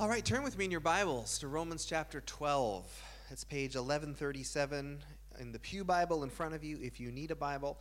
All 0.00 0.08
right, 0.08 0.24
turn 0.24 0.44
with 0.44 0.56
me 0.56 0.64
in 0.64 0.70
your 0.70 0.78
Bibles 0.78 1.40
to 1.40 1.48
Romans 1.48 1.84
chapter 1.84 2.20
12. 2.20 3.02
It's 3.32 3.42
page 3.42 3.74
1137 3.74 5.00
in 5.40 5.50
the 5.50 5.58
Pew 5.58 5.82
Bible 5.82 6.22
in 6.22 6.30
front 6.30 6.54
of 6.54 6.62
you 6.62 6.78
if 6.80 7.00
you 7.00 7.10
need 7.10 7.32
a 7.32 7.34
Bible. 7.34 7.80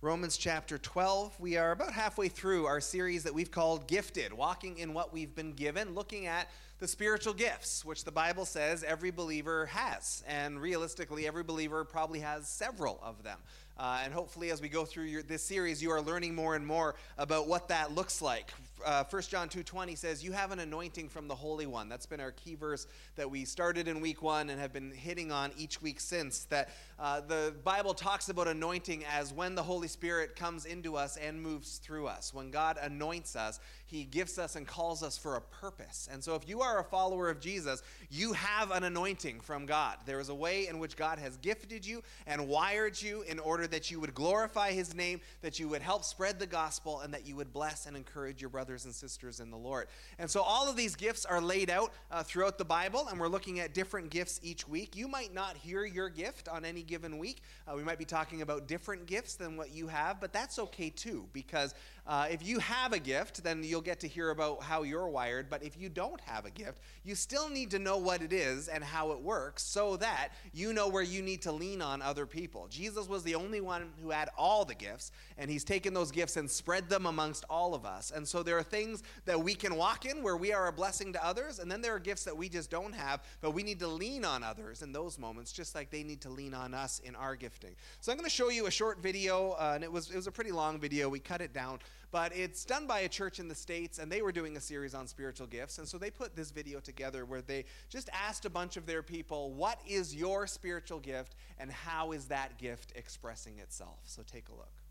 Romans 0.00 0.36
chapter 0.36 0.78
12. 0.78 1.38
We 1.38 1.56
are 1.56 1.70
about 1.70 1.92
halfway 1.92 2.26
through 2.26 2.66
our 2.66 2.80
series 2.80 3.22
that 3.22 3.32
we've 3.32 3.52
called 3.52 3.86
Gifted, 3.86 4.32
walking 4.32 4.78
in 4.78 4.94
what 4.94 5.12
we've 5.12 5.32
been 5.32 5.52
given, 5.52 5.94
looking 5.94 6.26
at 6.26 6.50
the 6.80 6.88
spiritual 6.88 7.34
gifts, 7.34 7.84
which 7.84 8.02
the 8.02 8.10
Bible 8.10 8.46
says 8.46 8.82
every 8.82 9.12
believer 9.12 9.66
has. 9.66 10.24
And 10.26 10.60
realistically, 10.60 11.24
every 11.24 11.44
believer 11.44 11.84
probably 11.84 12.18
has 12.18 12.48
several 12.48 12.98
of 13.00 13.22
them. 13.22 13.38
Uh, 13.78 14.00
and 14.04 14.12
hopefully, 14.12 14.50
as 14.50 14.60
we 14.60 14.68
go 14.68 14.84
through 14.84 15.04
your, 15.04 15.22
this 15.22 15.44
series, 15.44 15.80
you 15.80 15.92
are 15.92 16.00
learning 16.02 16.34
more 16.34 16.56
and 16.56 16.66
more 16.66 16.96
about 17.16 17.46
what 17.46 17.68
that 17.68 17.94
looks 17.94 18.20
like. 18.20 18.52
Uh, 18.84 19.04
1 19.08 19.22
John 19.22 19.48
2.20 19.48 19.96
says, 19.96 20.22
You 20.22 20.32
have 20.32 20.50
an 20.50 20.58
anointing 20.58 21.08
from 21.08 21.28
the 21.28 21.34
Holy 21.34 21.66
One. 21.66 21.88
That's 21.88 22.06
been 22.06 22.20
our 22.20 22.32
key 22.32 22.54
verse 22.54 22.86
that 23.16 23.30
we 23.30 23.44
started 23.44 23.88
in 23.88 24.00
week 24.00 24.20
one 24.20 24.50
and 24.50 24.60
have 24.60 24.72
been 24.72 24.90
hitting 24.90 25.32
on 25.32 25.52
each 25.56 25.80
week 25.80 26.00
since. 26.00 26.44
That 26.46 26.70
uh, 26.98 27.20
the 27.20 27.54
Bible 27.64 27.94
talks 27.94 28.28
about 28.28 28.48
anointing 28.48 29.04
as 29.04 29.32
when 29.32 29.54
the 29.54 29.62
Holy 29.62 29.88
Spirit 29.88 30.36
comes 30.36 30.66
into 30.66 30.96
us 30.96 31.16
and 31.16 31.40
moves 31.40 31.78
through 31.78 32.06
us. 32.06 32.34
When 32.34 32.50
God 32.50 32.78
anoints 32.80 33.36
us, 33.36 33.60
He 33.86 34.04
gifts 34.04 34.38
us 34.38 34.56
and 34.56 34.66
calls 34.66 35.02
us 35.02 35.16
for 35.16 35.36
a 35.36 35.40
purpose. 35.40 36.08
And 36.12 36.22
so, 36.22 36.34
if 36.34 36.48
you 36.48 36.60
are 36.60 36.80
a 36.80 36.84
follower 36.84 37.30
of 37.30 37.40
Jesus, 37.40 37.82
you 38.10 38.32
have 38.34 38.70
an 38.70 38.84
anointing 38.84 39.40
from 39.40 39.66
God. 39.66 39.96
There 40.04 40.20
is 40.20 40.28
a 40.28 40.34
way 40.34 40.66
in 40.66 40.78
which 40.78 40.96
God 40.96 41.18
has 41.18 41.36
gifted 41.38 41.86
you 41.86 42.02
and 42.26 42.48
wired 42.48 43.00
you 43.00 43.22
in 43.22 43.38
order 43.38 43.66
that 43.68 43.90
you 43.90 44.00
would 44.00 44.14
glorify 44.14 44.72
his 44.72 44.94
name, 44.94 45.20
that 45.42 45.58
you 45.58 45.68
would 45.68 45.82
help 45.82 46.04
spread 46.04 46.38
the 46.38 46.46
gospel, 46.46 47.00
and 47.00 47.14
that 47.14 47.26
you 47.26 47.36
would 47.36 47.52
bless 47.52 47.86
and 47.86 47.96
encourage 47.96 48.40
your 48.40 48.50
brothers 48.50 48.73
and 48.82 48.92
sisters 48.92 49.38
in 49.38 49.52
the 49.52 49.56
Lord. 49.56 49.86
And 50.18 50.28
so 50.28 50.42
all 50.42 50.68
of 50.68 50.74
these 50.74 50.96
gifts 50.96 51.24
are 51.24 51.40
laid 51.40 51.70
out 51.70 51.92
uh, 52.10 52.24
throughout 52.24 52.58
the 52.58 52.64
Bible, 52.64 53.06
and 53.08 53.20
we're 53.20 53.28
looking 53.28 53.60
at 53.60 53.72
different 53.74 54.10
gifts 54.10 54.40
each 54.42 54.66
week. 54.66 54.96
You 54.96 55.06
might 55.06 55.32
not 55.32 55.56
hear 55.56 55.84
your 55.84 56.08
gift 56.08 56.48
on 56.48 56.64
any 56.64 56.82
given 56.82 57.18
week. 57.18 57.42
Uh, 57.68 57.76
we 57.76 57.84
might 57.84 57.98
be 57.98 58.04
talking 58.04 58.42
about 58.42 58.66
different 58.66 59.06
gifts 59.06 59.36
than 59.36 59.56
what 59.56 59.70
you 59.70 59.86
have, 59.86 60.20
but 60.20 60.32
that's 60.32 60.58
okay 60.58 60.90
too, 60.90 61.28
because 61.32 61.74
uh, 62.06 62.26
if 62.30 62.46
you 62.46 62.58
have 62.58 62.92
a 62.92 62.98
gift, 62.98 63.42
then 63.42 63.62
you'll 63.64 63.80
get 63.80 64.00
to 64.00 64.08
hear 64.08 64.30
about 64.30 64.62
how 64.62 64.82
you're 64.82 65.08
wired. 65.08 65.48
But 65.48 65.62
if 65.62 65.78
you 65.78 65.88
don't 65.88 66.20
have 66.22 66.44
a 66.44 66.50
gift, 66.50 66.80
you 67.02 67.14
still 67.14 67.48
need 67.48 67.70
to 67.70 67.78
know 67.78 67.96
what 67.96 68.20
it 68.20 68.32
is 68.32 68.68
and 68.68 68.84
how 68.84 69.12
it 69.12 69.20
works 69.20 69.62
so 69.62 69.96
that 69.96 70.28
you 70.52 70.72
know 70.72 70.88
where 70.88 71.02
you 71.02 71.22
need 71.22 71.40
to 71.42 71.52
lean 71.52 71.80
on 71.80 72.02
other 72.02 72.26
people. 72.26 72.66
Jesus 72.68 73.08
was 73.08 73.22
the 73.22 73.34
only 73.34 73.62
one 73.62 73.90
who 74.02 74.10
had 74.10 74.28
all 74.36 74.64
the 74.64 74.74
gifts, 74.74 75.12
and 75.38 75.50
he's 75.50 75.64
taken 75.64 75.94
those 75.94 76.10
gifts 76.10 76.36
and 76.36 76.50
spread 76.50 76.90
them 76.90 77.06
amongst 77.06 77.44
all 77.48 77.74
of 77.74 77.86
us. 77.86 78.12
And 78.14 78.28
so 78.28 78.42
there 78.42 78.58
are 78.58 78.62
things 78.62 79.02
that 79.24 79.40
we 79.40 79.54
can 79.54 79.76
walk 79.76 80.04
in 80.04 80.22
where 80.22 80.36
we 80.36 80.52
are 80.52 80.68
a 80.68 80.72
blessing 80.72 81.12
to 81.14 81.24
others, 81.24 81.58
and 81.58 81.70
then 81.70 81.80
there 81.80 81.94
are 81.94 81.98
gifts 81.98 82.24
that 82.24 82.36
we 82.36 82.50
just 82.50 82.70
don't 82.70 82.94
have, 82.94 83.22
but 83.40 83.52
we 83.52 83.62
need 83.62 83.78
to 83.80 83.88
lean 83.88 84.24
on 84.24 84.42
others 84.42 84.82
in 84.82 84.92
those 84.92 85.18
moments, 85.18 85.52
just 85.52 85.74
like 85.74 85.90
they 85.90 86.02
need 86.02 86.20
to 86.20 86.28
lean 86.28 86.52
on 86.52 86.74
us 86.74 87.00
in 87.00 87.16
our 87.16 87.34
gifting. 87.34 87.74
So 88.00 88.12
I'm 88.12 88.18
going 88.18 88.28
to 88.28 88.34
show 88.34 88.50
you 88.50 88.66
a 88.66 88.70
short 88.70 89.02
video, 89.02 89.52
uh, 89.52 89.72
and 89.74 89.82
it 89.82 89.90
was 89.90 90.10
it 90.10 90.16
was 90.16 90.26
a 90.26 90.32
pretty 90.32 90.52
long 90.52 90.78
video. 90.78 91.08
We 91.08 91.18
cut 91.18 91.40
it 91.40 91.52
down, 91.52 91.78
but 92.14 92.30
it's 92.32 92.64
done 92.64 92.86
by 92.86 93.00
a 93.00 93.08
church 93.08 93.40
in 93.40 93.48
the 93.48 93.54
states, 93.56 93.98
and 93.98 94.10
they 94.10 94.22
were 94.22 94.30
doing 94.30 94.56
a 94.56 94.60
series 94.60 94.94
on 94.94 95.04
spiritual 95.08 95.48
gifts, 95.48 95.78
and 95.78 95.88
so 95.88 95.98
they 95.98 96.12
put 96.12 96.36
this 96.36 96.52
video 96.52 96.78
together 96.78 97.24
where 97.24 97.42
they 97.42 97.64
just 97.88 98.08
asked 98.12 98.44
a 98.44 98.50
bunch 98.50 98.76
of 98.76 98.86
their 98.86 99.02
people, 99.02 99.52
"What 99.52 99.80
is 99.84 100.14
your 100.14 100.46
spiritual 100.46 101.00
gift, 101.00 101.34
and 101.58 101.72
how 101.72 102.12
is 102.12 102.26
that 102.28 102.56
gift 102.56 102.92
expressing 102.94 103.58
itself. 103.58 103.98
So 104.04 104.22
take 104.22 104.48
a 104.48 104.54
look. 104.54 104.83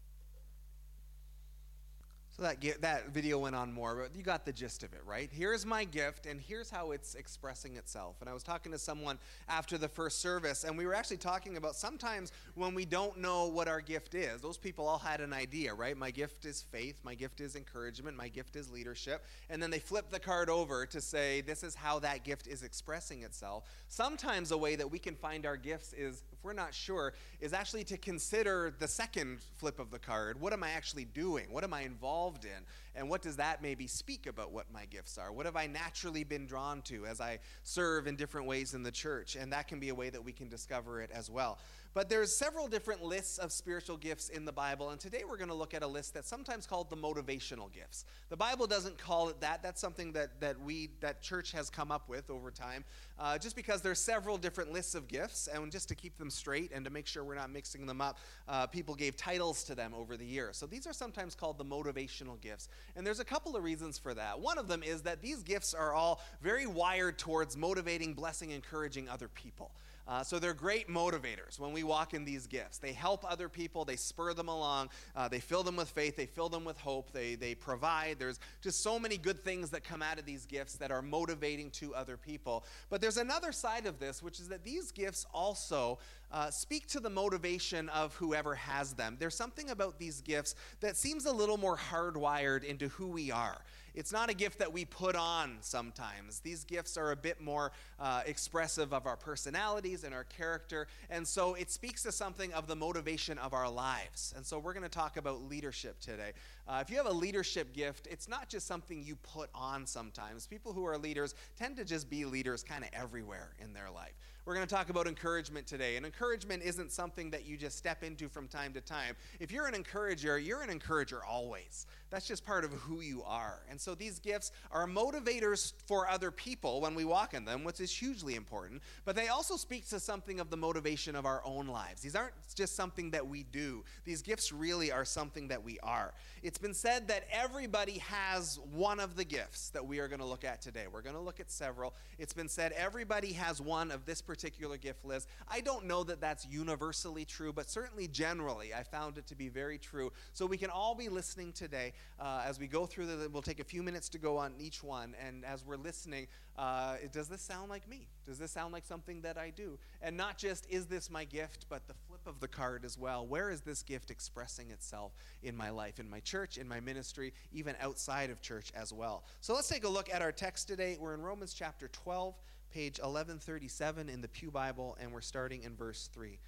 So 2.35 2.41
that, 2.41 2.81
that 2.81 3.09
video 3.09 3.37
went 3.37 3.55
on 3.55 3.71
more, 3.71 3.95
but 3.95 4.17
you 4.17 4.23
got 4.23 4.43
the 4.43 4.51
gist 4.51 4.81
of 4.81 4.91
it, 4.93 5.01
right? 5.05 5.29
Here's 5.31 5.67
my 5.67 5.83
gift, 5.83 6.25
and 6.25 6.41
here's 6.41 6.67
how 6.67 6.89
it's 6.89 7.13
expressing 7.13 7.75
itself. 7.75 8.15
And 8.21 8.29
I 8.29 8.33
was 8.33 8.41
talking 8.41 8.71
to 8.71 8.79
someone 8.79 9.19
after 9.47 9.77
the 9.77 9.87
first 9.87 10.19
service, 10.19 10.63
and 10.63 10.75
we 10.75 10.87
were 10.87 10.95
actually 10.95 11.17
talking 11.17 11.57
about 11.57 11.75
sometimes 11.75 12.31
when 12.55 12.73
we 12.73 12.85
don't 12.85 13.19
know 13.19 13.45
what 13.45 13.67
our 13.67 13.81
gift 13.81 14.15
is. 14.15 14.41
Those 14.41 14.57
people 14.57 14.87
all 14.87 14.97
had 14.97 15.21
an 15.21 15.31
idea, 15.31 15.75
right? 15.75 15.95
My 15.95 16.09
gift 16.09 16.45
is 16.45 16.63
faith, 16.63 16.95
my 17.03 17.13
gift 17.13 17.39
is 17.39 17.55
encouragement, 17.55 18.17
my 18.17 18.29
gift 18.29 18.55
is 18.55 18.67
leadership. 18.71 19.23
And 19.51 19.61
then 19.61 19.69
they 19.69 19.77
flip 19.77 20.09
the 20.09 20.19
card 20.19 20.49
over 20.49 20.87
to 20.87 21.01
say, 21.01 21.41
this 21.41 21.61
is 21.61 21.75
how 21.75 21.99
that 21.99 22.23
gift 22.23 22.47
is 22.47 22.63
expressing 22.63 23.21
itself. 23.21 23.65
Sometimes 23.89 24.49
a 24.49 24.57
way 24.57 24.75
that 24.75 24.89
we 24.89 24.97
can 24.97 25.13
find 25.13 25.45
our 25.45 25.55
gifts 25.55 25.93
is, 25.93 26.23
we're 26.43 26.53
not 26.53 26.73
sure, 26.73 27.13
is 27.39 27.53
actually 27.53 27.83
to 27.85 27.97
consider 27.97 28.73
the 28.77 28.87
second 28.87 29.39
flip 29.57 29.79
of 29.79 29.91
the 29.91 29.99
card. 29.99 30.39
What 30.39 30.53
am 30.53 30.63
I 30.63 30.71
actually 30.71 31.05
doing? 31.05 31.45
What 31.51 31.63
am 31.63 31.73
I 31.73 31.81
involved 31.81 32.45
in? 32.45 32.51
And 32.95 33.09
what 33.09 33.21
does 33.21 33.37
that 33.37 33.61
maybe 33.61 33.87
speak 33.87 34.27
about 34.27 34.51
what 34.51 34.71
my 34.71 34.85
gifts 34.85 35.17
are? 35.17 35.31
What 35.31 35.45
have 35.45 35.55
I 35.55 35.67
naturally 35.67 36.23
been 36.23 36.45
drawn 36.45 36.81
to 36.83 37.05
as 37.05 37.19
I 37.19 37.39
serve 37.63 38.07
in 38.07 38.15
different 38.15 38.47
ways 38.47 38.73
in 38.73 38.83
the 38.83 38.91
church? 38.91 39.35
And 39.35 39.51
that 39.53 39.67
can 39.67 39.79
be 39.79 39.89
a 39.89 39.95
way 39.95 40.09
that 40.09 40.23
we 40.23 40.31
can 40.31 40.49
discover 40.49 41.01
it 41.01 41.09
as 41.11 41.29
well. 41.29 41.57
But 41.93 42.09
there's 42.09 42.35
several 42.35 42.67
different 42.67 43.03
lists 43.03 43.37
of 43.37 43.51
spiritual 43.51 43.97
gifts 43.97 44.29
in 44.29 44.45
the 44.45 44.51
Bible, 44.51 44.89
and 44.89 44.99
today 44.99 45.23
we're 45.29 45.37
going 45.37 45.49
to 45.49 45.55
look 45.55 45.75
at 45.75 45.83
a 45.83 45.87
list 45.87 46.15
that's 46.15 46.27
sometimes 46.27 46.65
called 46.65 46.89
the 46.89 46.97
motivational 46.97 47.71
gifts. 47.71 48.05
The 48.29 48.37
Bible 48.37 48.65
doesn't 48.65 48.97
call 48.97 49.29
it 49.29 49.39
that. 49.41 49.61
That's 49.61 49.79
something 49.79 50.11
that, 50.13 50.41
that 50.41 50.59
we 50.59 50.89
that 51.01 51.21
church 51.21 51.51
has 51.51 51.69
come 51.69 51.91
up 51.91 52.09
with 52.09 52.31
over 52.31 52.49
time, 52.49 52.83
uh, 53.19 53.37
just 53.37 53.55
because 53.55 53.81
there's 53.81 53.99
several 53.99 54.39
different 54.39 54.73
lists 54.73 54.95
of 54.95 55.07
gifts, 55.07 55.47
and 55.47 55.71
just 55.71 55.87
to 55.89 55.95
keep 55.95 56.17
them 56.17 56.31
straight 56.31 56.71
and 56.73 56.83
to 56.83 56.89
make 56.89 57.05
sure 57.05 57.23
we're 57.23 57.35
not 57.35 57.51
mixing 57.51 57.85
them 57.85 58.01
up, 58.01 58.17
uh, 58.47 58.65
people 58.65 58.95
gave 58.95 59.15
titles 59.15 59.63
to 59.65 59.75
them 59.75 59.93
over 59.93 60.17
the 60.17 60.25
years. 60.25 60.57
So 60.57 60.65
these 60.65 60.87
are 60.87 60.93
sometimes 60.93 61.35
called 61.35 61.59
the 61.59 61.65
motivational 61.65 62.41
gifts, 62.41 62.69
and 62.95 63.05
there's 63.05 63.19
a 63.19 63.25
couple 63.25 63.55
of 63.55 63.63
reasons 63.63 63.97
for 63.97 64.13
that. 64.13 64.39
One 64.39 64.57
of 64.57 64.67
them 64.67 64.83
is 64.83 65.01
that 65.03 65.21
these 65.21 65.43
gifts 65.43 65.73
are 65.73 65.93
all 65.93 66.21
very 66.41 66.67
wired 66.67 67.17
towards 67.17 67.57
motivating, 67.57 68.13
blessing, 68.13 68.51
encouraging 68.51 69.09
other 69.09 69.27
people. 69.27 69.71
Uh, 70.07 70.23
so 70.23 70.37
they're 70.37 70.53
great 70.53 70.89
motivators 70.89 71.59
when 71.59 71.71
we 71.71 71.83
walk 71.83 72.13
in 72.13 72.25
these 72.25 72.45
gifts. 72.45 72.77
They 72.77 72.91
help 72.91 73.23
other 73.29 73.47
people, 73.47 73.85
they 73.85 73.95
spur 73.95 74.33
them 74.33 74.49
along, 74.49 74.89
uh, 75.15 75.27
they 75.29 75.39
fill 75.39 75.63
them 75.63 75.77
with 75.77 75.89
faith, 75.89 76.17
they 76.17 76.25
fill 76.25 76.49
them 76.49 76.65
with 76.65 76.77
hope, 76.77 77.11
they, 77.11 77.35
they 77.35 77.55
provide. 77.55 78.19
There's 78.19 78.39
just 78.61 78.83
so 78.83 78.99
many 78.99 79.17
good 79.17 79.43
things 79.43 79.69
that 79.69 79.83
come 79.83 80.01
out 80.01 80.19
of 80.19 80.25
these 80.25 80.45
gifts 80.45 80.75
that 80.75 80.91
are 80.91 81.01
motivating 81.01 81.71
to 81.71 81.95
other 81.95 82.17
people. 82.17 82.65
But 82.89 82.99
there's 82.99 83.17
another 83.17 83.51
side 83.51 83.85
of 83.85 83.99
this, 83.99 84.21
which 84.21 84.39
is 84.39 84.49
that 84.49 84.63
these 84.63 84.91
gifts 84.91 85.25
also 85.33 85.99
uh, 86.31 86.49
speak 86.49 86.87
to 86.87 86.99
the 86.99 87.09
motivation 87.09 87.87
of 87.89 88.15
whoever 88.15 88.55
has 88.55 88.93
them. 88.93 89.15
There's 89.19 89.35
something 89.35 89.69
about 89.69 89.99
these 89.99 90.19
gifts 90.21 90.55
that 90.81 90.97
seems 90.97 91.25
a 91.25 91.31
little 91.31 91.57
more 91.57 91.77
hardwired 91.77 92.63
into 92.63 92.89
who 92.89 93.07
we 93.07 93.31
are. 93.31 93.61
It's 93.95 94.11
not 94.11 94.29
a 94.29 94.33
gift 94.33 94.59
that 94.59 94.73
we 94.73 94.85
put 94.85 95.15
on 95.15 95.57
sometimes. 95.61 96.39
These 96.39 96.63
gifts 96.63 96.97
are 96.97 97.11
a 97.11 97.15
bit 97.15 97.39
more 97.39 97.71
uh, 97.99 98.21
expressive 98.25 98.93
of 98.93 99.05
our 99.05 99.15
personalities 99.15 100.03
and 100.03 100.13
our 100.13 100.23
character. 100.23 100.87
And 101.09 101.27
so 101.27 101.53
it 101.53 101.69
speaks 101.69 102.01
to 102.03 102.11
something 102.11 102.51
of 102.53 102.67
the 102.67 102.75
motivation 102.75 103.37
of 103.37 103.53
our 103.53 103.69
lives. 103.69 104.33
And 104.35 104.45
so 104.45 104.57
we're 104.57 104.73
going 104.73 104.83
to 104.83 104.89
talk 104.89 105.17
about 105.17 105.43
leadership 105.47 105.99
today. 105.99 106.31
Uh, 106.67 106.79
if 106.81 106.89
you 106.89 106.97
have 106.97 107.05
a 107.05 107.13
leadership 107.13 107.73
gift, 107.73 108.07
it's 108.09 108.27
not 108.27 108.49
just 108.49 108.65
something 108.65 109.03
you 109.03 109.15
put 109.17 109.49
on 109.53 109.85
sometimes. 109.85 110.47
People 110.47 110.73
who 110.73 110.85
are 110.85 110.97
leaders 110.97 111.35
tend 111.57 111.77
to 111.77 111.85
just 111.85 112.09
be 112.09 112.25
leaders 112.25 112.63
kind 112.63 112.83
of 112.83 112.89
everywhere 112.93 113.51
in 113.61 113.73
their 113.73 113.91
life. 113.91 114.13
We're 114.45 114.55
going 114.55 114.67
to 114.67 114.75
talk 114.75 114.89
about 114.89 115.07
encouragement 115.07 115.67
today. 115.67 115.95
And 115.95 116.05
encouragement 116.05 116.63
isn't 116.63 116.91
something 116.91 117.29
that 117.31 117.45
you 117.45 117.55
just 117.55 117.77
step 117.77 118.03
into 118.03 118.27
from 118.27 118.49
time 118.49 118.73
to 118.73 118.81
time. 118.81 119.15
If 119.39 119.51
you're 119.51 119.67
an 119.67 119.75
encourager, 119.75 120.37
you're 120.37 120.61
an 120.61 120.69
encourager 120.69 121.23
always. 121.23 121.87
That's 122.13 122.27
just 122.27 122.45
part 122.45 122.63
of 122.63 122.71
who 122.73 123.01
you 123.01 123.23
are. 123.23 123.63
And 123.71 123.81
so 123.81 123.95
these 123.95 124.19
gifts 124.19 124.51
are 124.69 124.85
motivators 124.85 125.73
for 125.87 126.07
other 126.07 126.29
people 126.29 126.79
when 126.79 126.93
we 126.93 127.05
walk 127.05 127.33
in 127.33 127.43
them, 127.43 127.63
which 127.63 127.79
is 127.79 127.91
hugely 127.91 128.35
important. 128.35 128.83
But 129.03 129.15
they 129.15 129.29
also 129.29 129.57
speak 129.57 129.89
to 129.89 129.99
something 129.99 130.39
of 130.39 130.51
the 130.51 130.55
motivation 130.55 131.15
of 131.15 131.25
our 131.25 131.41
own 131.43 131.65
lives. 131.65 132.03
These 132.03 132.15
aren't 132.15 132.35
just 132.53 132.75
something 132.75 133.09
that 133.11 133.25
we 133.25 133.41
do, 133.41 133.83
these 134.05 134.21
gifts 134.21 134.51
really 134.51 134.91
are 134.91 135.05
something 135.05 135.47
that 135.47 135.63
we 135.63 135.79
are. 135.79 136.13
It's 136.43 136.59
been 136.59 136.75
said 136.75 137.07
that 137.07 137.23
everybody 137.31 137.97
has 137.97 138.59
one 138.71 138.99
of 138.99 139.15
the 139.15 139.23
gifts 139.23 139.71
that 139.71 139.83
we 139.83 139.97
are 139.97 140.07
going 140.07 140.19
to 140.19 140.25
look 140.25 140.43
at 140.43 140.61
today. 140.61 140.85
We're 140.91 141.01
going 141.01 141.15
to 141.15 141.21
look 141.21 141.39
at 141.39 141.49
several. 141.49 141.95
It's 142.19 142.33
been 142.33 142.49
said 142.49 142.73
everybody 142.73 143.33
has 143.33 143.59
one 143.59 143.89
of 143.89 144.05
this 144.05 144.21
particular 144.21 144.77
gift 144.77 145.03
list. 145.03 145.27
I 145.47 145.61
don't 145.61 145.87
know 145.87 146.03
that 146.03 146.21
that's 146.21 146.45
universally 146.45 147.25
true, 147.25 147.53
but 147.53 147.71
certainly 147.71 148.07
generally, 148.07 148.71
I 148.71 148.83
found 148.83 149.17
it 149.17 149.25
to 149.27 149.35
be 149.35 149.49
very 149.49 149.79
true. 149.79 150.11
So 150.33 150.45
we 150.45 150.57
can 150.57 150.69
all 150.69 150.93
be 150.93 151.09
listening 151.09 151.53
today 151.53 151.93
uh, 152.19 152.43
as 152.45 152.59
we 152.59 152.67
go 152.67 152.85
through 152.85 153.05
the, 153.05 153.29
we'll 153.29 153.41
take 153.41 153.59
a 153.59 153.63
few 153.63 153.83
minutes 153.83 154.09
to 154.09 154.17
go 154.17 154.37
on 154.37 154.53
each 154.59 154.83
one. 154.83 155.15
And 155.25 155.43
as 155.43 155.65
we're 155.65 155.77
listening, 155.77 156.27
uh, 156.57 156.95
does 157.11 157.27
this 157.27 157.41
sound 157.41 157.69
like 157.69 157.87
me? 157.89 158.07
Does 158.25 158.37
this 158.37 158.51
sound 158.51 158.73
like 158.73 158.85
something 158.85 159.21
that 159.21 159.37
I 159.37 159.49
do? 159.49 159.77
And 160.01 160.15
not 160.15 160.37
just, 160.37 160.65
is 160.69 160.85
this 160.85 161.09
my 161.09 161.25
gift, 161.25 161.65
but 161.69 161.87
the 161.87 161.95
flip 162.07 162.21
of 162.25 162.39
the 162.39 162.47
card 162.47 162.85
as 162.85 162.97
well. 162.97 163.25
Where 163.25 163.49
is 163.49 163.61
this 163.61 163.83
gift 163.83 164.11
expressing 164.11 164.71
itself 164.71 165.13
in 165.41 165.55
my 165.55 165.69
life, 165.69 165.99
in 165.99 166.09
my 166.09 166.19
church, 166.19 166.57
in 166.57 166.67
my 166.67 166.79
ministry, 166.79 167.33
even 167.51 167.75
outside 167.81 168.29
of 168.29 168.41
church 168.41 168.71
as 168.75 168.93
well? 168.93 169.23
So 169.41 169.53
let's 169.53 169.67
take 169.67 169.83
a 169.83 169.89
look 169.89 170.13
at 170.13 170.21
our 170.21 170.31
text 170.31 170.67
today. 170.67 170.97
We're 170.99 171.15
in 171.15 171.21
Romans 171.21 171.53
chapter 171.53 171.87
12, 171.89 172.35
page 172.71 172.99
1137 172.99 174.09
in 174.09 174.21
the 174.21 174.27
Pew 174.27 174.49
Bible, 174.49 174.97
and 174.99 175.11
we're 175.11 175.21
starting 175.21 175.63
in 175.63 175.75
verse 175.75 176.09
3. 176.13 176.39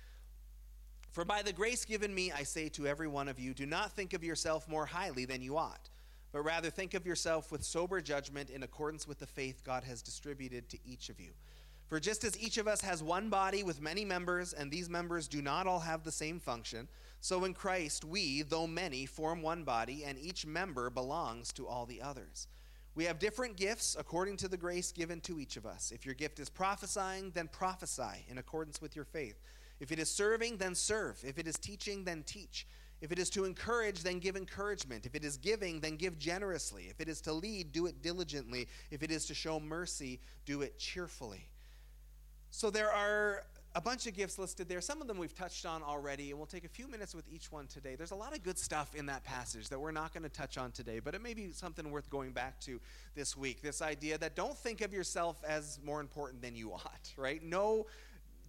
For 1.15 1.25
by 1.25 1.41
the 1.41 1.53
grace 1.53 1.83
given 1.83 2.13
me, 2.13 2.31
I 2.31 2.43
say 2.43 2.69
to 2.69 2.85
every 2.85 3.07
one 3.07 3.27
of 3.27 3.39
you, 3.39 3.55
do 3.55 3.65
not 3.65 3.93
think 3.93 4.13
of 4.13 4.23
yourself 4.23 4.67
more 4.67 4.85
highly 4.85 5.25
than 5.25 5.41
you 5.41 5.57
ought 5.57 5.89
but 6.35 6.41
rather 6.41 6.69
think 6.69 6.93
of 6.95 7.05
yourself 7.05 7.49
with 7.49 7.63
sober 7.63 8.01
judgment 8.01 8.49
in 8.49 8.63
accordance 8.63 9.07
with 9.07 9.19
the 9.19 9.25
faith 9.25 9.63
God 9.63 9.85
has 9.85 10.01
distributed 10.01 10.67
to 10.67 10.77
each 10.85 11.07
of 11.07 11.17
you. 11.17 11.31
For 11.87 11.97
just 11.97 12.25
as 12.25 12.37
each 12.37 12.57
of 12.57 12.67
us 12.67 12.81
has 12.81 13.01
one 13.01 13.29
body 13.29 13.63
with 13.63 13.81
many 13.81 14.03
members, 14.03 14.51
and 14.51 14.69
these 14.69 14.89
members 14.89 15.29
do 15.29 15.41
not 15.41 15.65
all 15.65 15.79
have 15.79 16.03
the 16.03 16.11
same 16.11 16.41
function, 16.41 16.89
so 17.21 17.45
in 17.45 17.53
Christ 17.53 18.03
we, 18.03 18.41
though 18.41 18.67
many, 18.67 19.05
form 19.05 19.41
one 19.41 19.63
body, 19.63 20.03
and 20.03 20.19
each 20.19 20.45
member 20.45 20.89
belongs 20.89 21.53
to 21.53 21.65
all 21.65 21.85
the 21.85 22.01
others. 22.01 22.49
We 22.95 23.05
have 23.05 23.17
different 23.17 23.55
gifts 23.55 23.95
according 23.97 24.35
to 24.37 24.49
the 24.49 24.57
grace 24.57 24.91
given 24.91 25.21
to 25.21 25.39
each 25.39 25.55
of 25.55 25.65
us. 25.65 25.93
If 25.95 26.05
your 26.05 26.15
gift 26.15 26.41
is 26.41 26.49
prophesying, 26.49 27.31
then 27.33 27.47
prophesy 27.47 28.25
in 28.27 28.39
accordance 28.39 28.81
with 28.81 28.93
your 28.93 29.05
faith. 29.05 29.39
If 29.79 29.91
it 29.91 29.99
is 29.99 30.09
serving, 30.09 30.57
then 30.57 30.75
serve. 30.75 31.23
If 31.25 31.37
it 31.37 31.47
is 31.47 31.55
teaching, 31.55 32.03
then 32.03 32.23
teach. 32.23 32.67
If 33.01 33.11
it 33.11 33.19
is 33.19 33.29
to 33.31 33.43
encourage, 33.43 34.03
then 34.03 34.19
give 34.19 34.35
encouragement. 34.35 35.05
If 35.05 35.15
it 35.15 35.25
is 35.25 35.37
giving, 35.37 35.81
then 35.81 35.95
give 35.97 36.17
generously. 36.17 36.87
If 36.89 37.01
it 37.01 37.09
is 37.09 37.21
to 37.21 37.33
lead, 37.33 37.71
do 37.71 37.85
it 37.87 38.01
diligently. 38.01 38.67
If 38.89 39.03
it 39.03 39.11
is 39.11 39.25
to 39.27 39.33
show 39.33 39.59
mercy, 39.59 40.19
do 40.45 40.61
it 40.61 40.79
cheerfully. 40.79 41.49
So 42.51 42.69
there 42.69 42.91
are 42.91 43.43
a 43.75 43.81
bunch 43.81 44.07
of 44.07 44.13
gifts 44.13 44.39
listed 44.39 44.69
there. 44.69 44.79
Some 44.79 45.01
of 45.01 45.07
them 45.07 45.17
we've 45.17 45.35
touched 45.35 45.65
on 45.65 45.83
already, 45.83 46.29
and 46.29 46.39
we'll 46.39 46.47
take 46.47 46.63
a 46.63 46.69
few 46.69 46.87
minutes 46.87 47.13
with 47.13 47.25
each 47.29 47.51
one 47.51 47.67
today. 47.67 47.95
There's 47.95 48.11
a 48.11 48.15
lot 48.15 48.33
of 48.33 48.41
good 48.41 48.57
stuff 48.57 48.95
in 48.95 49.05
that 49.07 49.25
passage 49.25 49.67
that 49.67 49.77
we're 49.77 49.91
not 49.91 50.13
going 50.13 50.23
to 50.23 50.29
touch 50.29 50.57
on 50.57 50.71
today, 50.71 50.99
but 50.99 51.13
it 51.13 51.21
may 51.21 51.33
be 51.33 51.51
something 51.51 51.91
worth 51.91 52.09
going 52.09 52.31
back 52.31 52.57
to 52.61 52.79
this 53.13 53.35
week. 53.35 53.61
This 53.61 53.81
idea 53.81 54.17
that 54.19 54.33
don't 54.33 54.57
think 54.57 54.79
of 54.79 54.93
yourself 54.93 55.43
as 55.45 55.77
more 55.83 55.99
important 55.99 56.41
than 56.41 56.55
you 56.55 56.71
ought, 56.71 57.13
right? 57.17 57.43
Know 57.43 57.87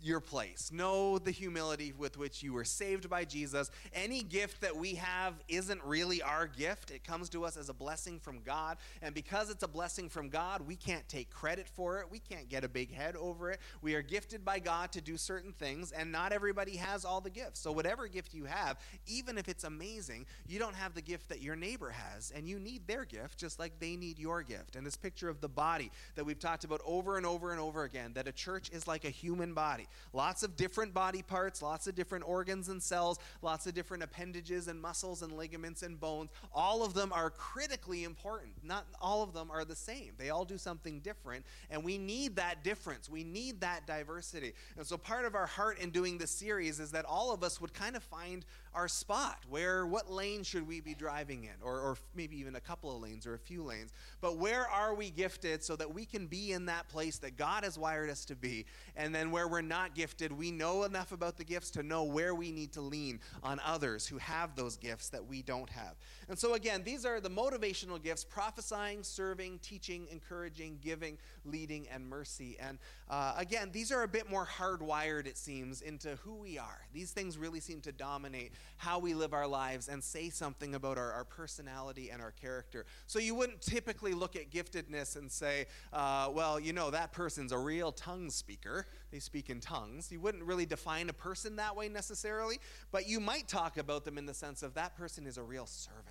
your 0.03 0.21
place. 0.21 0.71
Know 0.73 1.19
the 1.19 1.31
humility 1.31 1.93
with 1.97 2.17
which 2.17 2.43
you 2.43 2.53
were 2.53 2.65
saved 2.65 3.09
by 3.09 3.25
Jesus. 3.25 3.71
Any 3.93 4.23
gift 4.23 4.61
that 4.61 4.77
we 4.77 4.95
have 4.95 5.35
isn't 5.49 5.83
really 5.85 6.23
our 6.23 6.47
gift, 6.47 6.91
it 6.91 7.05
comes 7.05 7.29
to 7.31 7.45
us 7.45 7.57
as 7.57 7.69
a 7.69 7.75
blessing 7.75 8.19
from 8.21 8.41
God. 8.43 8.77
And 9.03 9.15
because 9.15 9.51
it's 9.51 9.63
a 9.63 9.69
blessing 9.69 10.09
from 10.09 10.29
God, 10.29 10.63
we 10.67 10.77
can't 10.77 11.09
take 11.09 11.31
credit 11.31 11.69
for 11.69 12.01
it. 12.01 12.11
We 12.11 12.19
can't 12.19 12.49
get 12.49 12.65
a 12.65 12.69
big 12.69 12.93
head 12.93 13.17
over 13.17 13.51
it. 13.51 13.61
We 13.83 13.95
are 13.95 14.03
gifted 14.03 14.45
by 14.45 14.59
God 14.59 14.93
to 14.93 15.01
do 15.01 15.17
certain 15.17 15.53
things, 15.53 15.93
and 15.93 16.13
not 16.13 16.33
everybody 16.33 16.77
has 16.77 17.05
all 17.05 17.21
the 17.21 17.31
gifts. 17.31 17.61
So, 17.61 17.73
whatever 17.73 18.07
gift 18.09 18.35
you 18.35 18.45
have, 18.45 18.79
even 19.07 19.39
if 19.39 19.49
it's 19.49 19.65
amazing, 19.65 20.27
you 20.47 20.59
don't 20.59 20.75
have 20.75 20.95
the 20.95 21.03
gift 21.03 21.29
that 21.29 21.43
your 21.43 21.57
neighbor 21.57 21.91
has, 21.91 22.33
and 22.35 22.49
you 22.49 22.59
need 22.59 22.87
their 22.87 23.05
gift 23.05 23.39
just 23.39 23.59
like 23.59 23.79
they 23.81 23.97
need 23.97 24.19
your 24.19 24.43
gift. 24.43 24.77
And 24.77 24.87
this 24.87 24.97
picture 24.97 25.29
of 25.29 25.41
the 25.41 25.49
body 25.49 25.91
that 26.15 26.25
we've 26.25 26.39
talked 26.39 26.65
about 26.65 26.81
over 26.85 27.17
and 27.17 27.27
over 27.27 27.51
and 27.51 27.61
over 27.61 27.85
again 27.85 28.13
that 28.15 28.29
a 28.29 28.33
church 28.33 28.71
is 28.71 28.87
like 28.87 29.05
a 29.05 29.11
human 29.11 29.55
body. 29.55 29.86
Lots 30.13 30.43
of 30.43 30.57
different 30.57 30.95
body 30.95 31.23
parts, 31.23 31.63
lots 31.63 31.87
of 31.87 31.95
different 31.95 32.29
organs 32.29 32.69
and 32.69 32.83
cells, 32.83 33.19
lots 33.43 33.67
of 33.67 33.75
different 33.75 34.03
appendages 34.03 34.69
and 34.69 34.81
muscles 34.81 35.23
and 35.23 35.33
ligaments 35.37 35.83
and 35.83 35.99
bones. 35.99 36.31
All 36.55 36.85
of 36.85 36.95
them 36.95 37.13
are 37.13 37.31
critically 37.31 38.05
important. 38.05 38.53
Not 38.63 38.87
all 39.01 39.23
of 39.23 39.33
them 39.33 39.51
are 39.51 39.65
the 39.65 39.77
same. 39.77 40.13
They 40.19 40.31
all 40.31 40.45
do 40.45 40.59
something 40.59 41.01
different, 41.01 41.45
and 41.71 41.85
we 41.85 41.99
need 41.99 42.37
that 42.37 42.65
difference. 42.65 43.09
We 43.09 43.25
need 43.25 43.61
that 43.61 43.87
diversity. 43.87 44.53
And 44.77 44.87
so 44.87 44.97
part 44.97 45.25
of 45.25 45.35
our 45.35 45.47
heart 45.47 45.79
in 45.79 45.91
doing 45.91 46.19
this 46.19 46.31
series 46.31 46.81
is 46.81 46.91
that 46.93 47.05
all 47.05 47.33
of 47.33 47.43
us 47.43 47.61
would 47.61 47.75
kind 47.75 47.97
of 47.97 48.03
find 48.03 48.45
our 48.77 48.89
spot 48.89 49.39
where 49.49 49.87
what 49.87 50.13
lane 50.13 50.43
should 50.43 50.69
we 50.69 50.81
be 50.81 50.95
driving 50.95 51.45
in? 51.45 51.55
Or, 51.63 51.81
or 51.81 51.97
maybe 52.15 52.39
even 52.39 52.57
a 52.57 52.61
couple 52.61 52.95
of 52.95 53.03
lanes 53.03 53.27
or 53.27 53.35
a 53.35 53.39
few 53.39 53.63
lanes. 53.63 53.93
But 54.21 54.37
where 54.37 54.69
are 54.69 54.95
we 54.95 55.11
gifted 55.11 55.65
so 55.65 55.75
that 55.77 55.93
we 55.93 56.05
can 56.05 56.27
be 56.27 56.53
in 56.53 56.67
that 56.67 56.89
place 56.89 57.17
that 57.19 57.39
god 57.39 57.65
has 57.65 57.79
wired 57.79 58.11
us 58.11 58.27
to 58.27 58.37
be? 58.37 58.67
And 58.95 59.15
then 59.15 59.31
where 59.31 59.49
we're 59.49 59.63
not 59.63 59.95
gifted 59.95 60.31
we 60.31 60.51
know 60.51 60.85
enough 60.85 61.13
about 61.13 61.39
the 61.39 61.45
gifts 61.45 61.71
to 61.73 61.83
know 61.83 62.05
where 62.05 62.35
we 62.35 62.53
need 62.53 62.73
to 62.73 62.83
lean 62.83 63.21
on 63.43 63.61
others 63.65 64.07
who 64.07 64.19
have 64.19 64.55
those 64.55 64.77
gifts 64.77 65.09
that 65.09 65.27
we 65.27 65.41
don't 65.41 65.71
have. 65.71 65.95
And 66.29 66.39
so 66.39 66.55
again 66.55 66.83
these 66.85 67.07
are 67.07 67.21
the 67.21 67.31
motivational 67.31 68.03
gifts 68.03 68.25
prophesying 68.25 69.03
serving 69.03 69.61
teaching 69.61 70.07
encouraging 70.11 70.79
giving 70.83 71.17
leading 71.47 71.89
and 71.89 72.07
mercy. 72.07 72.59
And 72.61 72.79
uh, 73.09 73.35
again 73.39 73.71
these 73.73 73.91
are 73.91 74.03
a 74.03 74.09
bit 74.09 74.29
more 74.29 74.47
hardwired 74.47 75.27
it 75.27 75.39
seems 75.39 75.81
into 75.81 76.17
who 76.17 76.35
we 76.35 76.59
are. 76.59 76.87
These 76.93 77.13
things 77.13 77.39
really 77.39 77.61
seem 77.61 77.81
to 77.83 77.93
dominate 77.93 78.53
how 78.77 78.99
we 78.99 79.15
live 79.15 79.33
our 79.33 79.47
lives 79.47 79.89
and 79.89 80.03
say 80.03 80.31
something 80.31 80.75
about 80.75 80.99
our, 80.99 81.13
our 81.13 81.25
personality 81.25 82.11
and 82.11 82.21
our 82.21 82.33
character. 82.33 82.87
So 83.07 83.19
you 83.19 83.35
wouldn't 83.35 83.61
typically 83.61 84.13
look 84.13 84.37
at 84.37 84.51
giftedness 84.51 85.17
and 85.17 85.31
say, 85.31 85.67
uh, 85.93 86.31
well, 86.33 86.61
you 86.61 86.73
know, 86.73 86.91
that 86.91 87.13
person's 87.13 87.53
a 87.53 87.59
real 87.59 87.93
tongue 87.93 88.31
speaker. 88.31 88.87
They 89.11 89.19
speak 89.19 89.51
in 89.51 89.61
tongues. 89.61 90.11
You 90.13 90.21
wouldn't 90.21 90.45
really 90.45 90.67
define 90.67 91.09
a 91.09 91.15
person 91.15 91.57
that 91.57 91.77
way 91.77 91.89
necessarily, 91.89 92.59
but 92.93 93.09
you 93.09 93.21
might 93.21 93.49
talk 93.49 93.77
about 93.79 94.05
them 94.05 94.19
in 94.19 94.27
the 94.27 94.35
sense 94.35 94.63
of 94.63 94.75
that 94.75 94.97
person 94.97 95.27
is 95.27 95.39
a 95.39 95.43
real 95.43 95.67
servant. 95.67 96.07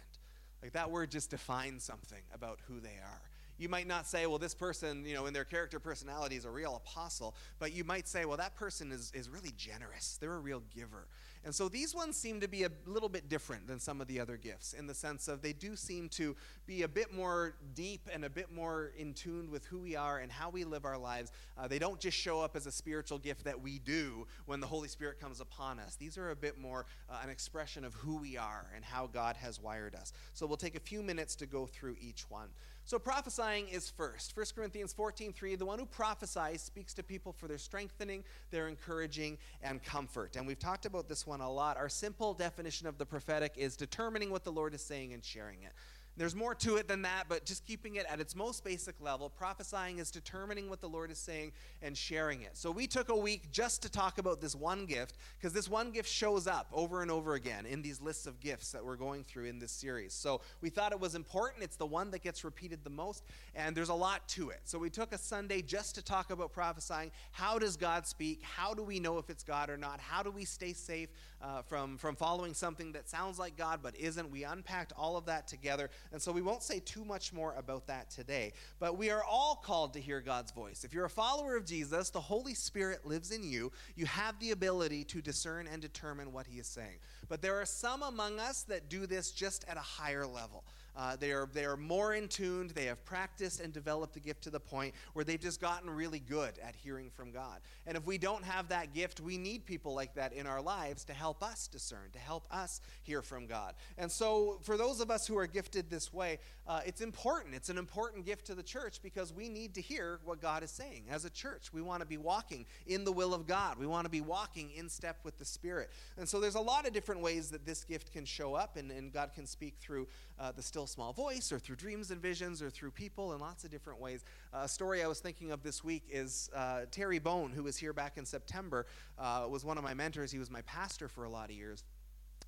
Like 0.62 0.74
that 0.74 0.90
word 0.90 1.12
just 1.12 1.30
defines 1.30 1.84
something 1.84 2.22
about 2.34 2.60
who 2.68 2.80
they 2.80 2.98
are. 3.04 3.22
You 3.58 3.70
might 3.70 3.88
not 3.88 4.06
say, 4.06 4.26
well, 4.26 4.38
this 4.38 4.54
person, 4.54 5.06
you 5.06 5.14
know, 5.14 5.28
in 5.28 5.34
their 5.34 5.46
character 5.46 5.80
personality 5.80 6.36
is 6.36 6.44
a 6.44 6.50
real 6.50 6.76
apostle, 6.76 7.36
but 7.58 7.72
you 7.72 7.84
might 7.84 8.08
say, 8.08 8.26
well, 8.26 8.38
that 8.38 8.56
person 8.56 8.92
is, 8.92 9.12
is 9.16 9.30
really 9.30 9.54
generous. 9.56 10.18
They're 10.20 10.34
a 10.34 10.40
real 10.40 10.64
giver. 10.76 11.08
And 11.46 11.54
so 11.54 11.70
these 11.70 11.94
ones 11.94 12.18
seem 12.18 12.42
to 12.42 12.48
be 12.48 12.64
a 12.64 12.72
little 12.88 13.08
bit 13.08 13.30
different 13.30 13.68
than 13.68 13.80
some 13.80 14.02
of 14.02 14.08
the 14.08 14.20
other 14.20 14.36
gifts 14.36 14.74
in 14.74 14.88
the 14.88 14.96
sense 14.96 15.28
of 15.28 15.44
they 15.44 15.54
do 15.54 15.76
seem 15.76 16.10
to 16.10 16.36
be 16.66 16.82
a 16.82 16.88
bit 16.88 17.14
more 17.14 17.54
deep 17.76 18.10
and 18.12 18.26
a 18.26 18.30
bit 18.30 18.52
more 18.52 18.92
in 18.98 19.14
tune 19.14 19.52
with 19.52 19.64
who 19.66 19.78
we 19.78 19.96
are 19.96 20.18
and 20.18 20.32
how 20.32 20.50
we 20.50 20.64
live 20.64 20.86
our 20.86 20.98
lives. 20.98 21.32
Uh, 21.56 21.68
they 21.68 21.78
don't 21.78 22.00
just 22.00 22.18
show 22.18 22.42
up 22.42 22.56
as 22.56 22.66
a 22.66 22.72
spiritual 22.72 23.20
gift 23.20 23.44
that 23.44 23.62
we 23.62 23.78
do 23.78 24.26
when 24.48 24.60
the 24.60 24.66
Holy 24.66 24.88
Spirit 24.88 25.20
comes 25.20 25.40
upon 25.40 25.78
us. 25.80 25.96
These 25.96 26.18
are 26.18 26.32
a 26.32 26.36
bit 26.36 26.58
more 26.58 26.88
uh, 27.10 27.20
an 27.24 27.30
expression 27.30 27.86
of 27.86 27.94
who 27.94 28.18
we 28.18 28.38
are 28.38 28.66
and 28.76 28.84
how 28.84 29.06
God 29.06 29.36
has 29.38 29.62
wired 29.62 29.94
us. 29.94 30.14
So 30.34 30.48
we'll 30.48 30.58
take 30.58 30.76
a 30.76 30.80
few 30.80 31.04
minutes 31.04 31.36
to 31.36 31.46
go 31.46 31.68
through 31.68 31.96
each 32.02 32.28
one. 32.28 32.50
So 32.88 33.00
prophesying 33.00 33.68
is 33.70 33.90
first. 33.90 34.38
1 34.38 34.46
Corinthians 34.56 34.94
14:3, 34.94 35.56
the 35.56 35.66
one 35.66 35.80
who 35.80 35.88
prophesies 35.88 36.62
speaks 36.62 36.94
to 36.94 37.02
people 37.02 37.34
for 37.34 37.48
their 37.48 37.58
strengthening, 37.58 38.24
their 38.52 38.68
encouraging, 38.68 39.40
and 39.64 39.84
comfort. 39.84 40.36
And 40.36 40.46
we've 40.46 40.60
talked 40.60 40.86
about 40.86 41.10
this 41.10 41.26
one 41.26 41.42
a 41.42 41.52
lot. 41.52 41.78
Our 41.78 41.90
simple 41.90 42.36
definition 42.36 42.86
of 42.86 43.00
the 43.00 43.06
prophetic 43.06 43.54
is 43.58 43.76
determining 43.76 44.30
what 44.30 44.44
the 44.44 44.52
Lord 44.52 44.76
is 44.76 44.84
saying 44.84 45.14
and 45.14 45.26
sharing 45.26 45.64
it. 45.64 45.74
There's 46.18 46.36
more 46.36 46.56
to 46.56 46.78
it 46.78 46.88
than 46.88 47.02
that, 47.02 47.26
but 47.28 47.46
just 47.46 47.66
keeping 47.66 47.96
it 47.96 48.06
at 48.10 48.22
its 48.22 48.36
most 48.36 48.64
basic 48.64 48.96
level, 49.02 49.30
prophesying 49.30 50.00
is 50.00 50.12
determining 50.12 50.70
what 50.70 50.80
the 50.80 50.88
Lord 50.88 51.12
is 51.12 51.18
saying 51.18 51.52
and 51.82 51.98
sharing 51.98 52.42
it. 52.44 52.52
So 52.54 52.72
we 52.72 52.88
took 52.88 53.10
a 53.10 53.16
week 53.16 53.52
just 53.52 53.82
to 53.82 53.92
talk 53.92 54.18
about 54.18 54.40
this 54.40 54.56
one 54.56 54.86
gift, 54.86 55.18
because 55.38 55.52
this 55.52 55.68
one 55.68 55.92
gift 55.92 56.10
shows 56.10 56.48
up 56.48 56.70
over 56.72 57.02
and 57.02 57.12
over 57.12 57.34
again 57.34 57.66
in 57.66 57.82
these 57.82 58.02
lists 58.02 58.28
of 58.28 58.40
gifts 58.40 58.72
that 58.72 58.86
we're 58.86 58.96
going 58.96 59.26
through 59.26 59.46
in 59.46 59.60
this 59.60 59.74
series. 59.74 60.14
So 60.14 60.40
we 60.62 60.70
thought 60.70 60.94
it 60.94 61.00
was 61.00 61.16
important. 61.16 61.64
It's 61.64 61.76
the 61.76 61.86
one 61.86 62.12
that 62.12 62.24
gets 62.24 62.46
repeated 62.46 62.80
the 62.86 62.90
most, 62.90 63.26
and 63.54 63.76
there's 63.76 63.90
a 63.90 63.94
lot 63.94 64.26
to 64.30 64.52
it. 64.52 64.62
So 64.64 64.80
we 64.80 64.90
took 64.90 65.12
a 65.12 65.18
Sunday 65.18 65.62
just 65.62 65.96
to 65.96 66.02
talk 66.02 66.32
about 66.32 66.54
prophesying. 66.54 67.12
How 67.32 67.60
does 67.60 67.76
God 67.76 68.08
speak? 68.08 68.42
How 68.42 68.74
do 68.74 68.84
we 68.84 69.02
know 69.02 69.18
if 69.18 69.30
it's 69.30 69.44
God 69.44 69.70
or 69.70 69.78
not? 69.78 70.00
How 70.00 70.24
do 70.24 70.32
we 70.32 70.46
stay 70.46 70.72
safe 70.72 71.10
uh, 71.46 71.62
from, 71.62 71.98
from 71.98 72.16
following 72.16 72.54
something 72.54 72.92
that 72.94 73.08
sounds 73.08 73.38
like 73.38 73.56
God 73.56 73.80
but 73.84 73.96
isn't? 73.96 74.32
We 74.32 74.44
unpacked 74.44 74.94
all 74.98 75.16
of 75.16 75.26
that 75.28 75.48
together. 75.48 75.90
And 76.12 76.22
so 76.22 76.32
we 76.32 76.42
won't 76.42 76.64
say 76.64 76.80
too 76.80 77.06
much 77.06 77.32
more 77.32 77.54
about 77.58 77.86
that 77.88 78.10
today. 78.10 78.54
But 78.80 78.98
we 78.98 79.12
are 79.12 79.24
all 79.24 79.62
called 79.64 79.94
to 79.94 80.02
hear 80.02 80.22
God's 80.22 80.52
voice. 80.52 80.84
If 80.84 80.94
you're 80.94 81.06
a 81.06 81.10
follower 81.10 81.56
of 81.56 81.66
Jesus, 81.66 82.10
the 82.10 82.20
Holy 82.20 82.56
Spirit 82.56 83.06
lives 83.06 83.32
in 83.32 83.44
you. 83.44 83.72
You 83.96 84.08
have 84.08 84.40
the 84.40 84.52
ability 84.52 85.04
to 85.06 85.22
discern 85.22 85.68
and 85.72 85.82
determine 85.82 86.34
what 86.34 86.48
he 86.48 86.60
is 86.60 86.68
saying. 86.68 86.98
But 87.30 87.42
there 87.42 87.62
are 87.62 87.66
some 87.66 88.02
among 88.02 88.40
us 88.40 88.64
that 88.64 88.90
do 88.90 89.06
this 89.06 89.32
just 89.32 89.66
at 89.68 89.78
a 89.78 89.82
higher 89.82 90.26
level. 90.26 90.64
Uh, 90.96 91.16
they, 91.18 91.32
are, 91.32 91.48
they 91.54 91.66
are 91.66 91.76
more 91.76 92.14
in 92.14 92.28
tuned. 92.28 92.72
They 92.72 92.86
have 92.86 93.04
practiced 93.06 93.60
and 93.60 93.74
developed 93.74 94.14
the 94.14 94.20
gift 94.20 94.44
to 94.44 94.50
the 94.50 94.60
point 94.60 94.96
where 95.14 95.26
they've 95.26 95.40
just 95.40 95.60
gotten 95.60 95.90
really 95.90 96.20
good 96.20 96.54
at 96.64 96.76
hearing 96.76 97.10
from 97.10 97.32
God. 97.32 97.60
And 97.86 97.98
if 97.98 98.06
we 98.06 98.18
don't 98.18 98.44
have 98.44 98.70
that 98.70 98.94
gift, 98.94 99.20
we 99.20 99.38
need 99.38 99.66
people 99.66 99.94
like 99.94 100.16
that 100.16 100.34
in 100.34 100.48
our 100.48 100.62
lives 100.62 101.04
to 101.06 101.14
help 101.14 101.44
us 101.44 101.68
discern, 101.68 102.12
to 102.14 102.20
help 102.20 102.46
us 102.50 102.82
hear 103.04 103.22
from 103.22 103.46
God. 103.46 103.74
And 103.98 104.12
so, 104.12 104.60
for 104.62 104.78
those 104.78 105.02
of 105.02 105.12
us 105.12 105.28
who 105.28 105.38
are 105.38 105.48
gifted 105.48 105.90
this 105.90 106.14
way, 106.14 106.40
uh, 106.68 106.82
it's 106.86 107.02
important. 107.02 107.54
It's 107.54 107.70
an 107.70 107.78
important 107.78 108.26
gift 108.26 108.46
to 108.48 108.56
the 108.56 108.64
church 108.64 109.00
because 109.04 109.34
we 109.34 109.50
need 109.50 109.76
to 109.76 109.82
hear 109.82 110.20
what 110.24 110.42
God 110.42 110.64
is 110.64 110.72
saying. 110.72 111.04
As 111.12 111.26
a 111.26 111.30
church, 111.30 111.74
we 111.74 111.82
want 111.82 112.02
to 112.02 112.08
be 112.08 112.18
walking 112.18 112.66
in 112.88 113.04
the 113.04 113.12
will 113.12 113.34
of 113.34 113.46
God, 113.46 113.78
we 113.78 113.86
want 113.88 114.06
to 114.06 114.10
be 114.10 114.22
walking 114.22 114.72
in 114.72 114.90
step 114.90 115.18
with 115.24 115.38
the 115.38 115.46
Spirit. 115.46 115.92
And 116.18 116.28
so, 116.28 116.40
there's 116.40 116.56
a 116.56 116.62
lot 116.62 116.88
of 116.88 116.94
different 116.94 117.22
ways 117.22 117.50
that 117.52 117.66
this 117.66 117.84
gift 117.84 118.14
can 118.14 118.26
show 118.26 118.56
up, 118.56 118.78
and, 118.78 118.92
and 118.92 119.12
God 119.12 119.32
can 119.34 119.46
speak 119.46 119.76
through 119.80 120.08
uh, 120.40 120.52
the 120.52 120.62
still 120.62 120.85
small 120.88 121.14
voice 121.14 121.52
or 121.52 121.60
through 121.60 121.76
dreams 121.76 122.12
and 122.12 122.22
visions 122.22 122.62
or 122.62 122.70
through 122.70 122.92
people 122.92 123.34
in 123.34 123.40
lots 123.40 123.64
of 123.64 123.72
different 123.72 124.00
ways. 124.00 124.24
Uh, 124.54 124.62
a 124.64 124.68
story 124.68 125.04
I 125.04 125.08
was 125.08 125.20
thinking 125.20 125.52
of 125.52 125.64
this 125.64 125.84
week 125.84 126.04
is 126.10 126.50
uh, 126.56 126.82
Terry 126.92 127.20
Bone, 127.20 127.52
who 127.52 127.64
was 127.64 127.78
here 127.78 127.94
back 127.94 128.18
in 128.18 128.26
September, 128.26 128.86
uh, 129.18 129.46
was 129.50 129.66
one 129.66 129.78
of 129.78 129.84
my 129.84 129.94
mentors. 129.94 130.32
He 130.32 130.40
was 130.40 130.52
my 130.52 130.62
pastor 130.62 131.08
for 131.08 131.24
a 131.24 131.30
lot 131.30 131.50
of 131.50 131.56
years. 131.56 131.84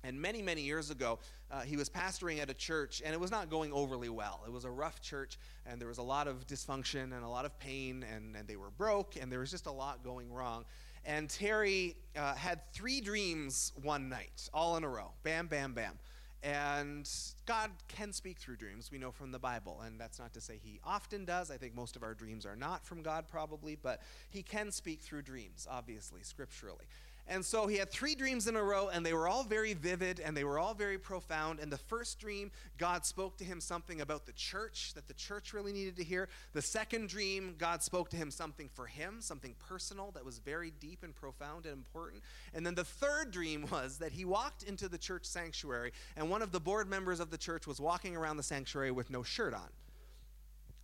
And 0.04 0.20
many, 0.20 0.42
many 0.42 0.62
years 0.62 0.90
ago, 0.90 1.18
uh, 1.50 1.62
he 1.62 1.76
was 1.76 1.88
pastoring 1.88 2.40
at 2.40 2.48
a 2.48 2.54
church, 2.54 3.02
and 3.04 3.12
it 3.12 3.18
was 3.18 3.32
not 3.32 3.50
going 3.50 3.72
overly 3.72 4.08
well. 4.08 4.42
It 4.46 4.52
was 4.52 4.64
a 4.64 4.70
rough 4.70 5.00
church, 5.00 5.38
and 5.66 5.80
there 5.80 5.88
was 5.88 5.98
a 5.98 6.02
lot 6.02 6.28
of 6.28 6.46
dysfunction 6.46 7.12
and 7.12 7.24
a 7.24 7.28
lot 7.28 7.44
of 7.44 7.58
pain, 7.58 8.04
and, 8.14 8.36
and 8.36 8.46
they 8.46 8.56
were 8.56 8.70
broke, 8.70 9.16
and 9.20 9.30
there 9.30 9.40
was 9.40 9.50
just 9.50 9.66
a 9.66 9.72
lot 9.72 10.04
going 10.04 10.32
wrong. 10.32 10.64
And 11.04 11.28
Terry 11.28 11.96
uh, 12.16 12.34
had 12.34 12.60
three 12.72 13.00
dreams 13.00 13.72
one 13.82 14.08
night, 14.08 14.48
all 14.52 14.76
in 14.76 14.84
a 14.84 14.88
row 14.88 15.10
bam, 15.24 15.46
bam, 15.46 15.72
bam. 15.72 15.98
And 16.42 17.08
God 17.46 17.70
can 17.88 18.12
speak 18.12 18.38
through 18.38 18.56
dreams, 18.56 18.90
we 18.92 18.98
know 18.98 19.10
from 19.10 19.32
the 19.32 19.38
Bible. 19.38 19.80
And 19.84 20.00
that's 20.00 20.18
not 20.18 20.32
to 20.34 20.40
say 20.40 20.58
He 20.62 20.80
often 20.84 21.24
does. 21.24 21.50
I 21.50 21.56
think 21.56 21.74
most 21.74 21.96
of 21.96 22.02
our 22.02 22.14
dreams 22.14 22.46
are 22.46 22.56
not 22.56 22.84
from 22.84 23.02
God, 23.02 23.26
probably, 23.28 23.76
but 23.76 24.00
He 24.30 24.42
can 24.42 24.70
speak 24.70 25.00
through 25.00 25.22
dreams, 25.22 25.66
obviously, 25.68 26.22
scripturally. 26.22 26.84
And 27.30 27.44
so 27.44 27.66
he 27.66 27.76
had 27.76 27.90
three 27.90 28.14
dreams 28.14 28.46
in 28.46 28.56
a 28.56 28.62
row, 28.62 28.88
and 28.88 29.04
they 29.04 29.12
were 29.12 29.28
all 29.28 29.44
very 29.44 29.74
vivid 29.74 30.18
and 30.18 30.34
they 30.34 30.44
were 30.44 30.58
all 30.58 30.72
very 30.72 30.96
profound. 30.96 31.60
And 31.60 31.70
the 31.70 31.78
first 31.78 32.18
dream, 32.18 32.50
God 32.78 33.04
spoke 33.04 33.36
to 33.38 33.44
him 33.44 33.60
something 33.60 34.00
about 34.00 34.24
the 34.24 34.32
church 34.32 34.94
that 34.94 35.08
the 35.08 35.14
church 35.14 35.52
really 35.52 35.72
needed 35.72 35.96
to 35.96 36.04
hear. 36.04 36.28
The 36.54 36.62
second 36.62 37.10
dream, 37.10 37.54
God 37.58 37.82
spoke 37.82 38.08
to 38.10 38.16
him 38.16 38.30
something 38.30 38.70
for 38.72 38.86
him, 38.86 39.20
something 39.20 39.54
personal 39.68 40.10
that 40.12 40.24
was 40.24 40.38
very 40.38 40.72
deep 40.80 41.02
and 41.02 41.14
profound 41.14 41.66
and 41.66 41.74
important. 41.74 42.22
And 42.54 42.64
then 42.64 42.74
the 42.74 42.84
third 42.84 43.30
dream 43.30 43.66
was 43.72 43.98
that 43.98 44.12
he 44.12 44.24
walked 44.24 44.62
into 44.62 44.88
the 44.88 44.98
church 44.98 45.26
sanctuary, 45.26 45.92
and 46.16 46.30
one 46.30 46.40
of 46.40 46.50
the 46.50 46.60
board 46.60 46.88
members 46.88 47.20
of 47.20 47.30
the 47.30 47.38
church 47.38 47.66
was 47.66 47.78
walking 47.78 48.16
around 48.16 48.38
the 48.38 48.42
sanctuary 48.42 48.90
with 48.90 49.10
no 49.10 49.22
shirt 49.22 49.52
on. 49.52 49.68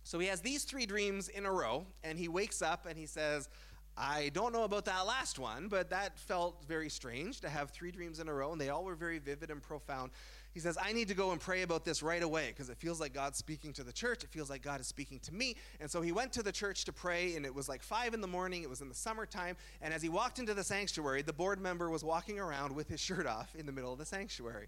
So 0.03 0.19
he 0.19 0.27
has 0.27 0.41
these 0.41 0.63
three 0.63 0.85
dreams 0.85 1.29
in 1.29 1.47
a 1.47 1.51
row, 1.51 1.87
and 2.03 2.19
he 2.19 2.27
wakes 2.27 2.61
up 2.61 2.85
and 2.85 2.95
he 2.95 3.07
says, 3.07 3.49
I 3.97 4.29
don't 4.33 4.51
know 4.51 4.63
about 4.63 4.85
that 4.85 5.05
last 5.05 5.39
one, 5.39 5.69
but 5.69 5.89
that 5.91 6.19
felt 6.19 6.65
very 6.67 6.89
strange 6.89 7.39
to 7.41 7.49
have 7.49 7.71
three 7.71 7.91
dreams 7.91 8.19
in 8.19 8.27
a 8.27 8.33
row, 8.33 8.51
and 8.51 8.59
they 8.59 8.69
all 8.69 8.83
were 8.83 8.95
very 8.95 9.19
vivid 9.19 9.49
and 9.51 9.61
profound. 9.61 10.11
He 10.53 10.59
says, 10.59 10.77
I 10.81 10.93
need 10.93 11.09
to 11.09 11.13
go 11.13 11.31
and 11.31 11.39
pray 11.39 11.63
about 11.63 11.85
this 11.85 12.01
right 12.01 12.23
away 12.23 12.47
because 12.47 12.69
it 12.69 12.77
feels 12.77 12.99
like 12.99 13.13
God's 13.13 13.37
speaking 13.37 13.73
to 13.73 13.83
the 13.83 13.91
church. 13.91 14.23
It 14.23 14.29
feels 14.29 14.49
like 14.49 14.61
God 14.61 14.79
is 14.79 14.87
speaking 14.87 15.19
to 15.19 15.33
me. 15.33 15.55
And 15.81 15.91
so 15.91 16.01
he 16.01 16.13
went 16.13 16.31
to 16.33 16.43
the 16.43 16.51
church 16.51 16.85
to 16.85 16.93
pray, 16.93 17.35
and 17.35 17.45
it 17.45 17.53
was 17.53 17.67
like 17.67 17.83
five 17.83 18.13
in 18.13 18.21
the 18.21 18.27
morning. 18.27 18.63
It 18.63 18.69
was 18.69 18.81
in 18.81 18.89
the 18.89 18.95
summertime. 18.95 19.57
And 19.81 19.93
as 19.93 20.01
he 20.01 20.09
walked 20.09 20.39
into 20.39 20.53
the 20.53 20.63
sanctuary, 20.63 21.21
the 21.21 21.33
board 21.33 21.59
member 21.59 21.89
was 21.89 22.03
walking 22.03 22.39
around 22.39 22.73
with 22.73 22.87
his 22.87 22.99
shirt 23.01 23.27
off 23.27 23.53
in 23.55 23.65
the 23.65 23.73
middle 23.73 23.91
of 23.91 23.99
the 23.99 24.05
sanctuary. 24.05 24.67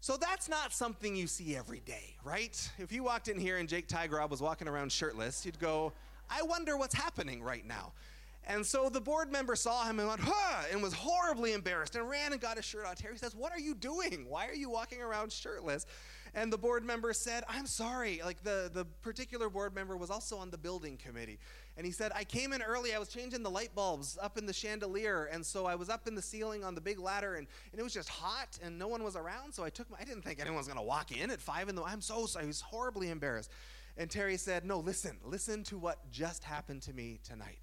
So 0.00 0.18
that's 0.18 0.50
not 0.50 0.72
something 0.72 1.16
you 1.16 1.26
see 1.26 1.56
every 1.56 1.80
day, 1.80 2.16
right? 2.24 2.70
If 2.78 2.92
you 2.92 3.04
walked 3.04 3.28
in 3.28 3.38
here 3.38 3.56
and 3.56 3.66
Jake 3.66 3.88
Tygrob 3.88 4.28
was 4.28 4.42
walking 4.42 4.68
around 4.68 4.92
shirtless, 4.92 5.46
you'd 5.46 5.58
go, 5.58 5.94
I 6.28 6.42
wonder 6.42 6.76
what's 6.76 6.94
happening 6.94 7.42
right 7.42 7.66
now. 7.66 7.92
And 8.46 8.64
so 8.64 8.90
the 8.90 9.00
board 9.00 9.32
member 9.32 9.56
saw 9.56 9.84
him 9.84 9.98
and 9.98 10.08
went, 10.08 10.20
huh, 10.22 10.64
and 10.70 10.82
was 10.82 10.92
horribly 10.92 11.54
embarrassed 11.54 11.96
and 11.96 12.08
ran 12.08 12.32
and 12.32 12.40
got 12.40 12.56
his 12.56 12.64
shirt 12.64 12.84
on. 12.84 12.94
Terry 12.94 13.16
says, 13.16 13.34
What 13.34 13.52
are 13.52 13.58
you 13.58 13.74
doing? 13.74 14.26
Why 14.28 14.46
are 14.48 14.54
you 14.54 14.68
walking 14.68 15.00
around 15.00 15.32
shirtless? 15.32 15.86
And 16.34 16.52
the 16.52 16.58
board 16.58 16.84
member 16.84 17.12
said, 17.12 17.44
I'm 17.48 17.64
sorry. 17.64 18.20
Like 18.24 18.42
the, 18.42 18.70
the 18.72 18.84
particular 19.02 19.48
board 19.48 19.74
member 19.74 19.96
was 19.96 20.10
also 20.10 20.36
on 20.36 20.50
the 20.50 20.58
building 20.58 20.96
committee. 20.96 21.38
And 21.76 21.86
he 21.86 21.92
said, 21.92 22.12
I 22.14 22.24
came 22.24 22.52
in 22.52 22.60
early. 22.60 22.92
I 22.92 22.98
was 22.98 23.08
changing 23.08 23.42
the 23.42 23.50
light 23.50 23.74
bulbs 23.74 24.18
up 24.20 24.36
in 24.36 24.44
the 24.44 24.52
chandelier. 24.52 25.28
And 25.32 25.46
so 25.46 25.64
I 25.66 25.76
was 25.76 25.88
up 25.88 26.08
in 26.08 26.14
the 26.14 26.22
ceiling 26.22 26.64
on 26.64 26.74
the 26.74 26.80
big 26.80 26.98
ladder 26.98 27.36
and, 27.36 27.46
and 27.70 27.80
it 27.80 27.82
was 27.84 27.94
just 27.94 28.08
hot 28.08 28.58
and 28.62 28.78
no 28.78 28.88
one 28.88 29.04
was 29.04 29.14
around. 29.14 29.52
So 29.52 29.64
I 29.64 29.70
took 29.70 29.88
my, 29.90 29.96
I 30.00 30.04
didn't 30.04 30.22
think 30.22 30.40
anyone 30.40 30.58
was 30.58 30.66
going 30.66 30.78
to 30.78 30.84
walk 30.84 31.16
in 31.16 31.30
at 31.30 31.40
five 31.40 31.68
in 31.68 31.76
the, 31.76 31.82
I'm 31.82 32.00
so 32.00 32.26
sorry. 32.26 32.44
I 32.44 32.48
was 32.48 32.60
horribly 32.60 33.10
embarrassed. 33.10 33.50
And 33.96 34.10
Terry 34.10 34.36
said, 34.36 34.64
No, 34.64 34.80
listen, 34.80 35.18
listen 35.24 35.62
to 35.64 35.78
what 35.78 36.10
just 36.10 36.42
happened 36.42 36.82
to 36.82 36.92
me 36.92 37.20
tonight. 37.22 37.58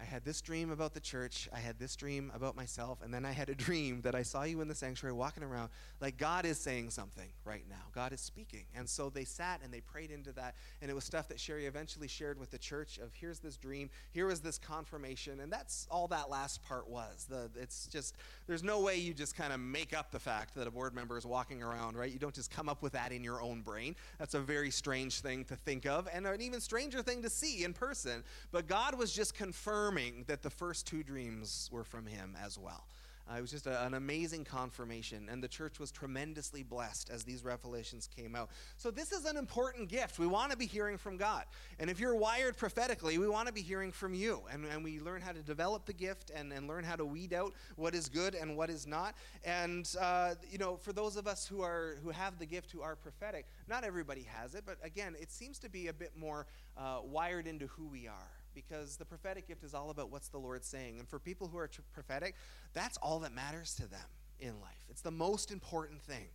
I 0.00 0.04
had 0.04 0.24
this 0.24 0.40
dream 0.40 0.70
about 0.70 0.94
the 0.94 1.00
church. 1.00 1.48
I 1.52 1.58
had 1.58 1.78
this 1.78 1.96
dream 1.96 2.30
about 2.34 2.54
myself. 2.54 3.02
And 3.02 3.12
then 3.12 3.24
I 3.24 3.32
had 3.32 3.48
a 3.48 3.54
dream 3.66 4.00
that 4.02 4.14
I 4.14 4.22
saw 4.22 4.44
you 4.44 4.60
in 4.60 4.68
the 4.68 4.74
sanctuary 4.74 5.12
walking 5.12 5.42
around. 5.42 5.70
Like 6.00 6.16
God 6.16 6.46
is 6.46 6.58
saying 6.58 6.90
something 6.90 7.28
right 7.44 7.64
now. 7.68 7.82
God 7.92 8.12
is 8.12 8.20
speaking. 8.20 8.64
And 8.76 8.88
so 8.88 9.10
they 9.10 9.24
sat 9.24 9.60
and 9.64 9.72
they 9.72 9.80
prayed 9.80 10.10
into 10.10 10.32
that. 10.32 10.54
And 10.80 10.90
it 10.90 10.94
was 10.94 11.04
stuff 11.04 11.28
that 11.28 11.40
Sherry 11.40 11.66
eventually 11.66 12.06
shared 12.06 12.38
with 12.38 12.50
the 12.50 12.58
church 12.58 12.98
of 12.98 13.12
here's 13.12 13.40
this 13.40 13.56
dream, 13.56 13.90
here 14.12 14.26
was 14.26 14.40
this 14.40 14.58
confirmation. 14.58 15.40
And 15.40 15.52
that's 15.52 15.88
all 15.90 16.06
that 16.08 16.30
last 16.30 16.62
part 16.62 16.88
was. 16.88 17.26
The, 17.28 17.50
it's 17.56 17.88
just, 17.88 18.14
there's 18.46 18.62
no 18.62 18.80
way 18.80 18.96
you 18.96 19.12
just 19.12 19.34
kind 19.34 19.52
of 19.52 19.58
make 19.58 19.96
up 19.96 20.12
the 20.12 20.20
fact 20.20 20.54
that 20.54 20.68
a 20.68 20.70
board 20.70 20.94
member 20.94 21.18
is 21.18 21.26
walking 21.26 21.62
around, 21.62 21.96
right? 21.96 22.12
You 22.12 22.20
don't 22.20 22.34
just 22.34 22.52
come 22.52 22.68
up 22.68 22.82
with 22.82 22.92
that 22.92 23.10
in 23.10 23.24
your 23.24 23.42
own 23.42 23.62
brain. 23.62 23.96
That's 24.18 24.34
a 24.34 24.40
very 24.40 24.70
strange 24.70 25.20
thing 25.20 25.44
to 25.46 25.56
think 25.56 25.86
of 25.86 26.08
and 26.12 26.24
an 26.26 26.40
even 26.40 26.60
stranger 26.60 27.02
thing 27.02 27.22
to 27.22 27.30
see 27.30 27.64
in 27.64 27.72
person. 27.72 28.22
But 28.52 28.68
God 28.68 28.96
was 28.96 29.12
just 29.12 29.34
confirming 29.34 29.87
confirming 29.88 30.24
that 30.26 30.42
the 30.42 30.50
first 30.50 30.86
two 30.86 31.02
dreams 31.02 31.70
were 31.72 31.84
from 31.84 32.06
him 32.06 32.36
as 32.44 32.58
well. 32.58 32.84
Uh, 33.30 33.36
it 33.36 33.40
was 33.42 33.50
just 33.50 33.66
a, 33.66 33.84
an 33.84 33.92
amazing 33.92 34.42
confirmation, 34.42 35.28
and 35.30 35.42
the 35.42 35.48
church 35.48 35.78
was 35.78 35.90
tremendously 35.90 36.62
blessed 36.62 37.10
as 37.10 37.24
these 37.24 37.44
revelations 37.44 38.08
came 38.14 38.34
out. 38.34 38.48
So, 38.78 38.90
this 38.90 39.12
is 39.12 39.26
an 39.26 39.36
important 39.36 39.90
gift. 39.90 40.18
We 40.18 40.26
want 40.26 40.50
to 40.50 40.56
be 40.56 40.64
hearing 40.64 40.96
from 40.96 41.18
God. 41.18 41.44
And 41.78 41.90
if 41.90 42.00
you're 42.00 42.16
wired 42.16 42.56
prophetically, 42.56 43.18
we 43.18 43.28
want 43.28 43.46
to 43.46 43.52
be 43.52 43.60
hearing 43.60 43.92
from 43.92 44.14
you. 44.14 44.40
And, 44.50 44.64
and 44.64 44.82
we 44.82 44.98
learn 44.98 45.20
how 45.20 45.32
to 45.32 45.42
develop 45.42 45.84
the 45.84 45.92
gift 45.92 46.30
and, 46.34 46.52
and 46.52 46.66
learn 46.66 46.84
how 46.84 46.96
to 46.96 47.04
weed 47.04 47.34
out 47.34 47.52
what 47.76 47.94
is 47.94 48.08
good 48.08 48.34
and 48.34 48.56
what 48.56 48.70
is 48.70 48.86
not. 48.86 49.14
And, 49.44 49.90
uh, 50.00 50.34
you 50.50 50.58
know, 50.58 50.76
for 50.76 50.94
those 50.94 51.16
of 51.16 51.26
us 51.26 51.46
who, 51.46 51.60
are, 51.60 51.96
who 52.02 52.08
have 52.10 52.38
the 52.38 52.46
gift 52.46 52.72
who 52.72 52.80
are 52.80 52.96
prophetic, 52.96 53.46
not 53.68 53.84
everybody 53.84 54.26
has 54.36 54.54
it, 54.54 54.64
but 54.64 54.78
again, 54.82 55.14
it 55.20 55.30
seems 55.30 55.58
to 55.58 55.68
be 55.68 55.88
a 55.88 55.92
bit 55.92 56.12
more 56.16 56.46
uh, 56.78 57.00
wired 57.04 57.46
into 57.46 57.66
who 57.66 57.86
we 57.86 58.06
are 58.06 58.37
because 58.66 58.96
the 58.96 59.04
prophetic 59.04 59.46
gift 59.46 59.62
is 59.62 59.72
all 59.72 59.90
about 59.90 60.10
what's 60.10 60.28
the 60.28 60.38
Lord 60.38 60.64
saying. 60.64 60.98
And 60.98 61.08
for 61.08 61.18
people 61.18 61.46
who 61.46 61.58
are 61.58 61.68
tr- 61.68 61.80
prophetic, 61.92 62.34
that's 62.72 62.96
all 62.98 63.20
that 63.20 63.32
matters 63.32 63.74
to 63.76 63.86
them 63.86 64.08
in 64.40 64.60
life. 64.60 64.84
It's 64.88 65.00
the 65.00 65.12
most 65.12 65.52
important 65.52 66.02
thing 66.02 66.28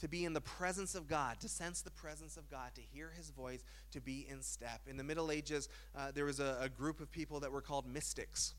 to 0.00 0.08
be 0.08 0.24
in 0.24 0.32
the 0.32 0.40
presence 0.40 0.94
of 0.94 1.08
God, 1.08 1.40
to 1.40 1.48
sense 1.48 1.82
the 1.82 1.90
presence 1.90 2.36
of 2.36 2.50
God, 2.50 2.74
to 2.74 2.80
hear 2.80 3.12
his 3.16 3.30
voice, 3.30 3.64
to 3.92 4.00
be 4.00 4.26
in 4.28 4.42
step. 4.42 4.80
In 4.86 4.96
the 4.96 5.04
Middle 5.04 5.30
Ages, 5.30 5.68
uh, 5.96 6.10
there 6.12 6.24
was 6.24 6.40
a, 6.40 6.58
a 6.60 6.68
group 6.68 7.00
of 7.00 7.10
people 7.10 7.40
that 7.40 7.52
were 7.52 7.60
called 7.60 7.86
mystics. 7.86 8.54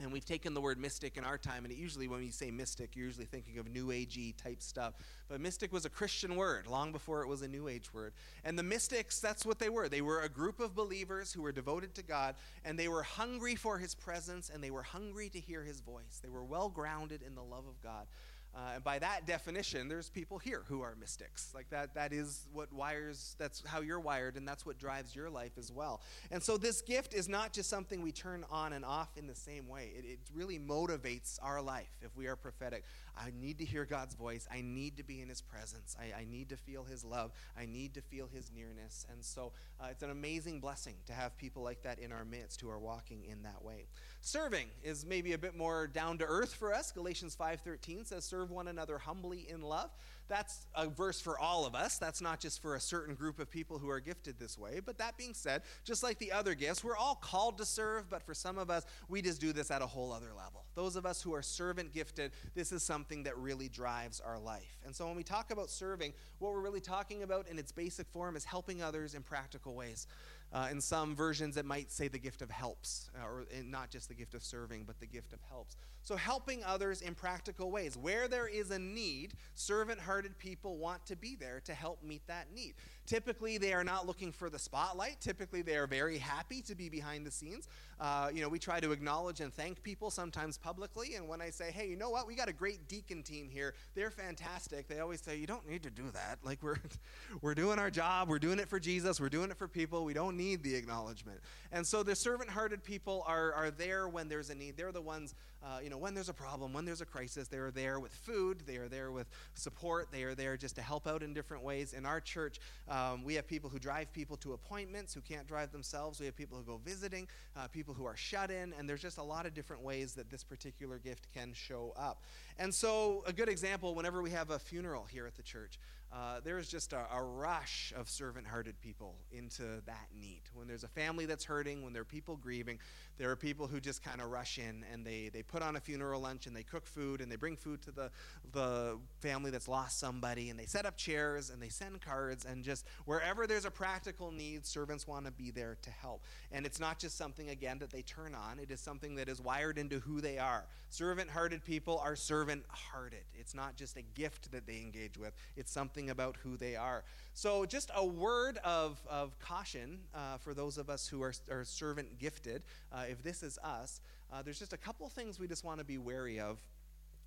And 0.00 0.12
we've 0.12 0.24
taken 0.24 0.54
the 0.54 0.60
word 0.60 0.78
mystic 0.78 1.16
in 1.16 1.24
our 1.24 1.38
time, 1.38 1.64
and 1.64 1.72
usually, 1.72 2.08
when 2.08 2.18
we 2.18 2.30
say 2.30 2.50
mystic, 2.50 2.96
you're 2.96 3.06
usually 3.06 3.26
thinking 3.26 3.58
of 3.58 3.68
New 3.68 3.86
Agey 3.86 4.36
type 4.36 4.60
stuff. 4.60 4.94
But 5.28 5.40
mystic 5.40 5.72
was 5.72 5.84
a 5.84 5.88
Christian 5.88 6.34
word 6.34 6.66
long 6.66 6.90
before 6.90 7.22
it 7.22 7.28
was 7.28 7.42
a 7.42 7.48
New 7.48 7.68
Age 7.68 7.94
word. 7.94 8.12
And 8.44 8.58
the 8.58 8.64
mystics, 8.64 9.20
that's 9.20 9.46
what 9.46 9.60
they 9.60 9.68
were. 9.68 9.88
They 9.88 10.02
were 10.02 10.22
a 10.22 10.28
group 10.28 10.58
of 10.58 10.74
believers 10.74 11.32
who 11.32 11.42
were 11.42 11.52
devoted 11.52 11.94
to 11.94 12.02
God, 12.02 12.34
and 12.64 12.76
they 12.76 12.88
were 12.88 13.04
hungry 13.04 13.54
for 13.54 13.78
His 13.78 13.94
presence, 13.94 14.50
and 14.52 14.62
they 14.64 14.72
were 14.72 14.82
hungry 14.82 15.28
to 15.28 15.38
hear 15.38 15.62
His 15.62 15.80
voice. 15.80 16.20
They 16.20 16.28
were 16.28 16.44
well 16.44 16.68
grounded 16.68 17.22
in 17.22 17.36
the 17.36 17.44
love 17.44 17.66
of 17.68 17.80
God. 17.80 18.06
Uh, 18.54 18.74
and 18.76 18.84
by 18.84 19.00
that 19.00 19.26
definition, 19.26 19.88
there's 19.88 20.08
people 20.10 20.38
here 20.38 20.62
who 20.68 20.80
are 20.80 20.94
mystics. 21.00 21.50
Like 21.54 21.68
that, 21.70 21.94
that 21.94 22.12
is 22.12 22.46
what 22.52 22.72
wires, 22.72 23.34
that's 23.38 23.64
how 23.66 23.80
you're 23.80 23.98
wired, 23.98 24.36
and 24.36 24.46
that's 24.46 24.64
what 24.64 24.78
drives 24.78 25.14
your 25.16 25.28
life 25.28 25.58
as 25.58 25.72
well. 25.72 26.00
And 26.30 26.40
so 26.40 26.56
this 26.56 26.80
gift 26.80 27.14
is 27.14 27.28
not 27.28 27.52
just 27.52 27.68
something 27.68 28.00
we 28.00 28.12
turn 28.12 28.44
on 28.50 28.72
and 28.72 28.84
off 28.84 29.16
in 29.16 29.26
the 29.26 29.34
same 29.34 29.68
way. 29.68 29.92
It, 29.98 30.04
it 30.04 30.18
really 30.32 30.60
motivates 30.60 31.38
our 31.42 31.60
life 31.60 31.90
if 32.00 32.16
we 32.16 32.28
are 32.28 32.36
prophetic. 32.36 32.84
I 33.16 33.30
need 33.40 33.58
to 33.58 33.64
hear 33.64 33.84
God's 33.84 34.14
voice. 34.14 34.46
I 34.52 34.60
need 34.60 34.96
to 34.96 35.04
be 35.04 35.20
in 35.20 35.28
His 35.28 35.40
presence. 35.40 35.96
I, 35.98 36.20
I 36.20 36.24
need 36.24 36.48
to 36.50 36.56
feel 36.56 36.84
His 36.84 37.04
love. 37.04 37.32
I 37.58 37.66
need 37.66 37.94
to 37.94 38.02
feel 38.02 38.28
His 38.32 38.50
nearness. 38.54 39.06
And 39.10 39.24
so 39.24 39.52
uh, 39.80 39.86
it's 39.90 40.02
an 40.02 40.10
amazing 40.10 40.60
blessing 40.60 40.94
to 41.06 41.12
have 41.12 41.36
people 41.36 41.62
like 41.62 41.82
that 41.82 41.98
in 41.98 42.12
our 42.12 42.24
midst 42.24 42.60
who 42.60 42.68
are 42.68 42.78
walking 42.78 43.24
in 43.24 43.42
that 43.42 43.64
way. 43.64 43.86
Serving 44.20 44.66
is 44.82 45.04
maybe 45.04 45.32
a 45.32 45.38
bit 45.38 45.56
more 45.56 45.86
down 45.86 46.18
to 46.18 46.24
earth 46.24 46.54
for 46.54 46.74
us. 46.74 46.90
Galatians 46.90 47.36
5:13 47.36 48.06
says, 48.06 48.24
"Serve 48.24 48.50
one 48.50 48.68
another 48.68 48.98
humbly 48.98 49.48
in 49.48 49.60
love." 49.60 49.90
That's 50.28 50.66
a 50.74 50.88
verse 50.88 51.20
for 51.20 51.38
all 51.38 51.66
of 51.66 51.74
us. 51.74 51.98
That's 51.98 52.20
not 52.20 52.40
just 52.40 52.62
for 52.62 52.74
a 52.74 52.80
certain 52.80 53.14
group 53.14 53.38
of 53.38 53.50
people 53.50 53.78
who 53.78 53.90
are 53.90 54.00
gifted 54.00 54.38
this 54.38 54.58
way. 54.58 54.80
But 54.84 54.98
that 54.98 55.16
being 55.16 55.34
said, 55.34 55.62
just 55.84 56.02
like 56.02 56.18
the 56.18 56.32
other 56.32 56.54
gifts, 56.54 56.82
we're 56.82 56.96
all 56.96 57.16
called 57.16 57.58
to 57.58 57.64
serve, 57.64 58.08
but 58.08 58.22
for 58.22 58.34
some 58.34 58.56
of 58.56 58.70
us, 58.70 58.84
we 59.08 59.20
just 59.20 59.40
do 59.40 59.52
this 59.52 59.70
at 59.70 59.82
a 59.82 59.86
whole 59.86 60.12
other 60.12 60.32
level. 60.36 60.64
Those 60.74 60.96
of 60.96 61.04
us 61.04 61.20
who 61.20 61.34
are 61.34 61.42
servant 61.42 61.92
gifted, 61.92 62.32
this 62.54 62.72
is 62.72 62.82
something 62.82 63.24
that 63.24 63.36
really 63.36 63.68
drives 63.68 64.20
our 64.20 64.38
life. 64.38 64.78
And 64.84 64.94
so 64.94 65.06
when 65.06 65.16
we 65.16 65.22
talk 65.22 65.50
about 65.50 65.68
serving, 65.68 66.14
what 66.38 66.52
we're 66.52 66.60
really 66.60 66.80
talking 66.80 67.22
about 67.22 67.48
in 67.48 67.58
its 67.58 67.72
basic 67.72 68.08
form 68.08 68.36
is 68.36 68.44
helping 68.44 68.82
others 68.82 69.14
in 69.14 69.22
practical 69.22 69.74
ways. 69.74 70.06
Uh, 70.52 70.68
in 70.70 70.80
some 70.80 71.16
versions, 71.16 71.56
it 71.56 71.64
might 71.64 71.90
say 71.90 72.08
the 72.08 72.18
gift 72.18 72.40
of 72.40 72.50
helps, 72.50 73.10
uh, 73.20 73.26
or 73.26 73.44
not 73.64 73.90
just 73.90 74.08
the 74.08 74.14
gift 74.14 74.34
of 74.34 74.42
serving, 74.44 74.84
but 74.84 75.00
the 75.00 75.06
gift 75.06 75.32
of 75.32 75.40
helps. 75.50 75.76
So, 76.04 76.16
helping 76.16 76.62
others 76.64 77.00
in 77.00 77.14
practical 77.14 77.70
ways. 77.70 77.96
Where 77.96 78.28
there 78.28 78.46
is 78.46 78.70
a 78.70 78.78
need, 78.78 79.34
servant 79.54 79.98
hearted 79.98 80.38
people 80.38 80.76
want 80.76 81.04
to 81.06 81.16
be 81.16 81.34
there 81.34 81.60
to 81.64 81.74
help 81.74 82.02
meet 82.02 82.26
that 82.26 82.52
need. 82.54 82.74
Typically, 83.06 83.58
they 83.58 83.74
are 83.74 83.84
not 83.84 84.06
looking 84.06 84.32
for 84.32 84.48
the 84.48 84.58
spotlight. 84.58 85.20
Typically, 85.20 85.60
they 85.60 85.76
are 85.76 85.86
very 85.86 86.16
happy 86.16 86.62
to 86.62 86.74
be 86.74 86.88
behind 86.88 87.26
the 87.26 87.30
scenes. 87.30 87.68
Uh, 88.00 88.30
you 88.32 88.40
know, 88.40 88.48
we 88.48 88.58
try 88.58 88.80
to 88.80 88.92
acknowledge 88.92 89.40
and 89.40 89.52
thank 89.52 89.82
people 89.82 90.10
sometimes 90.10 90.56
publicly. 90.56 91.14
And 91.14 91.28
when 91.28 91.42
I 91.42 91.50
say, 91.50 91.70
hey, 91.70 91.86
you 91.86 91.96
know 91.96 92.08
what? 92.08 92.26
We 92.26 92.34
got 92.34 92.48
a 92.48 92.52
great 92.52 92.88
deacon 92.88 93.22
team 93.22 93.50
here. 93.50 93.74
They're 93.94 94.10
fantastic. 94.10 94.88
They 94.88 95.00
always 95.00 95.20
say, 95.20 95.36
you 95.36 95.46
don't 95.46 95.68
need 95.68 95.82
to 95.82 95.90
do 95.90 96.04
that. 96.12 96.38
Like, 96.42 96.62
we're, 96.62 96.78
we're 97.42 97.54
doing 97.54 97.78
our 97.78 97.90
job. 97.90 98.28
We're 98.28 98.38
doing 98.38 98.58
it 98.58 98.68
for 98.68 98.80
Jesus. 98.80 99.20
We're 99.20 99.28
doing 99.28 99.50
it 99.50 99.58
for 99.58 99.68
people. 99.68 100.04
We 100.04 100.14
don't 100.14 100.36
need 100.36 100.62
the 100.62 100.74
acknowledgement. 100.74 101.40
And 101.72 101.86
so 101.86 102.02
the 102.02 102.16
servant 102.16 102.48
hearted 102.48 102.82
people 102.82 103.22
are, 103.26 103.52
are 103.52 103.70
there 103.70 104.08
when 104.08 104.28
there's 104.28 104.48
a 104.48 104.54
need. 104.54 104.78
They're 104.78 104.92
the 104.92 105.02
ones, 105.02 105.34
uh, 105.64 105.78
you 105.82 105.88
know, 105.88 105.96
when 105.96 106.14
there's 106.14 106.28
a 106.28 106.34
problem, 106.34 106.74
when 106.74 106.84
there's 106.84 107.00
a 107.00 107.06
crisis, 107.06 107.48
they 107.48 107.56
are 107.56 107.70
there 107.70 107.98
with 107.98 108.12
food. 108.12 108.62
They 108.66 108.76
are 108.76 108.88
there 108.88 109.10
with 109.10 109.26
support. 109.54 110.08
They 110.12 110.24
are 110.24 110.34
there 110.34 110.58
just 110.58 110.74
to 110.76 110.82
help 110.82 111.06
out 111.06 111.22
in 111.22 111.32
different 111.32 111.62
ways. 111.62 111.94
In 111.94 112.04
our 112.04 112.20
church, 112.20 112.60
Um, 112.86 113.24
we 113.24 113.34
have 113.34 113.46
people 113.46 113.70
who 113.70 113.78
drive 113.78 114.12
people 114.12 114.36
to 114.36 114.52
appointments 114.52 115.14
who 115.14 115.22
can't 115.22 115.46
drive 115.46 115.72
themselves. 115.72 116.20
We 116.20 116.26
have 116.26 116.36
people 116.36 116.58
who 116.58 116.64
go 116.64 116.76
visiting, 116.76 117.26
uh, 117.56 117.66
people 117.68 117.94
who 117.94 118.04
are 118.04 118.16
shut 118.16 118.50
in, 118.50 118.74
and 118.74 118.86
there's 118.86 119.00
just 119.00 119.16
a 119.16 119.22
lot 119.22 119.46
of 119.46 119.54
different 119.54 119.82
ways 119.82 120.12
that 120.14 120.28
this 120.28 120.44
particular 120.44 120.98
gift 120.98 121.28
can 121.32 121.54
show 121.54 121.94
up. 121.96 122.22
And 122.58 122.74
so, 122.74 123.22
a 123.26 123.32
good 123.32 123.48
example 123.48 123.94
whenever 123.94 124.20
we 124.22 124.30
have 124.30 124.50
a 124.50 124.58
funeral 124.58 125.04
here 125.04 125.26
at 125.26 125.34
the 125.34 125.42
church, 125.42 125.78
uh, 126.14 126.38
there's 126.44 126.68
just 126.68 126.92
a, 126.92 127.06
a, 127.12 127.20
rush 127.20 127.92
of 127.96 128.08
servant 128.08 128.46
hearted 128.46 128.80
people 128.80 129.16
into 129.32 129.62
that 129.84 130.06
need. 130.16 130.42
When 130.54 130.68
there's 130.68 130.84
a 130.84 130.88
family 130.88 131.26
that's 131.26 131.44
hurting, 131.44 131.82
when 131.82 131.92
there 131.92 132.02
are 132.02 132.04
people 132.04 132.36
grieving, 132.36 132.78
there 133.18 133.30
are 133.32 133.36
people 133.36 133.66
who 133.66 133.80
just 133.80 134.00
kind 134.00 134.20
of 134.20 134.30
rush 134.30 134.58
in 134.58 134.84
and 134.92 135.04
they, 135.04 135.28
they 135.32 135.42
put 135.42 135.60
on 135.60 135.74
a 135.74 135.80
funeral 135.80 136.20
lunch 136.20 136.46
and 136.46 136.54
they 136.54 136.62
cook 136.62 136.86
food 136.86 137.20
and 137.20 137.32
they 137.32 137.36
bring 137.36 137.56
food 137.56 137.82
to 137.82 137.90
the, 137.90 138.10
the 138.52 138.96
family 139.18 139.50
that's 139.50 139.66
lost 139.66 139.98
somebody 139.98 140.50
and 140.50 140.58
they 140.58 140.66
set 140.66 140.86
up 140.86 140.96
chairs 140.96 141.50
and 141.50 141.60
they 141.60 141.68
send 141.68 142.00
cards 142.00 142.44
and 142.44 142.62
just 142.62 142.86
wherever 143.06 143.48
there's 143.48 143.64
a 143.64 143.70
practical 143.70 144.30
need, 144.30 144.64
servants 144.64 145.08
want 145.08 145.24
to 145.26 145.32
be 145.32 145.50
there 145.50 145.76
to 145.82 145.90
help. 145.90 146.22
And 146.52 146.64
it's 146.64 146.78
not 146.78 147.00
just 147.00 147.18
something, 147.18 147.50
again, 147.50 147.78
that 147.80 147.90
they 147.90 148.02
turn 148.02 148.36
on, 148.36 148.60
it 148.60 148.70
is 148.70 148.78
something 148.78 149.16
that 149.16 149.28
is 149.28 149.40
wired 149.40 149.78
into 149.78 149.98
who 149.98 150.20
they 150.20 150.38
are. 150.38 150.66
Servant 150.90 151.28
hearted 151.28 151.64
people 151.64 152.00
are 152.04 152.14
servant 152.14 152.64
hearted. 152.68 153.24
It's 153.34 153.54
not 153.54 153.74
just 153.74 153.96
a 153.96 154.02
gift 154.02 154.52
that 154.52 154.64
they 154.64 154.78
engage 154.78 155.18
with, 155.18 155.34
it's 155.56 155.72
something 155.72 156.03
about 156.10 156.36
who 156.42 156.56
they 156.56 156.76
are. 156.76 157.04
So, 157.34 157.66
just 157.66 157.90
a 157.94 158.04
word 158.04 158.58
of, 158.64 159.00
of 159.08 159.38
caution 159.40 159.98
uh, 160.14 160.38
for 160.38 160.54
those 160.54 160.78
of 160.78 160.88
us 160.88 161.08
who 161.08 161.22
are, 161.22 161.32
are 161.50 161.64
servant 161.64 162.18
gifted. 162.18 162.62
Uh, 162.92 163.04
if 163.08 163.22
this 163.22 163.42
is 163.42 163.58
us, 163.64 164.00
uh, 164.32 164.42
there's 164.42 164.58
just 164.58 164.72
a 164.72 164.78
couple 164.78 165.08
things 165.08 165.38
we 165.38 165.48
just 165.48 165.64
want 165.64 165.78
to 165.78 165.84
be 165.84 165.98
wary 165.98 166.38
of. 166.38 166.58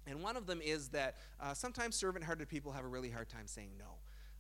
And 0.08 0.24
one 0.24 0.38
of 0.38 0.46
them 0.46 0.62
is 0.64 0.90
that 0.90 1.16
uh, 1.42 1.54
sometimes 1.54 1.96
servant 1.96 2.24
hearted 2.24 2.48
people 2.48 2.72
have 2.72 2.86
a 2.86 2.88
really 2.88 3.10
hard 3.10 3.30
time 3.30 3.48
saying 3.48 3.72
no. 3.78 3.86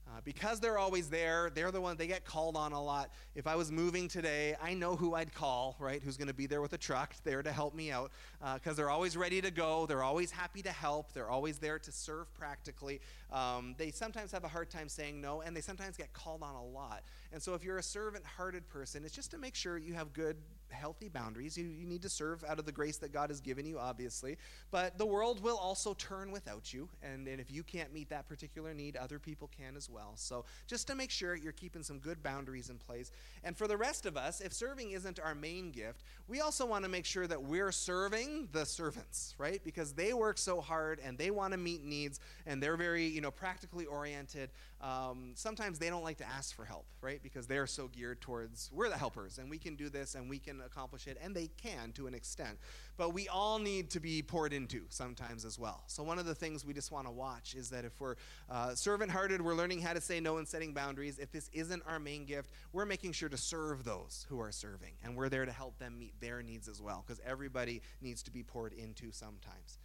Uh, 0.07 0.21
because 0.23 0.61
they're 0.61 0.77
always 0.77 1.09
there, 1.09 1.51
they're 1.53 1.71
the 1.71 1.81
one 1.81 1.97
they 1.97 2.07
get 2.07 2.23
called 2.23 2.55
on 2.55 2.71
a 2.71 2.81
lot. 2.81 3.11
If 3.35 3.45
I 3.45 3.55
was 3.55 3.73
moving 3.73 4.07
today, 4.07 4.55
I 4.61 4.73
know 4.73 4.95
who 4.95 5.15
I'd 5.15 5.33
call, 5.33 5.75
right? 5.79 6.01
Who's 6.01 6.15
going 6.15 6.29
to 6.29 6.33
be 6.33 6.45
there 6.45 6.61
with 6.61 6.71
a 6.71 6.77
truck, 6.77 7.13
there 7.25 7.43
to 7.43 7.51
help 7.51 7.75
me 7.75 7.91
out, 7.91 8.11
because 8.39 8.73
uh, 8.73 8.73
they're 8.75 8.89
always 8.89 9.17
ready 9.17 9.41
to 9.41 9.51
go. 9.51 9.85
They're 9.85 10.03
always 10.03 10.31
happy 10.31 10.61
to 10.61 10.71
help. 10.71 11.11
They're 11.11 11.29
always 11.29 11.57
there 11.57 11.77
to 11.77 11.91
serve 11.91 12.33
practically. 12.35 13.01
Um, 13.33 13.75
they 13.77 13.91
sometimes 13.91 14.31
have 14.31 14.45
a 14.45 14.47
hard 14.47 14.69
time 14.69 14.87
saying 14.87 15.19
no, 15.19 15.41
and 15.41 15.53
they 15.53 15.61
sometimes 15.61 15.97
get 15.97 16.13
called 16.13 16.41
on 16.41 16.55
a 16.55 16.63
lot. 16.63 17.03
And 17.33 17.43
so, 17.43 17.53
if 17.53 17.63
you're 17.63 17.77
a 17.77 17.83
servant-hearted 17.83 18.69
person, 18.69 19.03
it's 19.03 19.13
just 19.13 19.31
to 19.31 19.37
make 19.37 19.55
sure 19.55 19.77
you 19.77 19.93
have 19.95 20.13
good 20.13 20.37
healthy 20.71 21.09
boundaries. 21.09 21.57
You, 21.57 21.65
you 21.65 21.85
need 21.85 22.01
to 22.03 22.09
serve 22.09 22.43
out 22.43 22.59
of 22.59 22.65
the 22.65 22.71
grace 22.71 22.97
that 22.97 23.13
God 23.13 23.29
has 23.29 23.41
given 23.41 23.65
you, 23.65 23.79
obviously. 23.79 24.37
But 24.71 24.97
the 24.97 25.05
world 25.05 25.41
will 25.43 25.57
also 25.57 25.93
turn 25.93 26.31
without 26.31 26.73
you. 26.73 26.89
And, 27.01 27.27
and 27.27 27.39
if 27.39 27.51
you 27.51 27.63
can't 27.63 27.93
meet 27.93 28.09
that 28.09 28.27
particular 28.27 28.73
need, 28.73 28.95
other 28.95 29.19
people 29.19 29.49
can 29.57 29.75
as 29.75 29.89
well. 29.89 30.13
So 30.15 30.45
just 30.67 30.87
to 30.87 30.95
make 30.95 31.11
sure 31.11 31.35
you're 31.35 31.51
keeping 31.51 31.83
some 31.83 31.99
good 31.99 32.21
boundaries 32.21 32.69
in 32.69 32.77
place. 32.77 33.11
And 33.43 33.55
for 33.55 33.67
the 33.67 33.77
rest 33.77 34.05
of 34.05 34.17
us, 34.17 34.41
if 34.41 34.53
serving 34.53 34.91
isn't 34.91 35.19
our 35.19 35.35
main 35.35 35.71
gift, 35.71 36.03
we 36.27 36.41
also 36.41 36.65
want 36.65 36.83
to 36.83 36.89
make 36.89 37.05
sure 37.05 37.27
that 37.27 37.41
we're 37.41 37.71
serving 37.71 38.49
the 38.51 38.65
servants, 38.65 39.35
right? 39.37 39.61
Because 39.63 39.93
they 39.93 40.13
work 40.13 40.37
so 40.37 40.61
hard 40.61 40.99
and 41.03 41.17
they 41.17 41.31
want 41.31 41.53
to 41.53 41.57
meet 41.57 41.83
needs 41.83 42.19
and 42.45 42.61
they're 42.61 42.77
very, 42.77 43.05
you 43.05 43.21
know, 43.21 43.31
practically 43.31 43.85
oriented. 43.85 44.49
Um, 44.81 45.31
sometimes 45.35 45.79
they 45.79 45.89
don't 45.89 46.03
like 46.03 46.17
to 46.17 46.27
ask 46.27 46.55
for 46.55 46.65
help, 46.65 46.85
right? 47.01 47.21
Because 47.23 47.47
they're 47.47 47.67
so 47.67 47.87
geared 47.87 48.21
towards, 48.21 48.69
we're 48.73 48.89
the 48.89 48.97
helpers 48.97 49.37
and 49.37 49.49
we 49.49 49.57
can 49.57 49.75
do 49.75 49.89
this 49.89 50.15
and 50.15 50.29
we 50.29 50.39
can 50.39 50.56
accomplish 50.61 51.07
it, 51.07 51.17
and 51.21 51.35
they 51.35 51.47
can 51.61 51.91
to 51.93 52.07
an 52.07 52.13
extent. 52.13 52.57
But 52.97 53.13
we 53.13 53.27
all 53.27 53.59
need 53.59 53.89
to 53.91 53.99
be 53.99 54.21
poured 54.21 54.53
into 54.53 54.81
sometimes 54.89 55.45
as 55.45 55.59
well. 55.59 55.83
So, 55.87 56.03
one 56.03 56.19
of 56.19 56.25
the 56.25 56.35
things 56.35 56.65
we 56.65 56.73
just 56.73 56.91
want 56.91 57.07
to 57.07 57.11
watch 57.11 57.55
is 57.55 57.69
that 57.69 57.85
if 57.85 57.99
we're 57.99 58.15
uh, 58.49 58.75
servant 58.75 59.11
hearted, 59.11 59.41
we're 59.41 59.55
learning 59.55 59.81
how 59.81 59.93
to 59.93 60.01
say 60.01 60.19
no 60.19 60.37
and 60.37 60.47
setting 60.47 60.73
boundaries. 60.73 61.19
If 61.19 61.31
this 61.31 61.49
isn't 61.53 61.83
our 61.87 61.99
main 61.99 62.25
gift, 62.25 62.49
we're 62.73 62.85
making 62.85 63.11
sure 63.11 63.29
to 63.29 63.37
serve 63.37 63.83
those 63.83 64.25
who 64.29 64.39
are 64.39 64.51
serving, 64.51 64.93
and 65.03 65.15
we're 65.15 65.29
there 65.29 65.45
to 65.45 65.51
help 65.51 65.77
them 65.79 65.97
meet 65.99 66.19
their 66.19 66.41
needs 66.41 66.67
as 66.67 66.81
well, 66.81 67.03
because 67.05 67.21
everybody 67.25 67.81
needs 68.01 68.23
to 68.23 68.31
be 68.31 68.43
poured 68.43 68.73
into 68.73 69.11
sometimes. 69.11 69.79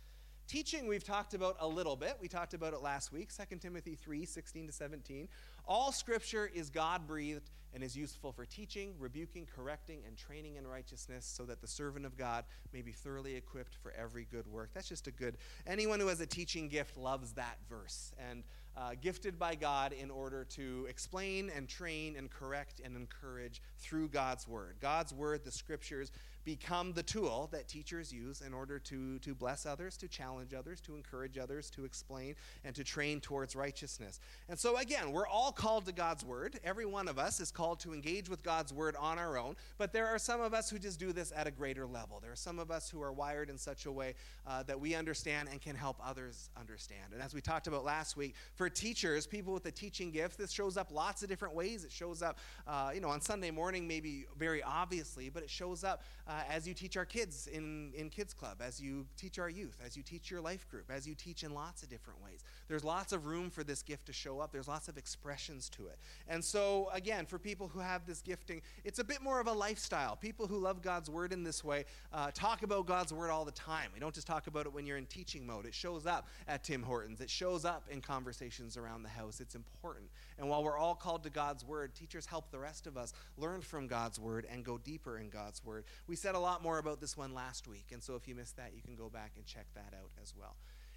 Teaching, 0.48 0.86
we've 0.86 1.04
talked 1.04 1.34
about 1.34 1.56
a 1.60 1.66
little 1.66 1.96
bit. 1.96 2.18
We 2.20 2.28
talked 2.28 2.52
about 2.52 2.74
it 2.74 2.82
last 2.82 3.10
week, 3.10 3.30
2 3.34 3.56
Timothy 3.56 3.94
3 3.94 4.26
16 4.26 4.66
to 4.66 4.72
17. 4.72 5.28
All 5.66 5.92
scripture 5.92 6.50
is 6.52 6.68
God 6.68 7.06
breathed 7.06 7.48
and 7.74 7.82
is 7.82 7.96
useful 7.96 8.32
for 8.32 8.44
teaching, 8.44 8.94
rebuking, 8.98 9.46
correcting, 9.46 10.00
and 10.06 10.16
training 10.16 10.56
in 10.56 10.66
righteousness, 10.66 11.24
so 11.24 11.44
that 11.44 11.60
the 11.60 11.66
servant 11.66 12.06
of 12.06 12.16
God 12.16 12.44
may 12.72 12.82
be 12.82 12.92
thoroughly 12.92 13.34
equipped 13.34 13.76
for 13.82 13.92
every 13.92 14.26
good 14.30 14.46
work. 14.46 14.70
That's 14.74 14.88
just 14.88 15.06
a 15.06 15.11
good. 15.11 15.38
Anyone 15.66 16.00
who 16.00 16.08
has 16.08 16.20
a 16.20 16.26
teaching 16.26 16.68
gift 16.68 16.96
loves 16.96 17.32
that 17.32 17.58
verse. 17.68 18.12
And 18.30 18.44
uh, 18.76 18.92
gifted 19.00 19.38
by 19.38 19.54
God 19.54 19.92
in 19.92 20.11
order 20.11 20.44
to 20.44 20.87
explain 20.88 21.50
and 21.54 21.68
train 21.68 22.16
and 22.16 22.30
correct 22.30 22.80
and 22.82 22.96
encourage 22.96 23.61
through 23.78 24.08
God's 24.08 24.48
word. 24.48 24.76
God's 24.80 25.12
word, 25.12 25.44
the 25.44 25.50
scriptures, 25.50 26.11
become 26.44 26.92
the 26.92 27.02
tool 27.02 27.48
that 27.52 27.68
teachers 27.68 28.12
use 28.12 28.40
in 28.40 28.52
order 28.52 28.78
to, 28.78 29.18
to 29.20 29.35
bless 29.35 29.66
others, 29.66 29.96
to 29.98 30.09
challenge 30.09 30.55
others, 30.55 30.81
to 30.83 30.94
encourage 30.94 31.38
others, 31.38 31.70
to 31.70 31.85
explain, 31.85 32.35
and 32.64 32.74
to 32.74 32.85
train 32.85 33.20
towards 33.20 33.55
righteousness. 33.55 34.20
And 34.48 34.59
so, 34.59 34.76
again, 34.76 35.12
we're 35.12 35.26
all 35.26 35.52
called 35.52 35.87
to 35.87 35.92
God's 35.92 36.24
word. 36.24 36.59
Every 36.64 36.87
one 36.87 37.09
of 37.09 37.18
us 37.18 37.40
is 37.40 37.50
called 37.50 37.81
to 37.81 37.92
engage 37.92 38.28
with 38.28 38.42
God's 38.42 38.72
word 38.72 38.96
on 38.98 39.18
our 39.18 39.38
own, 39.38 39.57
but 39.78 39.92
there 39.92 40.07
are 40.07 40.18
some 40.18 40.40
of 40.40 40.55
us 40.55 40.70
who 40.70 40.78
just 40.78 40.98
do 40.98 41.12
this 41.12 41.33
at 41.35 41.46
a 41.46 41.50
greater 41.50 41.87
level. 41.87 42.18
There 42.20 42.33
are 42.33 42.37
some 42.37 42.59
of 42.59 42.70
us 42.70 42.88
who 42.88 43.02
are 43.02 43.12
wired 43.12 43.50
in 43.50 43.59
such 43.59 43.87
a 43.87 43.92
way 43.92 44.14
uh, 44.46 44.62
that 44.64 44.81
we 44.81 44.94
understand 44.94 45.48
and 45.50 45.61
can 45.61 45.76
help 45.76 45.96
others 46.05 46.50
understand. 46.59 47.12
And 47.12 47.22
as 47.22 47.35
we 47.35 47.40
talked 47.40 47.66
about 47.66 47.85
last 47.85 48.16
week, 48.16 48.35
for 48.55 48.68
teachers, 48.68 49.26
people 49.26 49.52
with 49.52 49.66
a 49.66 49.70
teaching 49.70 50.11
gift, 50.11 50.38
this 50.38 50.50
shows 50.50 50.76
up 50.76 50.90
lots 50.92 51.22
of 51.22 51.28
different 51.28 51.55
ways. 51.55 51.85
It 51.85 51.92
shows 51.92 52.22
up, 52.22 52.38
uh, 52.66 52.90
you 52.94 53.00
know, 53.00 53.09
on 53.09 53.20
Sunday 53.20 53.50
morning, 53.50 53.87
maybe 53.87 54.26
very 54.38 54.62
obviously, 54.62 55.28
but 55.28 55.42
it 55.42 55.50
shows 55.50 55.85
up 55.85 56.02
uh, 56.26 56.32
as 56.49 56.66
you 56.66 56.75
teach 56.75 56.97
our 56.97 57.05
kids 57.05 57.47
in, 57.47 57.92
in 57.97 58.11
Kids 58.11 58.33
Club, 58.33 58.61
as 58.61 58.81
you 58.81 59.07
teach 59.16 59.38
our 59.38 59.49
youth, 59.49 59.77
as 59.85 59.97
you 59.97 60.03
teach 60.03 60.31
your 60.31 60.40
life 60.40 60.68
group, 60.68 60.90
as 60.90 61.07
you 61.07 61.14
teach 61.14 61.42
in 61.42 61.53
lots 61.53 61.83
of 61.83 61.88
different 61.88 62.23
ways. 62.23 62.45
There's 62.68 62.85
lots 62.85 63.12
of 63.12 63.27
room 63.27 63.51
for 63.51 63.64
this 63.64 63.83
gift 63.83 64.07
to 64.07 64.12
show 64.12 64.40
up, 64.40 64.53
there's 64.53 64.68
lots 64.68 64.88
of 64.88 64.97
expressions 64.97 65.68
to 65.71 65.87
it. 65.87 65.99
And 66.29 66.45
so, 66.45 66.90
again, 66.92 67.27
for 67.27 67.38
people 67.38 67.68
who 67.68 67.81
have 67.81 68.07
this 68.07 68.21
gifting, 68.21 68.62
it's 68.85 68.99
a 68.99 69.05
bit 69.05 69.23
more 69.23 69.40
of 69.40 69.47
a 69.47 69.53
lifestyle. 69.53 70.16
People 70.16 70.47
who 70.47 70.59
love 70.59 70.83
God's 70.83 71.11
Word 71.11 71.33
in 71.33 71.42
this 71.42 71.64
way 71.64 71.85
uh, 72.12 72.31
talk 72.33 72.62
about 72.62 72.87
God's 72.87 73.12
Word 73.12 73.31
all 73.31 73.45
the 73.45 73.53
time. 73.53 73.90
We 73.92 74.01
don't 74.01 74.14
just 74.14 74.27
talk 74.27 74.47
about 74.47 74.66
it 74.66 74.73
when 74.73 74.87
you're 74.87 74.99
in 74.99 75.07
teaching 75.07 75.47
mode, 75.47 75.66
it 75.66 75.75
shows 75.75 76.07
up 76.07 76.29
at 76.49 76.64
Tim 76.64 76.83
Hortons, 76.83 77.21
it 77.21 77.31
shows 77.31 77.64
up 77.64 77.88
in 77.90 78.01
conversations 78.01 78.77
around 78.77 79.03
the 79.03 79.09
house. 79.09 79.40
It's 79.40 79.55
important. 79.55 80.07
And 80.38 80.49
while 80.49 80.62
we're 80.62 80.79
all 80.79 80.95
called 80.95 81.25
to 81.25 81.31
God's 81.31 81.64
Word, 81.64 81.95
teachers 81.95 82.27
help 82.27 82.51
the 82.51 82.59
rest 82.59 82.87
of 82.87 82.97
us 82.97 83.12
learn 83.37 83.61
from 83.61 83.87
God's 83.87 84.18
Word 84.18 84.47
and 84.51 84.64
go 84.64 84.79
deeper 84.79 85.18
in 85.18 85.29
God's 85.29 85.64
Word. 85.64 85.85
We 86.07 86.16
said 86.22 86.37
a 86.37 86.38
lot 86.38 86.62
more 86.62 86.78
about 86.78 87.00
this 87.00 87.16
one 87.16 87.35
last 87.35 87.66
week, 87.66 87.87
and 87.92 88.00
so 88.00 88.14
if 88.14 88.28
you 88.28 88.37
missed 88.37 88.56
that, 88.56 88.72
you 88.76 88.80
can 88.80 88.94
go 88.94 89.08
back 89.08 89.32
and 89.35 89.44
check 89.44 89.66
that 89.74 89.92
out 89.92 90.11
as 90.22 90.32
well. 90.38 90.54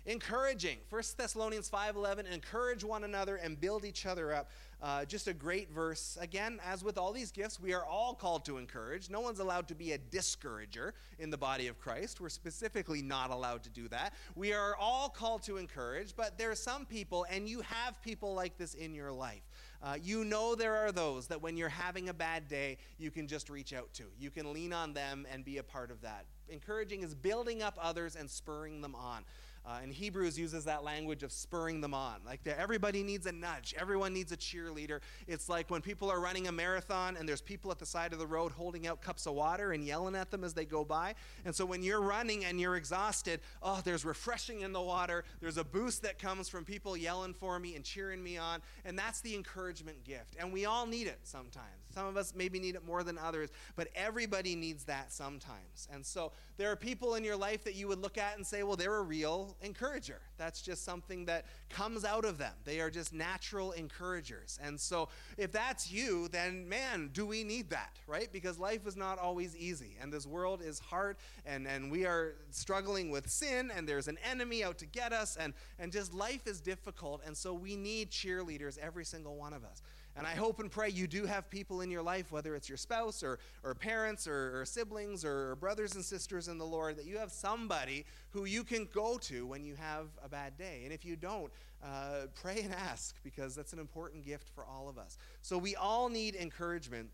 Encouraging. 0.07 0.77
1 0.91 1.01
thessalonians 1.17 1.67
5.11 1.67 2.31
encourage 2.31 2.83
one 2.83 3.03
another 3.03 3.37
and 3.37 3.59
build 3.59 3.85
each 3.85 4.05
other 4.05 4.31
up. 4.31 4.51
Uh, 4.79 5.03
just 5.03 5.27
a 5.27 5.33
great 5.33 5.71
verse. 5.71 6.15
Again 6.21 6.59
as 6.63 6.83
with 6.83 6.99
all 6.99 7.11
these 7.11 7.31
gifts 7.31 7.59
we 7.59 7.73
are 7.73 7.83
all 7.83 8.13
called 8.13 8.45
to 8.45 8.59
encourage. 8.59 9.09
No 9.09 9.19
one's 9.19 9.39
allowed 9.39 9.67
to 9.69 9.73
be 9.73 9.93
a 9.93 9.97
discourager 9.97 10.93
in 11.17 11.31
the 11.31 11.37
body 11.37 11.65
of 11.65 11.79
christ. 11.79 12.21
We're 12.21 12.29
specifically 12.29 13.01
not 13.01 13.31
allowed 13.31 13.63
to 13.63 13.71
do 13.71 13.87
that. 13.87 14.13
We 14.35 14.53
are 14.53 14.75
all 14.75 15.09
called 15.09 15.41
to 15.43 15.57
encourage 15.57 16.15
but 16.15 16.37
there 16.37 16.51
are 16.51 16.55
some 16.55 16.85
people 16.85 17.25
and 17.31 17.49
you 17.49 17.61
have 17.61 17.99
people 18.03 18.35
like 18.35 18.59
this 18.59 18.75
in 18.75 18.93
your 18.93 19.11
life 19.11 19.41
uh, 19.81 19.97
you 20.01 20.23
know 20.23 20.55
there 20.55 20.75
are 20.77 20.91
those 20.91 21.27
that 21.27 21.41
when 21.41 21.57
you're 21.57 21.69
having 21.69 22.09
a 22.09 22.13
bad 22.13 22.47
day, 22.47 22.77
you 22.97 23.11
can 23.11 23.27
just 23.27 23.49
reach 23.49 23.73
out 23.73 23.93
to. 23.93 24.03
You 24.19 24.31
can 24.31 24.53
lean 24.53 24.73
on 24.73 24.93
them 24.93 25.25
and 25.31 25.43
be 25.43 25.57
a 25.57 25.63
part 25.63 25.91
of 25.91 26.01
that. 26.01 26.25
Encouraging 26.49 27.03
is 27.03 27.13
building 27.15 27.61
up 27.61 27.77
others 27.81 28.15
and 28.15 28.29
spurring 28.29 28.81
them 28.81 28.95
on. 28.95 29.23
Uh, 29.67 29.79
and 29.81 29.91
Hebrews 29.91 30.37
uses 30.37 30.65
that 30.65 30.83
language 30.83 31.23
of 31.23 31.31
spurring 31.31 31.81
them 31.81 31.93
on. 31.93 32.17
Like 32.25 32.41
everybody 32.45 33.01
needs 33.01 33.25
a 33.25 33.31
nudge, 33.31 33.73
everyone 33.79 34.13
needs 34.13 34.31
a 34.31 34.37
cheerleader. 34.37 34.99
It's 35.27 35.49
like 35.49 35.69
when 35.71 35.81
people 35.81 36.11
are 36.11 36.19
running 36.19 36.47
a 36.47 36.51
marathon 36.51 37.17
and 37.17 37.27
there's 37.27 37.41
people 37.41 37.71
at 37.71 37.79
the 37.79 37.85
side 37.85 38.13
of 38.13 38.19
the 38.19 38.27
road 38.27 38.51
holding 38.51 38.85
out 38.87 39.01
cups 39.01 39.25
of 39.25 39.33
water 39.33 39.71
and 39.71 39.83
yelling 39.83 40.15
at 40.15 40.29
them 40.29 40.43
as 40.43 40.53
they 40.53 40.65
go 40.65 40.83
by. 40.83 41.15
And 41.45 41.55
so 41.55 41.65
when 41.65 41.81
you're 41.81 42.01
running 42.01 42.45
and 42.45 42.59
you're 42.59 42.75
exhausted, 42.75 43.41
oh, 43.63 43.81
there's 43.83 44.05
refreshing 44.05 44.61
in 44.61 44.71
the 44.71 44.81
water. 44.81 45.23
There's 45.41 45.57
a 45.57 45.63
boost 45.63 46.03
that 46.03 46.19
comes 46.19 46.47
from 46.47 46.63
people 46.63 46.95
yelling 46.95 47.33
for 47.33 47.59
me 47.59 47.75
and 47.75 47.83
cheering 47.83 48.23
me 48.23 48.37
on. 48.37 48.61
And 48.83 48.97
that's 48.97 49.21
the 49.21 49.35
encouragement 49.35 50.03
gift. 50.03 50.35
And 50.39 50.53
we 50.53 50.65
all 50.65 50.85
need 50.85 51.07
it 51.07 51.19
sometimes. 51.23 51.84
Some 51.95 52.07
of 52.07 52.17
us 52.17 52.33
maybe 52.35 52.59
need 52.59 52.75
it 52.75 52.85
more 52.85 53.03
than 53.03 53.17
others, 53.17 53.49
but 53.77 53.87
everybody 53.95 54.53
needs 54.53 54.83
that 54.83 55.13
sometimes. 55.13 55.87
And 55.93 56.05
so 56.05 56.33
there 56.57 56.69
are 56.69 56.75
people 56.75 57.15
in 57.15 57.23
your 57.23 57.37
life 57.37 57.63
that 57.63 57.75
you 57.75 57.87
would 57.87 57.99
look 57.99 58.17
at 58.17 58.35
and 58.35 58.45
say, 58.45 58.63
well, 58.63 58.75
they're 58.75 58.97
a 58.97 59.01
real 59.01 59.55
encourager. 59.61 60.19
That's 60.37 60.61
just 60.61 60.83
something 60.83 61.23
that 61.25 61.45
comes 61.69 62.03
out 62.03 62.25
of 62.25 62.37
them. 62.37 62.51
They 62.65 62.81
are 62.81 62.89
just 62.89 63.13
natural 63.13 63.71
encouragers. 63.71 64.59
And 64.61 64.77
so 64.77 65.07
if 65.37 65.53
that's 65.53 65.89
you, 65.89 66.27
then 66.27 66.67
man, 66.67 67.11
do 67.13 67.25
we 67.25 67.45
need 67.45 67.69
that, 67.69 67.97
right? 68.07 68.27
Because 68.29 68.59
life 68.59 68.85
is 68.85 68.97
not 68.97 69.17
always 69.17 69.55
easy, 69.55 69.95
and 70.01 70.11
this 70.11 70.27
world 70.27 70.61
is 70.61 70.79
hard, 70.79 71.15
and, 71.45 71.65
and 71.65 71.89
we 71.89 72.05
are 72.05 72.35
struggling 72.51 73.09
with 73.09 73.29
sin, 73.29 73.71
and 73.73 73.87
there's 73.87 74.09
an 74.09 74.17
enemy 74.29 74.65
out 74.65 74.77
to 74.79 74.85
get 74.85 75.13
us, 75.13 75.37
and, 75.37 75.53
and 75.79 75.93
just 75.93 76.13
life 76.13 76.45
is 76.45 76.59
difficult. 76.59 77.21
And 77.25 77.37
so 77.37 77.53
we 77.53 77.77
need 77.77 78.11
cheerleaders, 78.11 78.77
every 78.77 79.05
single 79.05 79.37
one 79.37 79.53
of 79.53 79.63
us. 79.63 79.81
And 80.17 80.25
I 80.25 80.33
hope 80.35 80.59
and 80.59 80.71
pray 80.71 80.89
you 80.89 81.07
do 81.07 81.25
have 81.25 81.49
people 81.49 81.81
in 81.81 81.91
your 81.91 82.01
life, 82.01 82.31
whether 82.31 82.55
it's 82.55 82.69
your 82.69 82.77
spouse 82.77 83.21
or, 83.21 83.39
or 83.63 83.75
parents 83.75 84.27
or, 84.27 84.61
or 84.61 84.65
siblings 84.65 85.25
or 85.25 85.57
brothers 85.57 85.95
and 85.95 86.05
sisters 86.05 86.47
in 86.47 86.57
the 86.57 86.65
Lord, 86.65 86.95
that 86.97 87.05
you 87.05 87.17
have 87.17 87.31
somebody 87.31 88.05
who 88.29 88.45
you 88.45 88.63
can 88.63 88.87
go 88.93 89.17
to 89.19 89.45
when 89.45 89.65
you 89.65 89.75
have 89.75 90.07
a 90.23 90.29
bad 90.29 90.57
day. 90.57 90.81
And 90.85 90.93
if 90.93 91.03
you 91.03 91.17
don't, 91.17 91.51
uh, 91.83 92.27
pray 92.33 92.61
and 92.61 92.73
ask 92.73 93.15
because 93.23 93.55
that's 93.55 93.73
an 93.73 93.79
important 93.79 94.25
gift 94.25 94.49
for 94.55 94.65
all 94.65 94.87
of 94.87 94.97
us. 94.97 95.17
So 95.41 95.57
we 95.57 95.75
all 95.75 96.07
need 96.07 96.35
encouragement. 96.35 97.09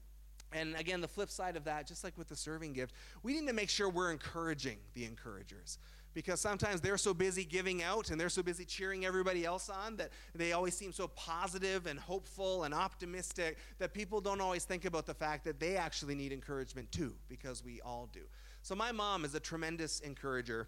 And 0.53 0.75
again, 0.75 1.01
the 1.01 1.07
flip 1.07 1.29
side 1.29 1.55
of 1.55 1.63
that, 1.63 1.87
just 1.87 2.03
like 2.03 2.17
with 2.17 2.27
the 2.27 2.35
serving 2.35 2.73
gift, 2.73 2.93
we 3.23 3.33
need 3.33 3.47
to 3.47 3.53
make 3.53 3.69
sure 3.69 3.89
we're 3.89 4.11
encouraging 4.11 4.77
the 4.93 5.05
encouragers. 5.05 5.79
Because 6.13 6.41
sometimes 6.41 6.81
they're 6.81 6.97
so 6.97 7.13
busy 7.13 7.45
giving 7.45 7.81
out 7.81 8.09
and 8.09 8.19
they're 8.19 8.29
so 8.29 8.43
busy 8.43 8.65
cheering 8.65 9.05
everybody 9.05 9.45
else 9.45 9.69
on 9.69 9.95
that 9.97 10.11
they 10.35 10.51
always 10.51 10.75
seem 10.75 10.91
so 10.91 11.07
positive 11.07 11.85
and 11.85 11.99
hopeful 11.99 12.63
and 12.63 12.73
optimistic 12.73 13.57
that 13.79 13.93
people 13.93 14.19
don't 14.19 14.41
always 14.41 14.65
think 14.65 14.85
about 14.85 15.05
the 15.05 15.13
fact 15.13 15.45
that 15.45 15.59
they 15.59 15.77
actually 15.77 16.15
need 16.15 16.33
encouragement 16.33 16.91
too, 16.91 17.13
because 17.29 17.63
we 17.63 17.79
all 17.81 18.09
do. 18.11 18.21
So, 18.61 18.75
my 18.75 18.91
mom 18.91 19.25
is 19.25 19.33
a 19.33 19.39
tremendous 19.39 20.01
encourager. 20.01 20.67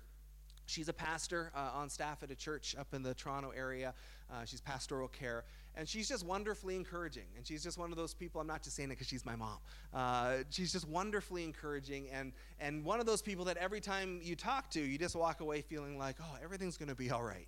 She's 0.65 0.87
a 0.87 0.93
pastor 0.93 1.51
uh, 1.55 1.71
on 1.73 1.89
staff 1.89 2.23
at 2.23 2.31
a 2.31 2.35
church 2.35 2.75
up 2.79 2.93
in 2.93 3.03
the 3.03 3.13
Toronto 3.13 3.51
area. 3.55 3.93
Uh, 4.31 4.45
she's 4.45 4.61
pastoral 4.61 5.07
care. 5.07 5.43
And 5.75 5.87
she's 5.87 6.07
just 6.07 6.25
wonderfully 6.25 6.75
encouraging. 6.75 7.25
And 7.35 7.45
she's 7.45 7.63
just 7.63 7.77
one 7.77 7.91
of 7.91 7.97
those 7.97 8.13
people, 8.13 8.39
I'm 8.39 8.47
not 8.47 8.61
just 8.61 8.75
saying 8.75 8.89
it 8.89 8.93
because 8.93 9.07
she's 9.07 9.25
my 9.25 9.35
mom. 9.35 9.57
Uh, 9.93 10.37
she's 10.49 10.71
just 10.71 10.87
wonderfully 10.87 11.43
encouraging 11.43 12.09
and, 12.11 12.31
and 12.59 12.83
one 12.85 12.99
of 12.99 13.05
those 13.05 13.21
people 13.21 13.45
that 13.45 13.57
every 13.57 13.81
time 13.81 14.19
you 14.23 14.35
talk 14.35 14.69
to, 14.71 14.79
you 14.79 14.97
just 14.97 15.15
walk 15.15 15.41
away 15.41 15.61
feeling 15.61 15.97
like, 15.97 16.17
oh, 16.21 16.37
everything's 16.43 16.77
going 16.77 16.89
to 16.89 16.95
be 16.95 17.09
all 17.09 17.23
right. 17.23 17.47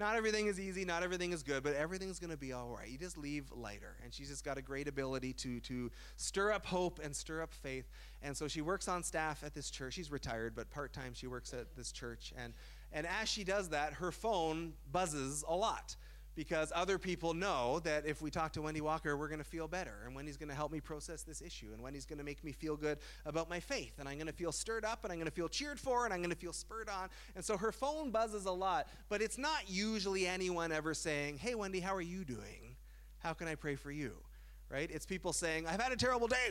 Not 0.00 0.16
everything 0.16 0.46
is 0.46 0.58
easy, 0.58 0.84
not 0.84 1.02
everything 1.02 1.32
is 1.32 1.42
good, 1.42 1.62
but 1.62 1.76
everything's 1.76 2.18
going 2.18 2.30
to 2.30 2.36
be 2.36 2.52
all 2.52 2.68
right. 2.68 2.88
You 2.88 2.98
just 2.98 3.16
leave 3.16 3.44
lighter. 3.54 3.96
And 4.02 4.12
she's 4.12 4.28
just 4.28 4.44
got 4.44 4.58
a 4.58 4.62
great 4.62 4.88
ability 4.88 5.32
to, 5.34 5.60
to 5.60 5.90
stir 6.16 6.50
up 6.52 6.66
hope 6.66 6.98
and 7.02 7.14
stir 7.14 7.42
up 7.42 7.52
faith. 7.52 7.84
And 8.22 8.36
so 8.36 8.48
she 8.48 8.62
works 8.62 8.88
on 8.88 9.02
staff 9.02 9.44
at 9.44 9.54
this 9.54 9.70
church. 9.70 9.94
She's 9.94 10.10
retired, 10.10 10.54
but 10.56 10.70
part 10.70 10.92
time 10.92 11.12
she 11.14 11.26
works 11.26 11.52
at 11.52 11.76
this 11.76 11.92
church. 11.92 12.32
And, 12.42 12.52
and 12.92 13.06
as 13.06 13.28
she 13.28 13.44
does 13.44 13.68
that, 13.68 13.92
her 13.94 14.10
phone 14.10 14.72
buzzes 14.90 15.44
a 15.46 15.54
lot 15.54 15.94
because 16.34 16.72
other 16.74 16.98
people 16.98 17.34
know 17.34 17.80
that 17.80 18.06
if 18.06 18.22
we 18.22 18.30
talk 18.30 18.52
to 18.52 18.62
Wendy 18.62 18.80
Walker, 18.80 19.16
we're 19.16 19.28
going 19.28 19.38
to 19.38 19.44
feel 19.44 19.68
better. 19.68 19.94
And 20.04 20.14
Wendy's 20.14 20.36
going 20.36 20.48
to 20.48 20.54
help 20.54 20.72
me 20.72 20.80
process 20.80 21.22
this 21.22 21.42
issue. 21.42 21.70
And 21.72 21.82
Wendy's 21.82 22.06
going 22.06 22.18
to 22.18 22.24
make 22.24 22.42
me 22.42 22.52
feel 22.52 22.76
good 22.76 22.98
about 23.26 23.50
my 23.50 23.60
faith. 23.60 23.98
And 23.98 24.08
I'm 24.08 24.16
going 24.16 24.26
to 24.26 24.32
feel 24.32 24.52
stirred 24.52 24.84
up 24.84 25.04
and 25.04 25.12
I'm 25.12 25.18
going 25.18 25.26
to 25.26 25.34
feel 25.34 25.48
cheered 25.48 25.78
for 25.78 26.04
and 26.04 26.14
I'm 26.14 26.20
going 26.20 26.30
to 26.30 26.36
feel 26.36 26.52
spurred 26.52 26.88
on. 26.88 27.08
And 27.36 27.44
so 27.44 27.56
her 27.56 27.72
phone 27.72 28.10
buzzes 28.10 28.46
a 28.46 28.52
lot, 28.52 28.88
but 29.08 29.20
it's 29.20 29.38
not 29.38 29.68
usually 29.68 30.26
anyone 30.26 30.72
ever 30.72 30.94
saying, 30.94 31.38
Hey, 31.38 31.54
Wendy, 31.54 31.80
how 31.80 31.94
are 31.94 32.00
you 32.00 32.24
doing? 32.24 32.76
How 33.18 33.32
can 33.32 33.48
I 33.48 33.54
pray 33.54 33.76
for 33.76 33.90
you? 33.90 34.12
Right? 34.72 34.90
It's 34.90 35.04
people 35.04 35.32
saying, 35.32 35.66
I've 35.66 35.80
had 35.80 35.92
a 35.92 35.96
terrible 35.96 36.26
day, 36.26 36.50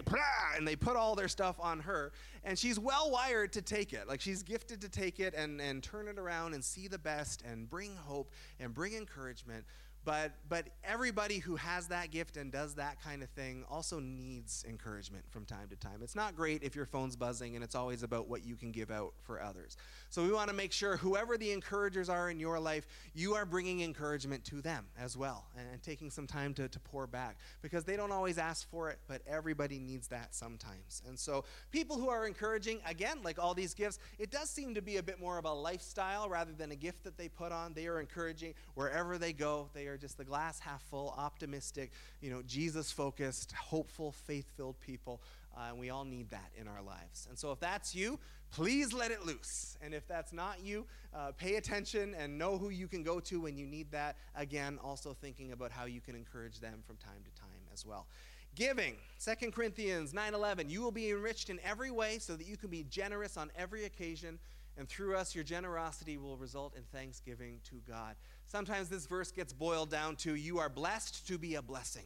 and 0.55 0.67
they 0.67 0.75
put 0.75 0.95
all 0.95 1.15
their 1.15 1.27
stuff 1.27 1.55
on 1.59 1.79
her. 1.79 2.11
And 2.43 2.57
she's 2.57 2.79
well 2.79 3.09
wired 3.11 3.51
to 3.53 3.61
take 3.61 3.93
it. 3.93 4.07
Like 4.07 4.21
she's 4.21 4.43
gifted 4.43 4.81
to 4.81 4.89
take 4.89 5.19
it 5.19 5.33
and, 5.33 5.59
and 5.59 5.81
turn 5.81 6.07
it 6.07 6.19
around 6.19 6.53
and 6.53 6.63
see 6.63 6.87
the 6.87 6.99
best 6.99 7.41
and 7.41 7.69
bring 7.69 7.95
hope 7.95 8.31
and 8.59 8.73
bring 8.73 8.93
encouragement. 8.93 9.65
But, 10.03 10.31
but 10.49 10.69
everybody 10.83 11.37
who 11.37 11.55
has 11.57 11.87
that 11.89 12.09
gift 12.09 12.35
and 12.35 12.51
does 12.51 12.73
that 12.75 13.01
kind 13.03 13.21
of 13.21 13.29
thing 13.29 13.65
also 13.69 13.99
needs 13.99 14.65
encouragement 14.67 15.25
from 15.29 15.45
time 15.45 15.67
to 15.69 15.75
time. 15.75 15.99
It's 16.01 16.15
not 16.15 16.35
great 16.35 16.63
if 16.63 16.75
your 16.75 16.87
phone's 16.87 17.15
buzzing 17.15 17.53
and 17.55 17.63
it's 17.63 17.75
always 17.75 18.01
about 18.01 18.27
what 18.27 18.43
you 18.43 18.55
can 18.55 18.71
give 18.71 18.89
out 18.89 19.13
for 19.21 19.41
others. 19.41 19.77
So 20.11 20.25
we 20.25 20.33
want 20.33 20.49
to 20.49 20.53
make 20.53 20.73
sure 20.73 20.97
whoever 20.97 21.37
the 21.37 21.53
encouragers 21.53 22.09
are 22.09 22.29
in 22.29 22.37
your 22.37 22.59
life, 22.59 22.85
you 23.13 23.33
are 23.35 23.45
bringing 23.45 23.79
encouragement 23.79 24.43
to 24.45 24.61
them 24.61 24.87
as 24.99 25.15
well 25.15 25.45
and, 25.57 25.65
and 25.71 25.81
taking 25.81 26.11
some 26.11 26.27
time 26.27 26.53
to, 26.55 26.67
to 26.67 26.79
pour 26.81 27.07
back 27.07 27.37
because 27.61 27.85
they 27.85 27.95
don't 27.95 28.11
always 28.11 28.37
ask 28.37 28.69
for 28.69 28.89
it, 28.89 28.99
but 29.07 29.21
everybody 29.25 29.79
needs 29.79 30.09
that 30.09 30.35
sometimes. 30.35 31.01
And 31.07 31.17
so 31.17 31.45
people 31.71 31.95
who 31.95 32.09
are 32.09 32.27
encouraging, 32.27 32.81
again, 32.85 33.19
like 33.23 33.39
all 33.39 33.53
these 33.53 33.73
gifts, 33.73 33.99
it 34.19 34.31
does 34.31 34.49
seem 34.49 34.75
to 34.75 34.81
be 34.81 34.97
a 34.97 35.03
bit 35.03 35.17
more 35.17 35.37
of 35.37 35.45
a 35.45 35.53
lifestyle 35.53 36.27
rather 36.27 36.51
than 36.51 36.71
a 36.71 36.75
gift 36.75 37.05
that 37.05 37.17
they 37.17 37.29
put 37.29 37.53
on. 37.53 37.73
They 37.73 37.87
are 37.87 38.01
encouraging 38.01 38.53
wherever 38.75 39.17
they 39.17 39.31
go. 39.31 39.69
They 39.73 39.87
are 39.87 39.97
just 39.97 40.17
the 40.17 40.25
glass 40.25 40.59
half 40.59 40.83
full, 40.89 41.15
optimistic, 41.17 41.93
you 42.19 42.31
know, 42.31 42.41
Jesus 42.45 42.91
focused, 42.91 43.53
hopeful, 43.53 44.11
faith 44.11 44.51
filled 44.57 44.77
people. 44.81 45.21
Uh, 45.55 45.67
and 45.69 45.79
we 45.79 45.89
all 45.89 46.05
need 46.05 46.29
that 46.31 46.51
in 46.57 46.67
our 46.67 46.81
lives. 46.81 47.27
And 47.29 47.37
so 47.37 47.51
if 47.51 47.59
that's 47.59 47.93
you, 47.93 48.19
please 48.51 48.93
let 48.93 49.11
it 49.11 49.25
loose. 49.25 49.77
And 49.81 49.93
if 49.93 50.07
that's 50.07 50.33
not 50.33 50.63
you, 50.63 50.85
uh, 51.13 51.31
pay 51.37 51.55
attention 51.55 52.15
and 52.17 52.37
know 52.37 52.57
who 52.57 52.69
you 52.69 52.87
can 52.87 53.03
go 53.03 53.19
to 53.21 53.41
when 53.41 53.57
you 53.57 53.65
need 53.65 53.91
that. 53.91 54.17
Again, 54.35 54.79
also 54.83 55.13
thinking 55.13 55.51
about 55.51 55.71
how 55.71 55.85
you 55.85 56.01
can 56.01 56.15
encourage 56.15 56.59
them 56.59 56.83
from 56.85 56.97
time 56.97 57.23
to 57.23 57.41
time 57.41 57.49
as 57.73 57.85
well. 57.85 58.07
Giving, 58.53 58.95
2 59.19 59.51
Corinthians 59.51 60.13
9:11, 60.13 60.69
you 60.69 60.81
will 60.81 60.91
be 60.91 61.09
enriched 61.09 61.49
in 61.49 61.59
every 61.63 61.89
way 61.89 62.19
so 62.19 62.35
that 62.35 62.45
you 62.45 62.57
can 62.57 62.69
be 62.69 62.83
generous 62.83 63.37
on 63.37 63.49
every 63.55 63.85
occasion 63.85 64.39
and 64.77 64.87
through 64.87 65.15
us, 65.15 65.35
your 65.35 65.43
generosity 65.43 66.17
will 66.17 66.37
result 66.37 66.75
in 66.75 66.83
thanksgiving 66.91 67.59
to 67.69 67.75
God. 67.87 68.15
Sometimes 68.47 68.89
this 68.89 69.05
verse 69.05 69.31
gets 69.31 69.53
boiled 69.53 69.91
down 69.91 70.15
to 70.17 70.35
you 70.35 70.59
are 70.59 70.69
blessed 70.69 71.27
to 71.27 71.37
be 71.37 71.55
a 71.55 71.61
blessing. 71.61 72.05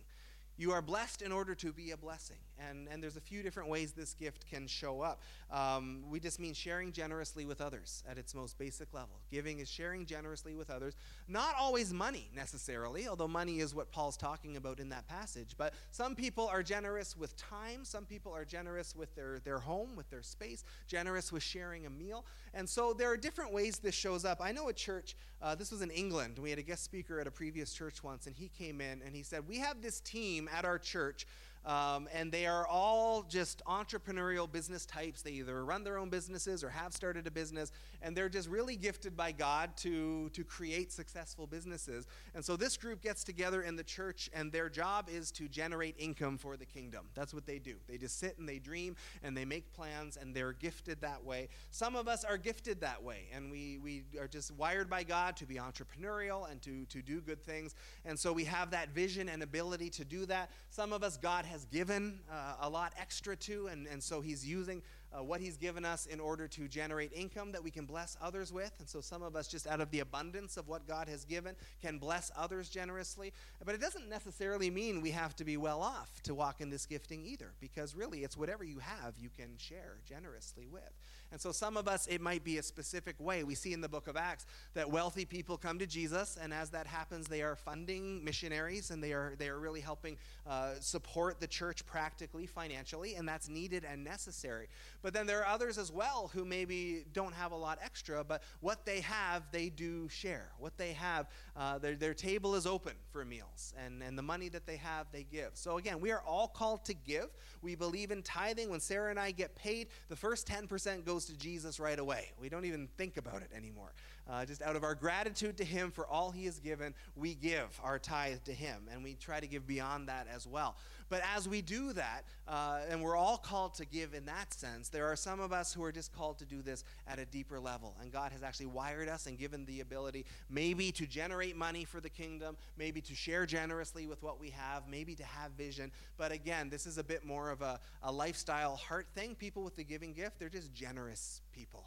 You 0.58 0.72
are 0.72 0.82
blessed 0.82 1.22
in 1.22 1.32
order 1.32 1.54
to 1.56 1.72
be 1.72 1.92
a 1.92 1.98
blessing. 1.98 2.38
And, 2.60 2.88
and 2.89 3.02
there's 3.02 3.18
a 3.18 3.22
few 3.22 3.44
different 3.44 3.70
ways 3.70 3.91
this 3.91 4.13
gift 4.13 4.46
can 4.50 4.68
show 4.68 5.02
up. 5.02 5.22
Um, 5.52 6.04
we 6.10 6.20
just 6.20 6.39
mean 6.39 6.54
sharing 6.54 6.91
generously 6.91 7.46
with 7.46 7.62
others 7.62 8.04
at 8.10 8.18
its 8.18 8.34
most 8.34 8.58
basic 8.58 8.94
level. 8.94 9.20
Giving 9.32 9.60
is 9.60 9.70
sharing 9.70 10.06
generously 10.06 10.56
with 10.56 10.70
others. 10.70 10.96
Not 11.28 11.56
always 11.60 11.94
money 11.94 12.30
necessarily, 12.34 13.08
although 13.08 13.28
money 13.28 13.60
is 13.60 13.76
what 13.76 13.91
Paul's 13.91 14.18
talking 14.18 14.58
about 14.58 14.80
in 14.80 14.89
that 14.89 15.08
passage. 15.08 15.56
But 15.58 15.74
some 15.91 16.15
people 16.15 16.48
are 16.48 16.63
generous 16.63 17.15
with 17.18 17.36
time, 17.38 17.84
some 17.84 18.06
people 18.06 18.34
are 18.34 18.46
generous 18.46 18.96
with 18.96 19.13
their, 19.15 19.39
their 19.39 19.60
home, 19.60 19.96
with 19.96 20.10
their 20.10 20.22
space, 20.22 20.63
generous 20.88 21.32
with 21.32 21.44
sharing 21.44 21.86
a 21.86 21.89
meal. 21.89 22.26
And 22.54 22.68
so 22.68 22.94
there 22.94 23.12
are 23.12 23.18
different 23.18 23.54
ways 23.54 23.80
this 23.80 23.96
shows 23.96 24.26
up. 24.26 24.39
I 24.41 24.52
know 24.52 24.70
a 24.70 24.74
church, 24.74 25.15
uh, 25.41 25.56
this 25.56 25.72
was 25.72 25.82
in 25.82 25.91
England. 25.91 26.39
We 26.39 26.50
had 26.50 26.60
a 26.60 26.63
guest 26.63 26.84
speaker 26.84 27.20
at 27.20 27.28
a 27.28 27.32
previous 27.32 27.74
church 27.74 28.04
once, 28.04 28.28
and 28.28 28.36
he 28.36 28.50
came 28.50 28.82
in 28.82 29.02
and 29.06 29.15
he 29.15 29.24
said, 29.24 29.48
We 29.48 29.60
have 29.60 29.82
this 29.82 30.00
team 30.00 30.50
at 30.54 30.65
our 30.65 30.80
church 30.80 31.28
um, 31.65 32.08
and 32.13 32.32
they 32.32 32.45
are 32.45 32.67
all 32.67 33.23
just 33.23 33.63
entrepreneurial 33.65 34.51
business 34.51 34.86
types. 34.86 35.21
They 35.21 35.32
either 35.32 35.65
run 35.65 35.84
their 35.84 35.97
own 35.97 36.10
businesses 36.10 36.63
or 36.63 36.69
have 36.69 36.93
started 36.93 37.25
a 37.28 37.32
business, 37.32 37.71
and 38.01 38.15
they're 38.15 38.30
just 38.30 38.49
really 38.49 38.75
gifted 38.75 39.17
by 39.17 39.32
God 39.32 39.75
to, 39.78 40.30
to 40.30 40.43
create 40.43 40.91
successful 40.91 41.47
businesses. 41.47 42.06
And 42.36 42.45
so 42.45 42.56
this 42.56 42.78
group 42.78 43.01
gets 43.01 43.23
together 43.23 43.63
in 43.63 43.75
the 43.75 43.84
church, 43.84 44.30
and 44.34 44.51
their 44.51 44.69
job 44.69 45.10
is 45.12 45.32
to 45.32 45.47
generate 45.47 45.95
income 45.97 46.38
for 46.38 46.58
the 46.58 46.65
kingdom. 46.65 47.08
That's 47.15 47.34
what 47.34 47.45
they 47.45 47.60
do. 47.60 47.75
They 47.88 47.97
just 47.97 48.19
sit 48.19 48.38
and 48.38 48.47
they 48.47 48.60
dream 48.60 48.95
and 49.23 49.36
they 49.36 49.45
make 49.45 49.73
plans, 49.73 50.17
and 50.17 50.36
they're 50.36 50.54
gifted 50.54 51.01
that 51.01 51.23
way. 51.23 51.49
Some 51.71 51.95
of 51.95 52.08
us 52.08 52.23
are 52.23 52.38
gifted 52.38 52.82
that 52.82 53.01
way, 53.01 53.30
and 53.34 53.49
we, 53.49 53.80
we 53.84 54.04
are 54.19 54.28
just 54.28 54.51
wired 54.51 54.89
by 54.89 55.04
God 55.04 55.36
to 55.38 55.45
be 55.45 55.56
entrepreneurial 55.56 56.49
and 56.49 56.62
to, 56.62 56.86
to 56.86 57.01
do 57.01 57.21
good 57.21 57.43
things. 57.43 57.73
And 58.04 58.19
so 58.19 58.32
we 58.34 58.43
have 58.43 58.71
that 58.71 58.89
vision 58.89 59.30
and 59.30 59.41
ability 59.41 59.89
to 59.91 60.06
do 60.06 60.25
that. 60.25 60.51
Some 60.69 60.93
of 60.93 61.04
us, 61.04 61.17
God 61.17 61.45
has 61.45 61.55
has 61.56 61.63
given 61.63 62.20
uh, 62.30 62.56
a 62.60 62.70
lot 62.70 62.91
extra 63.00 63.34
to, 63.34 63.68
and, 63.68 63.88
and 63.88 64.04
so 64.04 64.20
he's 64.20 64.46
using 64.46 64.82
uh, 65.13 65.24
what 65.24 65.39
he's 65.39 65.56
given 65.56 65.86
us 65.86 66.06
in 66.06 66.20
order 66.20 66.50
to 66.50 66.68
generate 66.68 67.13
income 67.13 67.54
that 67.54 67.63
we 67.63 67.72
can 67.72 67.86
bless 67.86 68.18
others 68.22 68.52
with. 68.52 68.74
And 68.80 68.89
so 68.89 69.00
some 69.00 69.24
of 69.24 69.38
us, 69.38 69.48
just 69.48 69.65
out 69.65 69.80
of 69.80 69.89
the 69.89 70.02
abundance 70.02 70.58
of 70.58 70.68
what 70.68 70.86
God 70.86 71.08
has 71.08 71.24
given, 71.24 71.56
can 71.82 71.98
bless 71.98 72.30
others 72.36 72.68
generously. 72.68 73.32
But 73.63 73.74
it 73.74 73.80
doesn't 73.80 74.10
necessarily 74.10 74.70
mean 74.70 75.00
we 75.00 75.12
have 75.12 75.34
to 75.38 75.46
be 75.46 75.56
well 75.56 75.82
off 75.82 76.22
to 76.24 76.36
walk 76.36 76.60
in 76.60 76.70
this 76.70 76.86
gifting 76.86 77.26
either, 77.26 77.54
because 77.62 77.96
really 77.96 78.26
it's 78.26 78.36
whatever 78.36 78.65
you 78.65 78.80
have 78.80 79.13
you 79.18 79.30
can 79.30 79.56
share 79.58 80.00
generously 80.06 80.68
with. 80.70 80.91
And 81.36 81.41
so 81.41 81.52
some 81.52 81.76
of 81.76 81.89
us, 81.89 82.08
it 82.08 82.21
might 82.21 82.45
be 82.45 82.60
a 82.60 82.63
specific 82.63 83.17
way. 83.19 83.43
We 83.43 83.56
see 83.56 83.74
in 83.74 83.82
the 83.82 83.89
book 83.89 84.08
of 84.08 84.15
Acts 84.15 84.45
that 84.74 84.89
wealthy 84.89 85.26
people 85.26 85.58
come 85.58 85.78
to 85.80 85.86
Jesus, 85.86 86.38
and 86.41 86.54
as 86.54 86.69
that 86.69 86.88
happens, 86.88 87.28
they 87.28 87.41
are 87.41 87.58
funding 87.58 88.24
missionaries 88.24 88.89
and 88.89 89.04
they 89.04 89.12
are, 89.12 89.34
they 89.38 89.50
are 89.50 89.60
really 89.60 89.82
helping 89.82 90.15
uh, 90.48 90.76
support 90.80 91.41
the 91.41 91.48
church 91.48 91.86
practically, 91.86 92.45
financially, 92.45 93.15
and 93.15 93.28
that's 93.28 93.50
needed 93.50 93.84
and 93.84 94.02
necessary. 94.02 94.69
But 95.02 95.13
then 95.13 95.28
there 95.28 95.41
are 95.41 95.48
others 95.48 95.78
as 95.78 95.91
well 95.91 96.32
who 96.34 96.45
maybe 96.45 97.04
don't 97.12 97.34
have 97.34 97.52
a 97.52 97.58
lot 97.58 97.80
extra, 97.84 98.24
but 98.24 98.41
what 98.62 98.86
they 98.86 99.02
have, 99.02 99.43
they 99.52 99.67
do 99.67 100.08
share. 100.08 100.52
What 100.58 100.78
they 100.78 100.93
have, 100.93 101.28
uh, 101.58 101.80
their, 101.80 101.95
their 101.95 102.13
table 102.13 102.56
is 102.56 102.65
open 102.65 102.93
for 103.12 103.26
meals, 103.26 103.74
and, 103.86 104.02
and 104.02 104.17
the 104.17 104.24
money 104.24 104.48
that 104.48 104.65
they 104.65 104.78
have, 104.78 105.08
they 105.12 105.24
give. 105.30 105.50
So 105.56 105.80
again, 105.80 106.00
we 106.00 106.12
are 106.12 106.21
all 106.26 106.48
called 106.48 106.86
to 106.86 106.93
give. 106.93 107.28
We 107.62 107.76
believe 107.76 108.12
in 108.12 108.21
tithing. 108.21 108.69
When 108.69 108.80
Sarah 108.80 109.10
and 109.10 109.19
I 109.19 109.32
get 109.32 109.54
paid, 109.58 109.89
the 110.08 110.15
first 110.15 110.48
10% 110.48 111.04
goes 111.04 111.25
to 111.28 111.38
Jesus 111.38 111.80
right 111.80 111.98
away. 111.98 112.32
We 112.40 112.50
don't 112.50 112.66
even 112.66 112.88
think 112.98 113.18
about 113.18 113.42
it 113.42 113.50
anymore. 113.56 113.92
Uh, 114.30 114.46
just 114.46 114.62
out 114.62 114.76
of 114.76 114.84
our 114.84 114.96
gratitude 114.96 115.58
to 115.58 115.64
Him 115.64 115.92
for 115.92 116.08
all 116.08 116.32
He 116.32 116.46
has 116.46 116.60
given, 116.60 116.94
we 117.16 117.36
give 117.36 117.80
our 117.84 118.00
tithe 118.00 118.44
to 118.46 118.54
Him, 118.54 118.88
and 118.92 119.04
we 119.04 119.16
try 119.16 119.40
to 119.40 119.48
give 119.48 119.68
beyond 119.68 120.08
that 120.08 120.28
as 120.34 120.48
well. 120.48 120.76
But 121.10 121.22
as 121.36 121.48
we 121.48 121.62
do 121.62 121.94
that, 121.94 122.24
uh, 122.48 122.80
and 122.90 123.02
we're 123.02 123.16
all 123.16 123.38
called 123.38 123.76
to 123.76 123.86
give 123.86 124.14
in 124.14 124.26
that 124.26 124.54
sense, 124.54 124.90
there 124.90 125.06
are 125.06 125.16
some 125.16 125.40
of 125.40 125.54
us 125.54 125.74
who 125.74 125.84
are 125.84 125.92
just 125.92 126.14
called 126.14 126.40
to 126.40 126.46
do 126.46 126.62
this 126.62 126.84
at 127.08 127.20
a 127.20 127.26
deeper 127.26 127.60
level. 127.60 127.96
And 128.02 128.12
God 128.12 128.32
has 128.32 128.42
actually 128.42 128.68
wired 128.68 129.08
us 129.08 129.28
and 129.28 129.38
given 129.38 129.66
the 129.66 129.82
ability 129.82 130.26
maybe 130.50 130.92
to 130.94 131.06
generate 131.06 131.56
money 131.56 131.86
for 131.86 132.02
the 132.02 132.10
kingdom, 132.10 132.58
maybe 132.78 133.02
to 133.02 133.14
share 133.14 133.46
generously 133.46 134.08
with 134.08 134.24
what 134.24 134.40
we 134.40 134.50
have, 134.50 134.88
maybe 134.90 135.14
to 135.16 135.24
have 135.24 135.52
vision. 135.52 135.92
But 136.18 136.32
again, 136.32 136.70
this 136.70 136.88
is 136.88 136.98
a 136.98 137.04
bit 137.04 137.24
more 137.24 137.52
of 137.52 137.62
a, 137.62 137.80
a 138.02 138.12
lifestyle 138.12 138.76
heart 138.76 139.08
thing. 139.14 139.36
People 139.36 139.64
with 139.64 139.76
the 139.76 139.84
giving 139.84 140.14
gift, 140.14 140.40
they're 140.40 140.50
just 140.50 140.74
generous 140.74 141.42
people. 141.54 141.86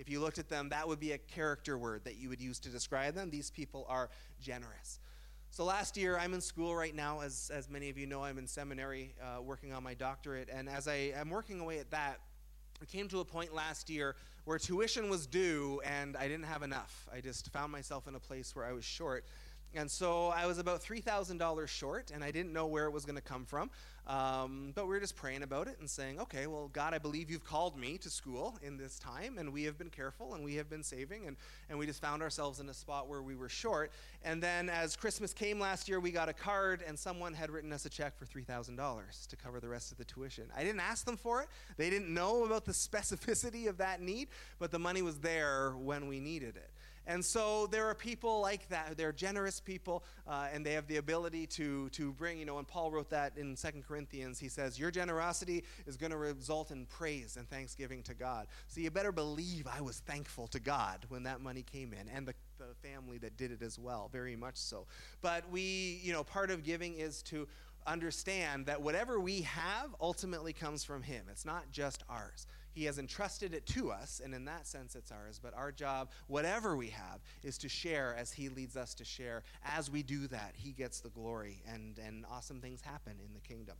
If 0.00 0.08
you 0.08 0.18
looked 0.18 0.38
at 0.38 0.48
them, 0.48 0.70
that 0.70 0.88
would 0.88 0.98
be 0.98 1.12
a 1.12 1.18
character 1.18 1.76
word 1.76 2.04
that 2.04 2.16
you 2.16 2.30
would 2.30 2.40
use 2.40 2.58
to 2.60 2.70
describe 2.70 3.14
them. 3.14 3.28
These 3.28 3.50
people 3.50 3.84
are 3.86 4.08
generous. 4.40 4.98
So 5.50 5.62
last 5.62 5.98
year, 5.98 6.16
I'm 6.16 6.32
in 6.32 6.40
school 6.40 6.74
right 6.74 6.94
now. 6.94 7.20
As, 7.20 7.50
as 7.52 7.68
many 7.68 7.90
of 7.90 7.98
you 7.98 8.06
know, 8.06 8.24
I'm 8.24 8.38
in 8.38 8.46
seminary 8.46 9.14
uh, 9.22 9.42
working 9.42 9.74
on 9.74 9.82
my 9.82 9.92
doctorate. 9.92 10.48
And 10.50 10.70
as 10.70 10.88
I 10.88 11.12
am 11.14 11.28
working 11.28 11.60
away 11.60 11.80
at 11.80 11.90
that, 11.90 12.20
I 12.80 12.86
came 12.86 13.08
to 13.08 13.18
a 13.20 13.26
point 13.26 13.54
last 13.54 13.90
year 13.90 14.16
where 14.46 14.58
tuition 14.58 15.10
was 15.10 15.26
due 15.26 15.82
and 15.84 16.16
I 16.16 16.28
didn't 16.28 16.46
have 16.46 16.62
enough. 16.62 17.06
I 17.14 17.20
just 17.20 17.52
found 17.52 17.70
myself 17.70 18.08
in 18.08 18.14
a 18.14 18.20
place 18.20 18.56
where 18.56 18.64
I 18.64 18.72
was 18.72 18.86
short. 18.86 19.26
And 19.74 19.90
so 19.90 20.28
I 20.28 20.46
was 20.46 20.58
about 20.58 20.82
$3,000 20.82 21.68
short, 21.68 22.10
and 22.12 22.24
I 22.24 22.32
didn't 22.32 22.52
know 22.52 22.66
where 22.66 22.86
it 22.86 22.90
was 22.90 23.04
going 23.04 23.16
to 23.16 23.22
come 23.22 23.44
from. 23.44 23.70
Um, 24.06 24.72
but 24.74 24.86
we 24.86 24.90
were 24.90 25.00
just 25.00 25.14
praying 25.14 25.42
about 25.42 25.68
it 25.68 25.76
and 25.78 25.88
saying, 25.88 26.20
okay, 26.20 26.46
well, 26.46 26.68
God, 26.72 26.94
I 26.94 26.98
believe 26.98 27.30
you've 27.30 27.44
called 27.44 27.76
me 27.76 27.96
to 27.98 28.10
school 28.10 28.58
in 28.62 28.76
this 28.76 28.98
time, 28.98 29.38
and 29.38 29.52
we 29.52 29.64
have 29.64 29.78
been 29.78 29.90
careful 29.90 30.34
and 30.34 30.44
we 30.44 30.56
have 30.56 30.68
been 30.68 30.82
saving, 30.82 31.26
and, 31.26 31.36
and 31.68 31.78
we 31.78 31.86
just 31.86 32.00
found 32.00 32.22
ourselves 32.22 32.58
in 32.60 32.68
a 32.68 32.74
spot 32.74 33.08
where 33.08 33.22
we 33.22 33.36
were 33.36 33.48
short. 33.48 33.92
And 34.24 34.42
then 34.42 34.68
as 34.68 34.96
Christmas 34.96 35.32
came 35.32 35.60
last 35.60 35.88
year, 35.88 36.00
we 36.00 36.10
got 36.10 36.28
a 36.28 36.32
card, 36.32 36.82
and 36.86 36.98
someone 36.98 37.34
had 37.34 37.50
written 37.50 37.72
us 37.72 37.84
a 37.86 37.90
check 37.90 38.18
for 38.18 38.26
$3,000 38.26 39.28
to 39.28 39.36
cover 39.36 39.60
the 39.60 39.68
rest 39.68 39.92
of 39.92 39.98
the 39.98 40.04
tuition. 40.04 40.44
I 40.56 40.64
didn't 40.64 40.80
ask 40.80 41.04
them 41.04 41.16
for 41.16 41.42
it, 41.42 41.48
they 41.76 41.90
didn't 41.90 42.12
know 42.12 42.44
about 42.44 42.64
the 42.64 42.72
specificity 42.90 43.68
of 43.68 43.78
that 43.78 44.00
need, 44.00 44.28
but 44.58 44.70
the 44.70 44.78
money 44.78 45.02
was 45.02 45.18
there 45.18 45.72
when 45.76 46.08
we 46.08 46.20
needed 46.20 46.56
it. 46.56 46.70
And 47.06 47.24
so 47.24 47.66
there 47.66 47.86
are 47.86 47.94
people 47.94 48.40
like 48.40 48.68
that. 48.68 48.96
They're 48.96 49.12
generous 49.12 49.60
people, 49.60 50.04
uh, 50.28 50.48
and 50.52 50.64
they 50.64 50.72
have 50.74 50.86
the 50.86 50.98
ability 50.98 51.46
to, 51.48 51.88
to 51.90 52.12
bring, 52.12 52.38
you 52.38 52.44
know, 52.44 52.58
and 52.58 52.68
Paul 52.68 52.90
wrote 52.90 53.10
that 53.10 53.36
in 53.36 53.56
Second 53.56 53.86
Corinthians. 53.86 54.38
He 54.38 54.48
says, 54.48 54.78
Your 54.78 54.90
generosity 54.90 55.64
is 55.86 55.96
going 55.96 56.12
to 56.12 56.18
result 56.18 56.70
in 56.70 56.86
praise 56.86 57.36
and 57.36 57.48
thanksgiving 57.48 58.02
to 58.04 58.14
God. 58.14 58.46
So 58.68 58.80
you 58.80 58.90
better 58.90 59.12
believe 59.12 59.66
I 59.66 59.80
was 59.80 60.00
thankful 60.00 60.46
to 60.48 60.60
God 60.60 61.06
when 61.08 61.22
that 61.24 61.40
money 61.40 61.62
came 61.62 61.92
in, 61.92 62.08
and 62.08 62.26
the, 62.26 62.34
the 62.58 62.74
family 62.88 63.18
that 63.18 63.36
did 63.36 63.50
it 63.50 63.62
as 63.62 63.78
well, 63.78 64.08
very 64.12 64.36
much 64.36 64.56
so. 64.56 64.86
But 65.22 65.48
we, 65.50 66.00
you 66.02 66.12
know, 66.12 66.22
part 66.22 66.50
of 66.50 66.62
giving 66.62 66.94
is 66.94 67.22
to 67.24 67.48
understand 67.86 68.66
that 68.66 68.80
whatever 68.80 69.18
we 69.18 69.42
have 69.42 69.94
ultimately 70.00 70.52
comes 70.52 70.84
from 70.84 71.02
Him. 71.02 71.24
It's 71.30 71.44
not 71.44 71.70
just 71.72 72.02
ours. 72.08 72.46
He 72.72 72.84
has 72.84 72.98
entrusted 72.98 73.54
it 73.54 73.66
to 73.66 73.90
us, 73.90 74.20
and 74.22 74.34
in 74.34 74.44
that 74.46 74.66
sense, 74.66 74.94
it's 74.94 75.10
ours. 75.10 75.40
But 75.42 75.54
our 75.54 75.72
job, 75.72 76.10
whatever 76.26 76.76
we 76.76 76.88
have, 76.88 77.20
is 77.42 77.58
to 77.58 77.68
share 77.68 78.14
as 78.18 78.32
He 78.32 78.48
leads 78.48 78.76
us 78.76 78.94
to 78.94 79.04
share. 79.04 79.42
As 79.64 79.90
we 79.90 80.02
do 80.02 80.26
that, 80.28 80.52
He 80.54 80.72
gets 80.72 81.00
the 81.00 81.10
glory, 81.10 81.62
and, 81.72 81.98
and 81.98 82.24
awesome 82.30 82.60
things 82.60 82.80
happen 82.80 83.14
in 83.24 83.34
the 83.34 83.40
kingdom 83.40 83.76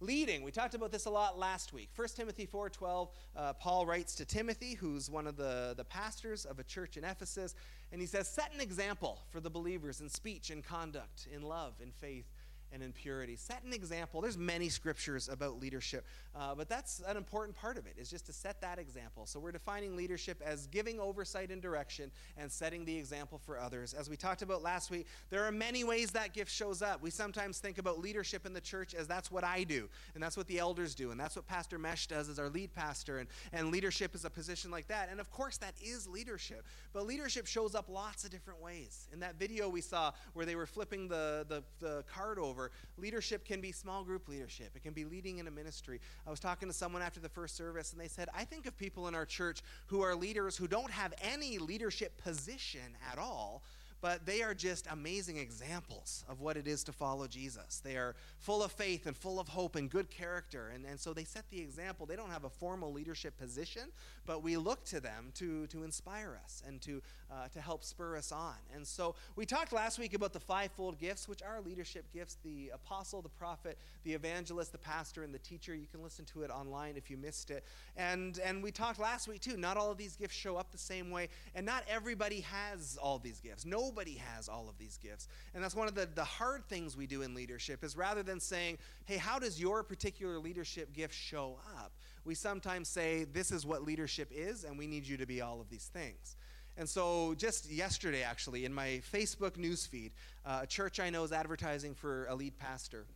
leading 0.00 0.42
we 0.42 0.50
talked 0.50 0.74
about 0.74 0.90
this 0.90 1.06
a 1.06 1.10
lot 1.10 1.38
last 1.38 1.72
week 1.72 1.88
1 1.94 2.08
timothy 2.16 2.46
4.12 2.46 3.08
uh, 3.36 3.52
paul 3.54 3.86
writes 3.86 4.14
to 4.16 4.24
timothy 4.24 4.74
who's 4.74 5.08
one 5.08 5.26
of 5.26 5.36
the, 5.36 5.74
the 5.76 5.84
pastors 5.84 6.44
of 6.44 6.58
a 6.58 6.64
church 6.64 6.96
in 6.96 7.04
ephesus 7.04 7.54
and 7.92 8.00
he 8.00 8.06
says 8.06 8.28
set 8.28 8.52
an 8.54 8.60
example 8.60 9.22
for 9.30 9.40
the 9.40 9.50
believers 9.50 10.00
in 10.00 10.08
speech 10.08 10.50
and 10.50 10.64
conduct 10.64 11.28
in 11.32 11.42
love 11.42 11.74
in 11.80 11.90
faith 11.90 12.26
and 12.74 12.82
in 12.82 12.92
purity. 12.92 13.36
Set 13.36 13.62
an 13.64 13.72
example. 13.72 14.20
There's 14.20 14.36
many 14.36 14.68
scriptures 14.68 15.28
about 15.28 15.60
leadership, 15.60 16.04
uh, 16.34 16.54
but 16.54 16.68
that's 16.68 17.00
an 17.06 17.16
important 17.16 17.56
part 17.56 17.78
of 17.78 17.86
it, 17.86 17.94
is 17.96 18.10
just 18.10 18.26
to 18.26 18.32
set 18.32 18.60
that 18.60 18.78
example. 18.78 19.26
So 19.26 19.38
we're 19.38 19.52
defining 19.52 19.96
leadership 19.96 20.42
as 20.44 20.66
giving 20.66 20.98
oversight 20.98 21.50
and 21.50 21.62
direction 21.62 22.10
and 22.36 22.50
setting 22.50 22.84
the 22.84 22.96
example 22.96 23.38
for 23.38 23.58
others. 23.58 23.94
As 23.94 24.10
we 24.10 24.16
talked 24.16 24.42
about 24.42 24.62
last 24.62 24.90
week, 24.90 25.06
there 25.30 25.44
are 25.44 25.52
many 25.52 25.84
ways 25.84 26.10
that 26.10 26.32
gift 26.34 26.50
shows 26.50 26.82
up. 26.82 27.00
We 27.00 27.10
sometimes 27.10 27.58
think 27.58 27.78
about 27.78 28.00
leadership 28.00 28.44
in 28.44 28.52
the 28.52 28.60
church 28.60 28.92
as 28.92 29.06
that's 29.06 29.30
what 29.30 29.44
I 29.44 29.62
do, 29.62 29.88
and 30.14 30.22
that's 30.22 30.36
what 30.36 30.48
the 30.48 30.58
elders 30.58 30.94
do, 30.94 31.12
and 31.12 31.20
that's 31.20 31.36
what 31.36 31.46
Pastor 31.46 31.78
Mesh 31.78 32.08
does 32.08 32.28
as 32.28 32.38
our 32.40 32.48
lead 32.48 32.74
pastor, 32.74 33.18
and, 33.18 33.28
and 33.52 33.70
leadership 33.70 34.14
is 34.16 34.24
a 34.24 34.30
position 34.30 34.70
like 34.72 34.88
that. 34.88 35.08
And 35.10 35.20
of 35.20 35.30
course, 35.30 35.58
that 35.58 35.74
is 35.80 36.08
leadership. 36.08 36.64
But 36.92 37.06
leadership 37.06 37.46
shows 37.46 37.74
up 37.76 37.88
lots 37.88 38.24
of 38.24 38.30
different 38.30 38.60
ways. 38.60 39.08
In 39.12 39.20
that 39.20 39.38
video 39.38 39.68
we 39.68 39.80
saw 39.80 40.12
where 40.32 40.44
they 40.44 40.56
were 40.56 40.66
flipping 40.66 41.06
the, 41.06 41.46
the, 41.48 41.62
the 41.78 42.04
card 42.12 42.38
over, 42.38 42.63
Leadership 42.98 43.44
can 43.44 43.60
be 43.60 43.72
small 43.72 44.04
group 44.04 44.28
leadership, 44.28 44.70
it 44.74 44.82
can 44.82 44.92
be 44.92 45.04
leading 45.04 45.38
in 45.38 45.46
a 45.46 45.50
ministry. 45.50 46.00
I 46.26 46.30
was 46.30 46.40
talking 46.40 46.68
to 46.68 46.74
someone 46.74 47.02
after 47.02 47.20
the 47.20 47.28
first 47.28 47.56
service, 47.56 47.92
and 47.92 48.00
they 48.00 48.08
said, 48.08 48.28
I 48.34 48.44
think 48.44 48.66
of 48.66 48.76
people 48.76 49.08
in 49.08 49.14
our 49.14 49.26
church 49.26 49.62
who 49.86 50.02
are 50.02 50.14
leaders 50.14 50.56
who 50.56 50.68
don't 50.68 50.90
have 50.90 51.14
any 51.22 51.58
leadership 51.58 52.22
position 52.22 52.96
at 53.10 53.18
all 53.18 53.62
but 54.04 54.26
they 54.26 54.42
are 54.42 54.52
just 54.52 54.86
amazing 54.90 55.38
examples 55.38 56.26
of 56.28 56.42
what 56.42 56.58
it 56.58 56.68
is 56.68 56.84
to 56.84 56.92
follow 56.92 57.26
Jesus. 57.26 57.80
They 57.82 57.96
are 57.96 58.14
full 58.38 58.62
of 58.62 58.70
faith 58.70 59.06
and 59.06 59.16
full 59.16 59.40
of 59.40 59.48
hope 59.48 59.76
and 59.76 59.88
good 59.88 60.10
character. 60.10 60.70
And, 60.74 60.84
and 60.84 61.00
so 61.00 61.14
they 61.14 61.24
set 61.24 61.48
the 61.48 61.58
example. 61.58 62.04
They 62.04 62.14
don't 62.14 62.28
have 62.28 62.44
a 62.44 62.50
formal 62.50 62.92
leadership 62.92 63.38
position, 63.38 63.84
but 64.26 64.42
we 64.42 64.58
look 64.58 64.84
to 64.88 65.00
them 65.00 65.32
to, 65.36 65.66
to 65.68 65.84
inspire 65.84 66.38
us 66.44 66.62
and 66.68 66.82
to, 66.82 67.00
uh, 67.34 67.48
to 67.48 67.60
help 67.60 67.82
spur 67.82 68.16
us 68.16 68.30
on. 68.30 68.54
And 68.74 68.86
so 68.86 69.14
we 69.36 69.44
talked 69.44 69.72
last 69.72 69.98
week 69.98 70.14
about 70.14 70.32
the 70.32 70.40
fivefold 70.40 70.98
gifts, 70.98 71.28
which 71.28 71.42
are 71.42 71.60
leadership 71.60 72.04
gifts 72.12 72.36
the 72.44 72.70
apostle, 72.72 73.22
the 73.22 73.28
prophet, 73.28 73.78
the 74.04 74.12
evangelist, 74.12 74.72
the 74.72 74.78
pastor, 74.78 75.22
and 75.24 75.34
the 75.34 75.38
teacher. 75.38 75.74
You 75.74 75.86
can 75.90 76.02
listen 76.02 76.24
to 76.26 76.42
it 76.42 76.50
online 76.50 76.96
if 76.96 77.10
you 77.10 77.16
missed 77.16 77.50
it. 77.50 77.64
And, 77.96 78.38
and 78.44 78.62
we 78.62 78.70
talked 78.70 79.00
last 79.00 79.26
week 79.26 79.40
too. 79.40 79.56
Not 79.56 79.76
all 79.76 79.90
of 79.90 79.98
these 79.98 80.16
gifts 80.16 80.36
show 80.36 80.56
up 80.56 80.70
the 80.70 80.78
same 80.78 81.10
way, 81.10 81.28
and 81.54 81.66
not 81.66 81.84
everybody 81.88 82.40
has 82.40 82.98
all 83.02 83.18
these 83.18 83.40
gifts. 83.40 83.64
Nobody 83.64 84.14
has 84.34 84.48
all 84.48 84.68
of 84.68 84.78
these 84.78 84.98
gifts. 85.02 85.28
And 85.54 85.64
that's 85.64 85.74
one 85.74 85.88
of 85.88 85.94
the, 85.94 86.08
the 86.14 86.24
hard 86.24 86.68
things 86.68 86.96
we 86.96 87.06
do 87.06 87.22
in 87.22 87.34
leadership 87.34 87.82
is 87.82 87.96
rather 87.96 88.22
than 88.22 88.40
saying, 88.40 88.78
hey, 89.06 89.16
how 89.16 89.38
does 89.38 89.60
your 89.60 89.82
particular 89.82 90.38
leadership 90.38 90.92
gift 90.92 91.14
show 91.14 91.58
up? 91.80 91.92
We 92.24 92.34
sometimes 92.34 92.88
say, 92.88 93.24
this 93.24 93.50
is 93.50 93.66
what 93.66 93.82
leadership 93.82 94.30
is, 94.34 94.64
and 94.64 94.78
we 94.78 94.86
need 94.86 95.06
you 95.06 95.18
to 95.18 95.26
be 95.26 95.42
all 95.42 95.60
of 95.60 95.68
these 95.68 95.90
things. 95.92 96.36
And 96.76 96.88
so, 96.88 97.34
just 97.34 97.70
yesterday, 97.70 98.22
actually, 98.22 98.64
in 98.64 98.74
my 98.74 99.00
Facebook 99.12 99.52
newsfeed, 99.52 100.10
uh, 100.44 100.60
a 100.62 100.66
church 100.66 100.98
I 100.98 101.10
know 101.10 101.22
is 101.22 101.30
advertising 101.30 101.94
for 101.94 102.26
a 102.26 102.34
lead 102.34 102.58
pastor. 102.58 103.06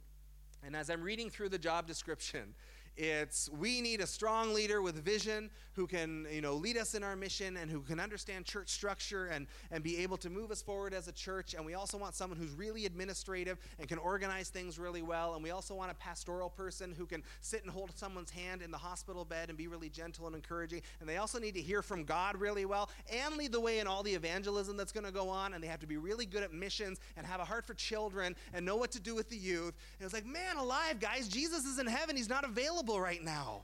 And 0.65 0.77
as 0.77 0.91
I'm 0.91 1.03
reading 1.03 1.29
through 1.29 1.49
the 1.49 1.59
job 1.59 1.87
description, 1.87 2.55
it's 2.99 3.49
we 3.51 3.81
need 3.81 4.01
a 4.01 4.07
strong 4.07 4.53
leader 4.53 4.83
with 4.83 4.97
vision 4.97 5.51
who 5.75 5.87
can, 5.87 6.27
you 6.33 6.41
know, 6.41 6.55
lead 6.55 6.77
us 6.77 6.97
in 6.97 7.05
our 7.05 7.15
mission 7.15 7.57
and 7.57 7.71
who 7.71 7.81
can 7.83 8.01
understand 8.01 8.45
church 8.45 8.69
structure 8.69 9.27
and, 9.27 9.47
and 9.71 9.85
be 9.85 9.99
able 9.99 10.17
to 10.17 10.29
move 10.29 10.51
us 10.51 10.61
forward 10.61 10.93
as 10.93 11.07
a 11.07 11.13
church. 11.13 11.55
And 11.55 11.65
we 11.65 11.75
also 11.75 11.97
want 11.97 12.17
someone 12.17 12.37
who's 12.37 12.51
really 12.51 12.85
administrative 12.85 13.59
and 13.79 13.89
can 13.89 13.99
organize 13.99 14.49
things 14.49 14.81
really 14.81 15.03
well. 15.03 15.35
And 15.35 15.45
we 15.45 15.51
also 15.51 15.77
want 15.77 15.93
a 15.93 15.95
pastoral 15.95 16.51
person 16.51 16.93
who 16.99 17.07
can 17.07 17.23
sit 17.41 17.63
and 17.63 17.71
hold 17.71 17.97
someone's 17.97 18.33
hand 18.33 18.61
in 18.61 18.73
the 18.73 18.77
hospital 18.77 19.25
bed 19.25 19.51
and 19.51 19.57
be 19.57 19.69
really 19.69 19.89
gentle 19.89 20.27
and 20.27 20.35
encouraging. 20.35 20.83
And 20.99 21.09
they 21.09 21.19
also 21.19 21.39
need 21.39 21.55
to 21.55 21.63
hear 21.63 21.81
from 21.81 22.03
God 22.03 22.37
really 22.41 22.65
well 22.65 22.91
and 23.09 23.37
lead 23.37 23.53
the 23.53 23.61
way 23.61 23.79
in 23.79 23.87
all 23.87 24.03
the 24.03 24.15
evangelism 24.15 24.77
that's 24.77 24.91
going 24.91 25.07
to 25.07 25.13
go 25.13 25.29
on. 25.29 25.55
And 25.55 25.63
they 25.63 25.69
have 25.69 25.81
to 25.81 25.87
be 25.87 25.99
really 25.99 26.27
good 26.27 26.43
at 26.43 26.53
missions 26.53 26.99
and 27.17 27.25
have 27.25 27.39
a 27.39 27.45
heart 27.45 27.65
for 27.65 27.75
children 27.75 28.35
and 28.53 28.67
know 28.67 28.75
what 28.75 28.91
to 28.91 29.01
do 29.01 29.15
with 29.15 29.31
the 29.31 29.39
youth. 29.39 29.75
And 30.01 30.05
it's 30.05 30.13
like, 30.15 30.27
man 30.27 30.57
alive, 30.57 30.99
guys, 30.99 31.29
Jesus 31.29 31.65
is 31.65 31.79
in 31.79 31.87
heaven. 31.87 32.17
He's 32.17 32.29
not 32.29 32.43
available 32.43 32.88
right 32.97 33.23
now. 33.23 33.63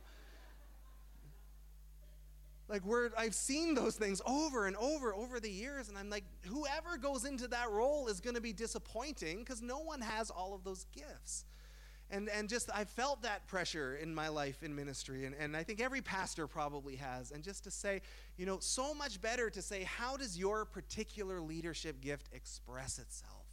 Like 2.69 2.85
we're 2.85 3.11
I've 3.17 3.35
seen 3.35 3.75
those 3.75 3.97
things 3.97 4.23
over 4.27 4.67
and 4.67 4.77
over 4.77 5.15
over 5.15 5.39
the 5.39 5.51
years 5.51 5.89
and 5.89 5.99
I'm 5.99 6.09
like 6.09 6.25
whoever 6.47 6.97
goes 6.97 7.25
into 7.25 7.47
that 7.49 7.71
role 7.71 8.09
is 8.09 8.21
going 8.21 8.37
to 8.37 8.41
be 8.41 8.53
disappointing 8.53 9.41
because 9.41 9.61
no 9.61 9.81
one 9.81 10.01
has 10.01 10.31
all 10.31 10.55
of 10.55 10.65
those 10.65 10.87
gifts. 10.95 11.45
And 12.11 12.31
and 12.31 12.49
just 12.49 12.71
I 12.75 12.85
felt 12.85 13.23
that 13.23 13.47
pressure 13.49 13.97
in 13.97 14.15
my 14.15 14.29
life 14.29 14.63
in 14.63 14.75
ministry 14.75 15.27
and, 15.27 15.35
and 15.35 15.55
I 15.55 15.63
think 15.63 15.81
every 15.81 16.01
pastor 16.01 16.47
probably 16.47 16.97
has. 16.97 17.33
And 17.33 17.45
just 17.45 17.65
to 17.65 17.71
say, 17.71 18.01
you 18.39 18.47
know, 18.47 18.59
so 18.61 18.95
much 18.95 19.21
better 19.21 19.51
to 19.51 19.61
say, 19.61 19.83
how 19.83 20.17
does 20.17 20.39
your 20.39 20.65
particular 20.65 21.43
leadership 21.43 22.01
gift 22.01 22.31
express 22.33 22.99
itself? 22.99 23.44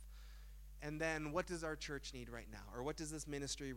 And 0.84 1.00
then 1.00 1.32
what 1.32 1.46
does 1.46 1.64
our 1.64 1.76
church 1.76 2.12
need 2.14 2.30
right 2.30 2.48
now? 2.52 2.64
Or 2.76 2.84
what 2.84 2.98
does 2.98 3.12
this 3.12 3.28
ministry 3.28 3.74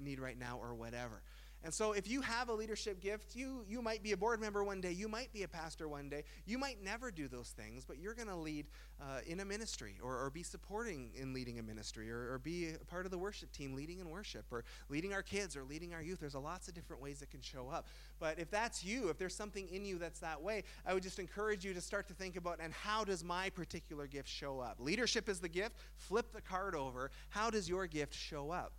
need 0.00 0.18
right 0.18 0.38
now 0.38 0.58
or 0.60 0.74
whatever? 0.74 1.22
And 1.64 1.72
so 1.72 1.92
if 1.92 2.08
you 2.08 2.20
have 2.22 2.48
a 2.48 2.52
leadership 2.52 3.00
gift, 3.00 3.36
you, 3.36 3.64
you 3.68 3.82
might 3.82 4.02
be 4.02 4.12
a 4.12 4.16
board 4.16 4.40
member 4.40 4.64
one 4.64 4.80
day, 4.80 4.90
you 4.90 5.08
might 5.08 5.32
be 5.32 5.44
a 5.44 5.48
pastor 5.48 5.88
one 5.88 6.08
day, 6.08 6.24
you 6.44 6.58
might 6.58 6.82
never 6.82 7.10
do 7.10 7.28
those 7.28 7.50
things, 7.50 7.84
but 7.84 7.98
you're 7.98 8.14
going 8.14 8.28
to 8.28 8.36
lead 8.36 8.66
uh, 9.00 9.20
in 9.26 9.40
a 9.40 9.44
ministry 9.44 9.96
or, 10.02 10.24
or 10.24 10.30
be 10.30 10.42
supporting 10.42 11.10
in 11.14 11.32
leading 11.32 11.60
a 11.60 11.62
ministry 11.62 12.10
or, 12.10 12.32
or 12.32 12.38
be 12.38 12.70
a 12.70 12.84
part 12.86 13.04
of 13.04 13.12
the 13.12 13.18
worship 13.18 13.52
team 13.52 13.74
leading 13.74 14.00
in 14.00 14.10
worship 14.10 14.44
or 14.50 14.64
leading 14.88 15.12
our 15.12 15.22
kids 15.22 15.56
or 15.56 15.62
leading 15.62 15.94
our 15.94 16.02
youth. 16.02 16.18
There's 16.18 16.34
a 16.34 16.40
lots 16.40 16.66
of 16.66 16.74
different 16.74 17.00
ways 17.00 17.22
it 17.22 17.30
can 17.30 17.40
show 17.40 17.68
up. 17.68 17.86
But 18.18 18.38
if 18.38 18.50
that's 18.50 18.84
you, 18.84 19.08
if 19.08 19.18
there's 19.18 19.34
something 19.34 19.68
in 19.68 19.84
you 19.84 19.98
that's 19.98 20.20
that 20.20 20.42
way, 20.42 20.64
I 20.84 20.94
would 20.94 21.02
just 21.02 21.20
encourage 21.20 21.64
you 21.64 21.74
to 21.74 21.80
start 21.80 22.08
to 22.08 22.14
think 22.14 22.36
about 22.36 22.58
and 22.60 22.72
how 22.72 23.04
does 23.04 23.22
my 23.22 23.50
particular 23.50 24.06
gift 24.08 24.28
show 24.28 24.58
up? 24.58 24.76
Leadership 24.80 25.28
is 25.28 25.38
the 25.38 25.48
gift. 25.48 25.76
Flip 25.94 26.32
the 26.32 26.40
card 26.40 26.74
over. 26.74 27.10
How 27.28 27.50
does 27.50 27.68
your 27.68 27.86
gift 27.86 28.14
show 28.14 28.50
up? 28.50 28.72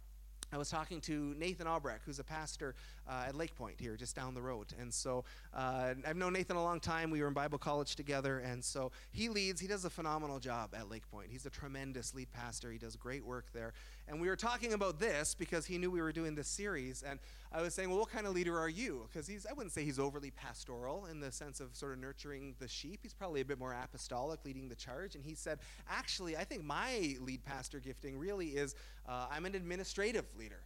I 0.54 0.58
was 0.58 0.70
talking 0.70 1.02
to 1.02 1.34
Nathan 1.40 1.66
Albrecht, 1.66 2.04
who's 2.06 2.20
a 2.20 2.24
pastor 2.24 2.76
uh, 3.08 3.26
at 3.28 3.36
Lake 3.36 3.56
Point 3.56 3.76
here, 3.80 3.96
just 3.96 4.16
down 4.16 4.34
the 4.34 4.42
road. 4.42 4.68
And 4.80 4.94
so 4.94 5.24
uh, 5.54 5.94
I've 6.08 6.18
known 6.18 6.34
Nathan 6.34 6.58
a 6.58 6.64
long 6.64 6.80
time. 6.80 7.12
We 7.12 7.22
were 7.22 7.28
in 7.28 7.34
Bible 7.34 7.58
college 7.58 7.96
together. 7.96 8.40
And 8.40 8.64
so 8.64 8.92
he 9.12 9.30
leads, 9.30 9.60
he 9.60 9.68
does 9.68 9.86
a 9.86 9.90
phenomenal 9.90 10.40
job 10.40 10.74
at 10.78 10.90
Lake 10.90 11.10
Point. 11.12 11.30
He's 11.32 11.46
a 11.46 11.50
tremendous 11.50 12.14
lead 12.14 12.32
pastor. 12.32 12.72
He 12.72 12.78
does 12.78 12.96
great 12.96 13.26
work 13.26 13.46
there. 13.54 13.74
And 14.08 14.20
we 14.20 14.28
were 14.28 14.36
talking 14.36 14.74
about 14.74 15.00
this 15.00 15.36
because 15.36 15.66
he 15.66 15.78
knew 15.78 15.90
we 15.90 16.02
were 16.02 16.12
doing 16.12 16.36
this 16.36 16.48
series. 16.48 17.04
And 17.04 17.20
I 17.52 17.62
was 17.62 17.74
saying, 17.74 17.90
well, 17.90 18.00
what 18.00 18.10
kind 18.10 18.28
of 18.28 18.34
leader 18.34 18.60
are 18.60 18.70
you? 18.70 19.08
Because 19.12 19.28
he's, 19.28 19.46
I 19.46 19.54
wouldn't 19.54 19.74
say 19.74 19.84
he's 19.84 20.00
overly 20.00 20.32
pastoral 20.32 21.06
in 21.06 21.20
the 21.20 21.32
sense 21.32 21.60
of 21.60 21.76
sort 21.76 21.94
of 21.94 22.00
nurturing 22.00 22.56
the 22.60 22.68
sheep. 22.68 23.00
He's 23.04 23.14
probably 23.14 23.42
a 23.42 23.46
bit 23.46 23.60
more 23.60 23.74
apostolic, 23.74 24.40
leading 24.44 24.68
the 24.68 24.76
charge. 24.76 25.16
And 25.16 25.24
he 25.24 25.36
said, 25.36 25.60
actually, 25.90 26.36
I 26.36 26.44
think 26.44 26.64
my 26.64 27.16
lead 27.22 27.46
pastor 27.46 27.80
gifting 27.80 28.18
really 28.18 28.48
is 28.48 28.76
uh, 29.08 29.28
I'm 29.32 29.46
an 29.46 29.56
administrative 29.56 30.26
leader. 30.38 30.62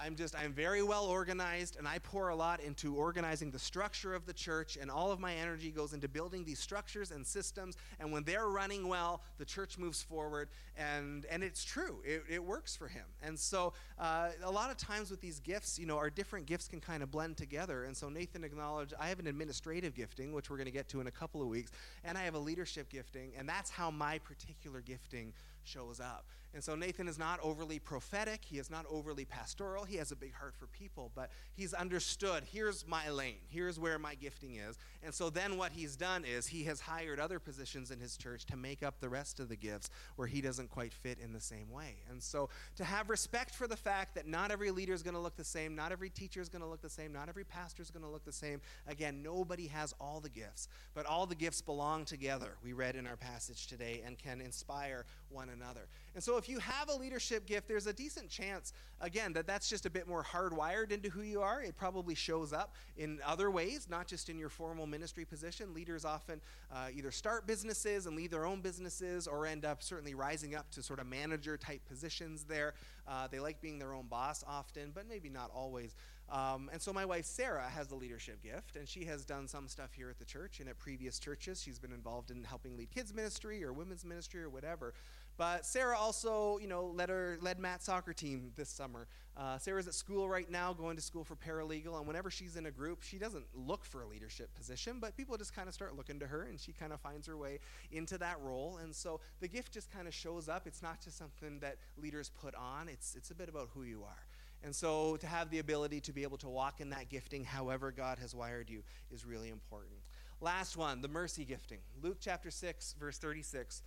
I'm 0.00 0.14
just, 0.14 0.36
I'm 0.36 0.52
very 0.52 0.82
well 0.82 1.04
organized, 1.06 1.76
and 1.76 1.88
I 1.88 1.98
pour 1.98 2.28
a 2.28 2.36
lot 2.36 2.60
into 2.60 2.94
organizing 2.94 3.50
the 3.50 3.58
structure 3.58 4.14
of 4.14 4.26
the 4.26 4.32
church, 4.32 4.78
and 4.80 4.90
all 4.90 5.10
of 5.10 5.18
my 5.18 5.34
energy 5.34 5.70
goes 5.70 5.92
into 5.92 6.08
building 6.08 6.44
these 6.44 6.60
structures 6.60 7.10
and 7.10 7.26
systems. 7.26 7.76
And 7.98 8.12
when 8.12 8.22
they're 8.22 8.46
running 8.46 8.86
well, 8.86 9.22
the 9.38 9.44
church 9.44 9.76
moves 9.76 10.00
forward, 10.02 10.50
and, 10.76 11.26
and 11.26 11.42
it's 11.42 11.64
true, 11.64 12.00
it, 12.04 12.22
it 12.28 12.42
works 12.42 12.76
for 12.76 12.86
him. 12.86 13.04
And 13.22 13.36
so, 13.36 13.72
uh, 13.98 14.28
a 14.44 14.50
lot 14.50 14.70
of 14.70 14.76
times 14.76 15.10
with 15.10 15.20
these 15.20 15.40
gifts, 15.40 15.78
you 15.78 15.86
know, 15.86 15.96
our 15.98 16.10
different 16.10 16.46
gifts 16.46 16.68
can 16.68 16.80
kind 16.80 17.02
of 17.02 17.10
blend 17.10 17.36
together. 17.36 17.84
And 17.84 17.96
so, 17.96 18.08
Nathan 18.08 18.44
acknowledged, 18.44 18.94
I 19.00 19.08
have 19.08 19.18
an 19.18 19.26
administrative 19.26 19.96
gifting, 19.96 20.32
which 20.32 20.48
we're 20.48 20.58
going 20.58 20.66
to 20.66 20.72
get 20.72 20.88
to 20.90 21.00
in 21.00 21.08
a 21.08 21.12
couple 21.12 21.42
of 21.42 21.48
weeks, 21.48 21.72
and 22.04 22.16
I 22.16 22.22
have 22.22 22.34
a 22.34 22.38
leadership 22.38 22.88
gifting, 22.88 23.32
and 23.36 23.48
that's 23.48 23.70
how 23.70 23.90
my 23.90 24.18
particular 24.18 24.80
gifting 24.80 25.32
shows 25.64 26.00
up. 26.00 26.24
And 26.54 26.64
so 26.64 26.74
Nathan 26.74 27.08
is 27.08 27.18
not 27.18 27.38
overly 27.42 27.78
prophetic, 27.78 28.44
he 28.44 28.58
is 28.58 28.70
not 28.70 28.86
overly 28.90 29.24
pastoral, 29.24 29.84
he 29.84 29.96
has 29.96 30.12
a 30.12 30.16
big 30.16 30.34
heart 30.34 30.54
for 30.56 30.66
people, 30.66 31.12
but 31.14 31.30
he's 31.54 31.74
understood 31.74 32.42
here's 32.50 32.86
my 32.86 33.10
lane, 33.10 33.36
here's 33.48 33.78
where 33.78 33.98
my 33.98 34.14
gifting 34.14 34.56
is. 34.56 34.78
And 35.02 35.12
so 35.12 35.28
then 35.28 35.58
what 35.58 35.72
he's 35.72 35.94
done 35.94 36.24
is 36.24 36.46
he 36.46 36.64
has 36.64 36.80
hired 36.80 37.20
other 37.20 37.38
positions 37.38 37.90
in 37.90 38.00
his 38.00 38.16
church 38.16 38.46
to 38.46 38.56
make 38.56 38.82
up 38.82 38.98
the 39.00 39.08
rest 39.08 39.40
of 39.40 39.48
the 39.48 39.56
gifts 39.56 39.90
where 40.16 40.26
he 40.26 40.40
doesn't 40.40 40.70
quite 40.70 40.92
fit 40.92 41.18
in 41.22 41.32
the 41.32 41.40
same 41.40 41.70
way. 41.70 41.96
And 42.10 42.22
so 42.22 42.48
to 42.76 42.84
have 42.84 43.10
respect 43.10 43.54
for 43.54 43.66
the 43.66 43.76
fact 43.76 44.14
that 44.14 44.26
not 44.26 44.50
every 44.50 44.70
leader 44.70 44.94
is 44.94 45.02
going 45.02 45.14
to 45.14 45.20
look 45.20 45.36
the 45.36 45.44
same, 45.44 45.76
not 45.76 45.92
every 45.92 46.10
teacher 46.10 46.40
is 46.40 46.48
going 46.48 46.62
to 46.62 46.68
look 46.68 46.80
the 46.80 46.88
same, 46.88 47.12
not 47.12 47.28
every 47.28 47.44
pastor 47.44 47.82
is 47.82 47.90
going 47.90 48.04
to 48.04 48.10
look 48.10 48.24
the 48.24 48.32
same. 48.32 48.60
Again, 48.86 49.22
nobody 49.22 49.66
has 49.66 49.94
all 50.00 50.20
the 50.20 50.30
gifts, 50.30 50.68
but 50.94 51.04
all 51.04 51.26
the 51.26 51.34
gifts 51.34 51.60
belong 51.60 52.06
together, 52.06 52.56
we 52.64 52.72
read 52.72 52.96
in 52.96 53.06
our 53.06 53.16
passage 53.16 53.66
today, 53.66 54.02
and 54.04 54.18
can 54.18 54.40
inspire 54.40 55.04
one 55.28 55.50
another. 55.50 55.88
And 56.18 56.24
so 56.24 56.36
if 56.36 56.48
you 56.48 56.58
have 56.58 56.88
a 56.88 56.96
leadership 56.96 57.46
gift, 57.46 57.68
there's 57.68 57.86
a 57.86 57.92
decent 57.92 58.28
chance, 58.28 58.72
again, 59.00 59.32
that 59.34 59.46
that's 59.46 59.68
just 59.70 59.86
a 59.86 59.90
bit 59.90 60.08
more 60.08 60.24
hardwired 60.24 60.90
into 60.90 61.08
who 61.08 61.22
you 61.22 61.42
are. 61.42 61.62
It 61.62 61.76
probably 61.76 62.16
shows 62.16 62.52
up 62.52 62.74
in 62.96 63.20
other 63.24 63.52
ways, 63.52 63.86
not 63.88 64.08
just 64.08 64.28
in 64.28 64.36
your 64.36 64.48
formal 64.48 64.84
ministry 64.84 65.24
position. 65.24 65.72
Leaders 65.72 66.04
often 66.04 66.40
uh, 66.72 66.88
either 66.92 67.12
start 67.12 67.46
businesses 67.46 68.06
and 68.06 68.16
lead 68.16 68.32
their 68.32 68.46
own 68.46 68.62
businesses 68.62 69.28
or 69.28 69.46
end 69.46 69.64
up 69.64 69.80
certainly 69.80 70.16
rising 70.16 70.56
up 70.56 70.68
to 70.72 70.82
sort 70.82 70.98
of 70.98 71.06
manager 71.06 71.56
type 71.56 71.82
positions 71.88 72.42
there. 72.42 72.74
Uh, 73.06 73.28
they 73.28 73.38
like 73.38 73.60
being 73.60 73.78
their 73.78 73.94
own 73.94 74.08
boss 74.08 74.42
often, 74.48 74.90
but 74.92 75.08
maybe 75.08 75.28
not 75.28 75.52
always. 75.54 75.94
Um, 76.30 76.68
and 76.72 76.82
so 76.82 76.92
my 76.92 77.06
wife 77.06 77.24
Sarah 77.24 77.68
has 77.74 77.86
the 77.86 77.94
leadership 77.94 78.42
gift, 78.42 78.76
and 78.76 78.86
she 78.86 79.04
has 79.04 79.24
done 79.24 79.48
some 79.48 79.66
stuff 79.66 79.94
here 79.94 80.10
at 80.10 80.18
the 80.18 80.26
church 80.26 80.60
and 80.60 80.68
at 80.68 80.78
previous 80.78 81.18
churches. 81.18 81.62
She's 81.62 81.78
been 81.78 81.92
involved 81.92 82.30
in 82.30 82.44
helping 82.44 82.76
lead 82.76 82.90
kids 82.90 83.14
ministry 83.14 83.64
or 83.64 83.72
women's 83.72 84.04
ministry 84.04 84.42
or 84.42 84.50
whatever. 84.50 84.92
But 85.38 85.64
Sarah 85.64 85.96
also, 85.96 86.58
you 86.60 86.66
know, 86.66 86.86
led 86.86 87.08
her 87.08 87.38
led 87.40 87.60
Matt's 87.60 87.84
soccer 87.86 88.12
team 88.12 88.50
this 88.56 88.68
summer. 88.68 89.06
Uh, 89.36 89.56
Sarah's 89.56 89.86
at 89.86 89.94
school 89.94 90.28
right 90.28 90.50
now, 90.50 90.72
going 90.72 90.96
to 90.96 91.02
school 91.02 91.22
for 91.22 91.36
paralegal, 91.36 91.96
and 91.96 92.08
whenever 92.08 92.28
she's 92.28 92.56
in 92.56 92.66
a 92.66 92.72
group, 92.72 93.02
she 93.02 93.18
doesn't 93.18 93.44
look 93.54 93.84
for 93.84 94.02
a 94.02 94.06
leadership 94.06 94.52
position, 94.56 94.98
but 95.00 95.16
people 95.16 95.36
just 95.36 95.54
kind 95.54 95.68
of 95.68 95.74
start 95.74 95.96
looking 95.96 96.18
to 96.18 96.26
her, 96.26 96.42
and 96.42 96.58
she 96.58 96.72
kind 96.72 96.92
of 96.92 97.00
finds 97.00 97.28
her 97.28 97.36
way 97.36 97.60
into 97.92 98.18
that 98.18 98.40
role. 98.40 98.78
And 98.82 98.92
so 98.92 99.20
the 99.38 99.46
gift 99.46 99.72
just 99.72 99.92
kind 99.92 100.08
of 100.08 100.14
shows 100.14 100.48
up. 100.48 100.66
It's 100.66 100.82
not 100.82 101.00
just 101.00 101.16
something 101.16 101.60
that 101.60 101.76
leaders 101.96 102.32
put 102.42 102.56
on. 102.56 102.88
It's 102.88 103.14
it's 103.14 103.30
a 103.30 103.34
bit 103.34 103.48
about 103.48 103.68
who 103.72 103.84
you 103.84 104.02
are. 104.02 104.26
And 104.64 104.74
so 104.74 105.16
to 105.18 105.26
have 105.28 105.50
the 105.50 105.60
ability 105.60 106.00
to 106.00 106.12
be 106.12 106.24
able 106.24 106.38
to 106.38 106.48
walk 106.48 106.80
in 106.80 106.90
that 106.90 107.08
gifting, 107.08 107.44
however 107.44 107.92
God 107.92 108.18
has 108.18 108.34
wired 108.34 108.68
you, 108.68 108.82
is 109.12 109.24
really 109.24 109.50
important. 109.50 109.94
Last 110.40 110.76
one, 110.76 111.00
the 111.00 111.08
mercy 111.08 111.44
gifting. 111.44 111.78
Luke 112.02 112.18
chapter 112.20 112.50
6, 112.50 112.96
verse 112.98 113.18
36. 113.18 113.82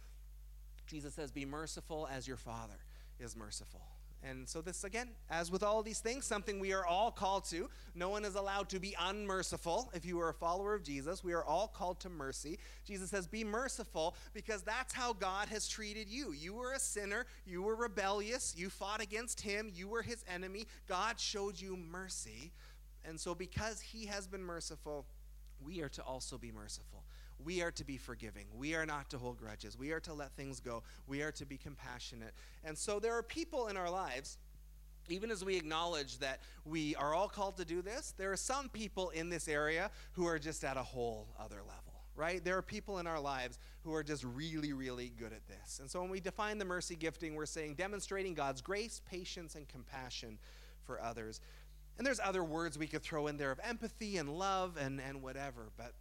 Jesus 0.92 1.14
says, 1.14 1.32
Be 1.32 1.46
merciful 1.46 2.08
as 2.12 2.28
your 2.28 2.38
Father 2.38 2.78
is 3.18 3.36
merciful. 3.38 3.82
And 4.24 4.48
so, 4.48 4.62
this 4.62 4.84
again, 4.84 5.08
as 5.32 5.50
with 5.50 5.64
all 5.64 5.82
these 5.82 6.00
things, 6.00 6.26
something 6.26 6.60
we 6.60 6.74
are 6.74 6.86
all 6.86 7.10
called 7.10 7.46
to. 7.46 7.70
No 7.96 8.10
one 8.10 8.24
is 8.24 8.36
allowed 8.36 8.70
to 8.70 8.80
be 8.80 8.94
unmerciful. 9.00 9.90
If 9.96 10.06
you 10.06 10.20
are 10.20 10.30
a 10.30 10.34
follower 10.34 10.76
of 10.76 10.84
Jesus, 10.84 11.24
we 11.24 11.34
are 11.34 11.44
all 11.44 11.68
called 11.68 12.00
to 12.02 12.10
mercy. 12.10 12.60
Jesus 12.86 13.10
says, 13.10 13.26
Be 13.26 13.44
merciful 13.44 14.16
because 14.34 14.62
that's 14.62 14.94
how 14.94 15.14
God 15.14 15.48
has 15.48 15.68
treated 15.68 16.08
you. 16.08 16.34
You 16.34 16.54
were 16.54 16.74
a 16.74 16.80
sinner, 16.80 17.26
you 17.48 17.64
were 17.64 17.76
rebellious, 17.76 18.54
you 18.56 18.70
fought 18.70 19.02
against 19.02 19.42
Him, 19.42 19.72
you 19.74 19.88
were 19.88 20.04
His 20.04 20.24
enemy. 20.32 20.68
God 20.88 21.20
showed 21.20 21.60
you 21.60 21.76
mercy. 21.76 22.52
And 23.06 23.20
so, 23.20 23.34
because 23.34 23.80
He 23.80 24.06
has 24.06 24.28
been 24.28 24.44
merciful, 24.44 25.08
we 25.66 25.82
are 25.82 25.90
to 25.90 26.04
also 26.04 26.38
be 26.38 26.52
merciful. 26.52 27.01
We 27.44 27.62
are 27.62 27.72
to 27.72 27.84
be 27.84 27.98
forgiving. 27.98 28.46
We 28.56 28.76
are 28.76 28.86
not 28.86 29.10
to 29.12 29.18
hold 29.18 29.38
grudges. 29.38 29.78
We 29.78 29.92
are 29.92 30.00
to 30.02 30.14
let 30.14 30.32
things 30.36 30.60
go. 30.60 30.84
We 31.08 31.22
are 31.22 31.32
to 31.34 31.46
be 31.46 31.58
compassionate. 31.58 32.34
And 32.64 32.78
so 32.78 33.00
there 33.00 33.14
are 33.14 33.24
people 33.24 33.68
in 33.68 33.78
our 33.78 33.90
lives, 33.90 34.38
even 35.10 35.32
as 35.32 35.44
we 35.44 35.56
acknowledge 35.56 36.20
that 36.20 36.40
we 36.66 36.96
are 36.96 37.14
all 37.14 37.28
called 37.28 37.58
to 37.58 37.66
do 37.66 37.82
this, 37.82 38.14
there 38.18 38.32
are 38.32 38.38
some 38.38 38.70
people 38.70 39.10
in 39.10 39.30
this 39.30 39.48
area 39.48 39.92
who 40.14 40.26
are 40.26 40.40
just 40.40 40.64
at 40.64 40.78
a 40.78 40.84
whole 40.84 41.28
other 41.40 41.58
level, 41.58 42.02
right? 42.16 42.44
There 42.44 42.58
are 42.58 42.62
people 42.62 43.00
in 43.00 43.08
our 43.08 43.20
lives 43.20 43.60
who 43.84 43.94
are 43.94 44.04
just 44.04 44.24
really, 44.24 44.74
really 44.74 45.12
good 45.18 45.34
at 45.34 45.48
this. 45.48 45.80
And 45.80 45.90
so 45.90 46.02
when 46.02 46.10
we 46.10 46.20
define 46.20 46.58
the 46.58 46.66
mercy 46.66 46.96
gifting, 46.96 47.36
we're 47.36 47.46
saying 47.46 47.76
demonstrating 47.76 48.34
God's 48.34 48.62
grace, 48.62 49.02
patience, 49.10 49.56
and 49.56 49.68
compassion 49.68 50.38
for 50.86 51.02
others. 51.02 51.42
And 51.98 52.06
there's 52.08 52.20
other 52.20 52.44
words 52.44 52.78
we 52.78 52.88
could 52.88 53.04
throw 53.04 53.28
in 53.28 53.38
there 53.38 53.52
of 53.52 53.60
empathy 53.64 54.18
and 54.18 54.30
love 54.30 54.78
and, 54.80 55.02
and 55.02 55.22
whatever, 55.22 55.70
but 55.78 55.94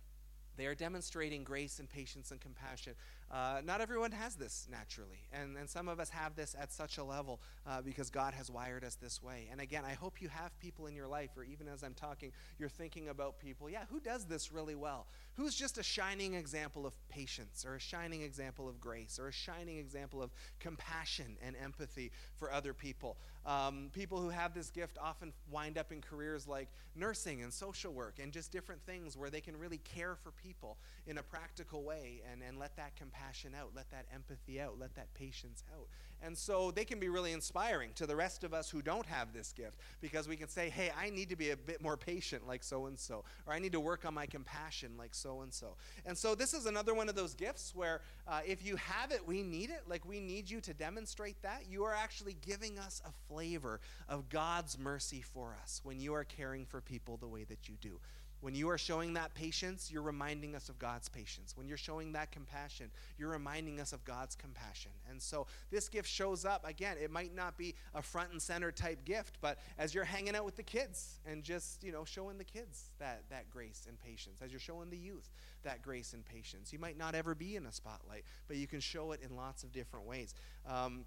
they 0.60 0.66
are 0.66 0.74
demonstrating 0.74 1.42
grace 1.42 1.78
and 1.78 1.88
patience 1.88 2.30
and 2.30 2.40
compassion. 2.40 2.94
Uh, 3.30 3.60
not 3.64 3.80
everyone 3.80 4.10
has 4.10 4.34
this 4.34 4.66
naturally, 4.70 5.20
and, 5.32 5.56
and 5.56 5.70
some 5.70 5.88
of 5.88 6.00
us 6.00 6.10
have 6.10 6.34
this 6.34 6.54
at 6.60 6.72
such 6.72 6.98
a 6.98 7.04
level 7.04 7.40
uh, 7.66 7.80
because 7.80 8.10
God 8.10 8.34
has 8.34 8.50
wired 8.50 8.84
us 8.84 8.96
this 8.96 9.22
way. 9.22 9.48
And 9.50 9.60
again, 9.60 9.84
I 9.86 9.94
hope 9.94 10.20
you 10.20 10.28
have 10.28 10.58
people 10.58 10.86
in 10.86 10.94
your 10.94 11.06
life, 11.06 11.30
or 11.36 11.44
even 11.44 11.68
as 11.68 11.82
I'm 11.82 11.94
talking, 11.94 12.32
you're 12.58 12.68
thinking 12.68 13.08
about 13.08 13.38
people. 13.38 13.70
Yeah, 13.70 13.84
who 13.88 14.00
does 14.00 14.24
this 14.24 14.52
really 14.52 14.74
well? 14.74 15.06
Who's 15.34 15.54
just 15.54 15.78
a 15.78 15.82
shining 15.82 16.34
example 16.34 16.86
of 16.86 16.92
patience, 17.08 17.64
or 17.64 17.76
a 17.76 17.80
shining 17.80 18.22
example 18.22 18.68
of 18.68 18.80
grace, 18.80 19.18
or 19.18 19.28
a 19.28 19.32
shining 19.32 19.78
example 19.78 20.22
of 20.22 20.30
compassion 20.58 21.36
and 21.42 21.56
empathy 21.56 22.10
for 22.36 22.52
other 22.52 22.74
people? 22.74 23.16
Um, 23.46 23.90
people 23.94 24.20
who 24.20 24.28
have 24.28 24.52
this 24.52 24.70
gift 24.70 24.98
often 25.00 25.32
wind 25.50 25.78
up 25.78 25.92
in 25.92 26.02
careers 26.02 26.46
like 26.46 26.68
nursing 26.94 27.42
and 27.42 27.52
social 27.52 27.92
work 27.92 28.18
and 28.22 28.32
just 28.32 28.52
different 28.52 28.82
things 28.84 29.16
where 29.16 29.30
they 29.30 29.40
can 29.40 29.58
really 29.58 29.78
care 29.78 30.14
for 30.14 30.30
people 30.32 30.76
in 31.06 31.16
a 31.16 31.22
practical 31.22 31.82
way 31.82 32.20
and, 32.30 32.42
and 32.46 32.58
let 32.58 32.76
that 32.76 32.96
compassion 32.96 33.54
out, 33.58 33.70
let 33.74 33.90
that 33.90 34.06
empathy 34.12 34.60
out, 34.60 34.78
let 34.78 34.94
that 34.96 35.12
patience 35.14 35.64
out. 35.74 35.86
And 36.22 36.36
so 36.36 36.70
they 36.70 36.84
can 36.84 36.98
be 36.98 37.08
really 37.08 37.32
inspiring 37.32 37.90
to 37.94 38.06
the 38.06 38.16
rest 38.16 38.44
of 38.44 38.52
us 38.52 38.68
who 38.68 38.82
don't 38.82 39.06
have 39.06 39.32
this 39.32 39.52
gift 39.52 39.78
because 40.00 40.28
we 40.28 40.36
can 40.36 40.48
say, 40.48 40.68
hey, 40.68 40.90
I 40.98 41.10
need 41.10 41.30
to 41.30 41.36
be 41.36 41.50
a 41.50 41.56
bit 41.56 41.82
more 41.82 41.96
patient 41.96 42.46
like 42.46 42.62
so 42.62 42.86
and 42.86 42.98
so, 42.98 43.24
or 43.46 43.52
I 43.52 43.58
need 43.58 43.72
to 43.72 43.80
work 43.80 44.04
on 44.04 44.14
my 44.14 44.26
compassion 44.26 44.92
like 44.98 45.14
so 45.14 45.40
and 45.40 45.52
so. 45.52 45.76
And 46.04 46.16
so 46.16 46.34
this 46.34 46.52
is 46.52 46.66
another 46.66 46.94
one 46.94 47.08
of 47.08 47.14
those 47.14 47.34
gifts 47.34 47.74
where 47.74 48.02
uh, 48.28 48.40
if 48.46 48.64
you 48.64 48.76
have 48.76 49.12
it, 49.12 49.26
we 49.26 49.42
need 49.42 49.70
it. 49.70 49.82
Like 49.88 50.06
we 50.06 50.20
need 50.20 50.50
you 50.50 50.60
to 50.60 50.74
demonstrate 50.74 51.40
that. 51.42 51.64
You 51.68 51.84
are 51.84 51.94
actually 51.94 52.36
giving 52.46 52.78
us 52.78 53.00
a 53.06 53.10
flavor 53.28 53.80
of 54.08 54.28
God's 54.28 54.78
mercy 54.78 55.22
for 55.22 55.56
us 55.62 55.80
when 55.84 56.00
you 56.00 56.14
are 56.14 56.24
caring 56.24 56.66
for 56.66 56.80
people 56.80 57.16
the 57.16 57.28
way 57.28 57.44
that 57.44 57.68
you 57.68 57.76
do. 57.80 57.98
When 58.40 58.54
you 58.54 58.70
are 58.70 58.78
showing 58.78 59.14
that 59.14 59.34
patience, 59.34 59.90
you're 59.92 60.02
reminding 60.02 60.54
us 60.54 60.68
of 60.68 60.78
God's 60.78 61.08
patience. 61.08 61.56
When 61.56 61.68
you're 61.68 61.76
showing 61.76 62.12
that 62.12 62.32
compassion, 62.32 62.90
you're 63.18 63.30
reminding 63.30 63.80
us 63.80 63.92
of 63.92 64.04
God's 64.04 64.34
compassion. 64.34 64.92
And 65.10 65.20
so 65.20 65.46
this 65.70 65.88
gift 65.88 66.08
shows 66.08 66.44
up. 66.44 66.66
Again, 66.66 66.96
it 67.02 67.10
might 67.10 67.34
not 67.34 67.58
be 67.58 67.74
a 67.94 68.02
front 68.02 68.32
and 68.32 68.40
center 68.40 68.72
type 68.72 69.04
gift, 69.04 69.38
but 69.40 69.58
as 69.78 69.94
you're 69.94 70.04
hanging 70.04 70.34
out 70.34 70.44
with 70.44 70.56
the 70.56 70.62
kids 70.62 71.18
and 71.26 71.42
just, 71.42 71.82
you 71.84 71.92
know, 71.92 72.04
showing 72.04 72.38
the 72.38 72.44
kids 72.44 72.90
that, 72.98 73.24
that 73.30 73.50
grace 73.50 73.86
and 73.88 73.98
patience, 74.00 74.40
as 74.42 74.50
you're 74.50 74.60
showing 74.60 74.90
the 74.90 74.96
youth 74.96 75.28
that 75.62 75.82
grace 75.82 76.14
and 76.14 76.24
patience. 76.24 76.72
You 76.72 76.78
might 76.78 76.96
not 76.96 77.14
ever 77.14 77.34
be 77.34 77.56
in 77.56 77.66
a 77.66 77.72
spotlight, 77.72 78.24
but 78.48 78.56
you 78.56 78.66
can 78.66 78.80
show 78.80 79.12
it 79.12 79.20
in 79.22 79.36
lots 79.36 79.62
of 79.62 79.72
different 79.72 80.06
ways. 80.06 80.34
Um, 80.66 81.04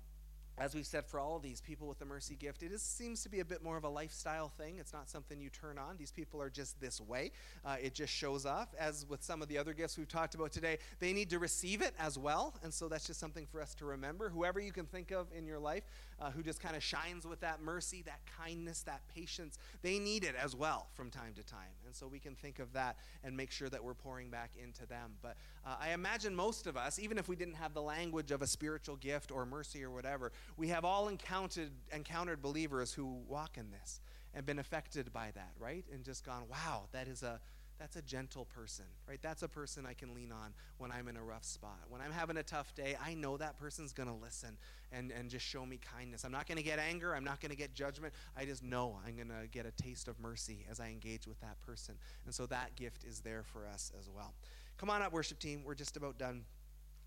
as 0.57 0.75
we've 0.75 0.85
said 0.85 1.05
for 1.05 1.19
all 1.19 1.39
these 1.39 1.61
people 1.61 1.87
with 1.87 1.99
the 1.99 2.05
mercy 2.05 2.35
gift, 2.35 2.61
it 2.61 2.71
is, 2.71 2.81
seems 2.81 3.23
to 3.23 3.29
be 3.29 3.39
a 3.39 3.45
bit 3.45 3.63
more 3.63 3.75
of 3.75 3.83
a 3.83 3.89
lifestyle 3.89 4.49
thing. 4.49 4.77
It's 4.77 4.93
not 4.93 5.09
something 5.09 5.41
you 5.41 5.49
turn 5.49 5.77
on. 5.77 5.97
These 5.97 6.11
people 6.11 6.41
are 6.41 6.49
just 6.49 6.79
this 6.79 7.01
way. 7.01 7.31
Uh, 7.65 7.77
it 7.81 7.93
just 7.93 8.13
shows 8.13 8.45
up. 8.45 8.75
As 8.79 9.05
with 9.09 9.23
some 9.23 9.41
of 9.41 9.47
the 9.47 9.57
other 9.57 9.73
gifts 9.73 9.97
we've 9.97 10.07
talked 10.07 10.35
about 10.35 10.51
today, 10.51 10.77
they 10.99 11.11
need 11.11 11.29
to 11.31 11.39
receive 11.39 11.81
it 11.81 11.93
as 11.99 12.17
well. 12.19 12.53
And 12.63 12.73
so 12.73 12.87
that's 12.87 13.07
just 13.07 13.19
something 13.19 13.47
for 13.47 13.61
us 13.61 13.73
to 13.75 13.85
remember. 13.85 14.29
Whoever 14.29 14.59
you 14.59 14.71
can 14.71 14.85
think 14.85 15.11
of 15.11 15.27
in 15.35 15.45
your 15.47 15.59
life 15.59 15.83
uh, 16.23 16.31
who 16.31 16.41
just 16.41 16.61
kind 16.61 16.75
of 16.75 16.81
shines 16.81 17.27
with 17.27 17.41
that 17.41 17.61
mercy, 17.61 18.01
that 18.03 18.21
kindness, 18.37 18.81
that 18.83 19.01
patience, 19.13 19.57
they 19.81 19.99
need 19.99 20.23
it 20.23 20.35
as 20.41 20.55
well 20.55 20.87
from 20.93 21.09
time 21.09 21.33
to 21.35 21.43
time. 21.43 21.59
And 21.85 21.93
so 21.93 22.07
we 22.07 22.17
can 22.17 22.33
think 22.33 22.59
of 22.59 22.71
that 22.73 22.95
and 23.23 23.35
make 23.35 23.51
sure 23.51 23.67
that 23.69 23.83
we're 23.83 23.93
pouring 23.93 24.29
back 24.29 24.51
into 24.61 24.85
them. 24.85 25.11
But 25.21 25.35
uh, 25.65 25.75
I 25.79 25.91
imagine 25.91 26.33
most 26.33 26.65
of 26.65 26.77
us, 26.77 26.97
even 26.97 27.17
if 27.17 27.27
we 27.27 27.35
didn't 27.35 27.55
have 27.55 27.73
the 27.73 27.81
language 27.81 28.31
of 28.31 28.41
a 28.41 28.47
spiritual 28.47 28.95
gift 28.95 29.31
or 29.31 29.45
mercy 29.45 29.83
or 29.83 29.91
whatever, 29.91 30.31
we 30.55 30.69
have 30.69 30.85
all 30.85 31.09
encountered, 31.09 31.71
encountered 31.91 32.41
believers 32.41 32.93
who 32.93 33.05
walk 33.27 33.57
in 33.57 33.69
this 33.69 33.99
and 34.33 34.45
been 34.45 34.59
affected 34.59 35.11
by 35.11 35.31
that, 35.35 35.51
right? 35.59 35.83
And 35.93 36.03
just 36.03 36.25
gone, 36.25 36.43
wow, 36.49 36.83
that 36.93 37.07
is 37.09 37.21
a 37.21 37.41
that's 37.79 37.95
a 37.95 38.01
gentle 38.01 38.45
person, 38.45 38.85
right? 39.07 39.19
That's 39.21 39.43
a 39.43 39.47
person 39.47 39.85
I 39.85 39.93
can 39.93 40.13
lean 40.13 40.31
on 40.31 40.53
when 40.77 40.91
I'm 40.91 41.07
in 41.07 41.17
a 41.17 41.23
rough 41.23 41.43
spot. 41.43 41.79
When 41.89 42.01
I'm 42.01 42.11
having 42.11 42.37
a 42.37 42.43
tough 42.43 42.73
day, 42.75 42.95
I 43.03 43.13
know 43.13 43.37
that 43.37 43.59
person's 43.59 43.93
going 43.93 44.09
to 44.09 44.15
listen 44.15 44.57
and, 44.91 45.11
and 45.11 45.29
just 45.29 45.45
show 45.45 45.65
me 45.65 45.79
kindness. 45.97 46.23
I'm 46.23 46.31
not 46.31 46.47
going 46.47 46.57
to 46.57 46.63
get 46.63 46.79
anger. 46.79 47.15
I'm 47.15 47.23
not 47.23 47.41
going 47.41 47.49
to 47.49 47.57
get 47.57 47.73
judgment. 47.73 48.13
I 48.37 48.45
just 48.45 48.63
know 48.63 48.99
I'm 49.05 49.15
going 49.15 49.29
to 49.29 49.47
get 49.51 49.65
a 49.65 49.71
taste 49.71 50.07
of 50.07 50.19
mercy 50.19 50.65
as 50.69 50.79
I 50.79 50.89
engage 50.89 51.27
with 51.27 51.39
that 51.41 51.59
person. 51.61 51.95
And 52.25 52.33
so 52.33 52.45
that 52.47 52.75
gift 52.75 53.03
is 53.03 53.19
there 53.19 53.43
for 53.43 53.67
us 53.67 53.91
as 53.99 54.09
well. 54.09 54.33
Come 54.77 54.89
on 54.89 55.01
up, 55.01 55.11
worship 55.11 55.39
team. 55.39 55.63
We're 55.65 55.75
just 55.75 55.97
about 55.97 56.17
done. 56.17 56.43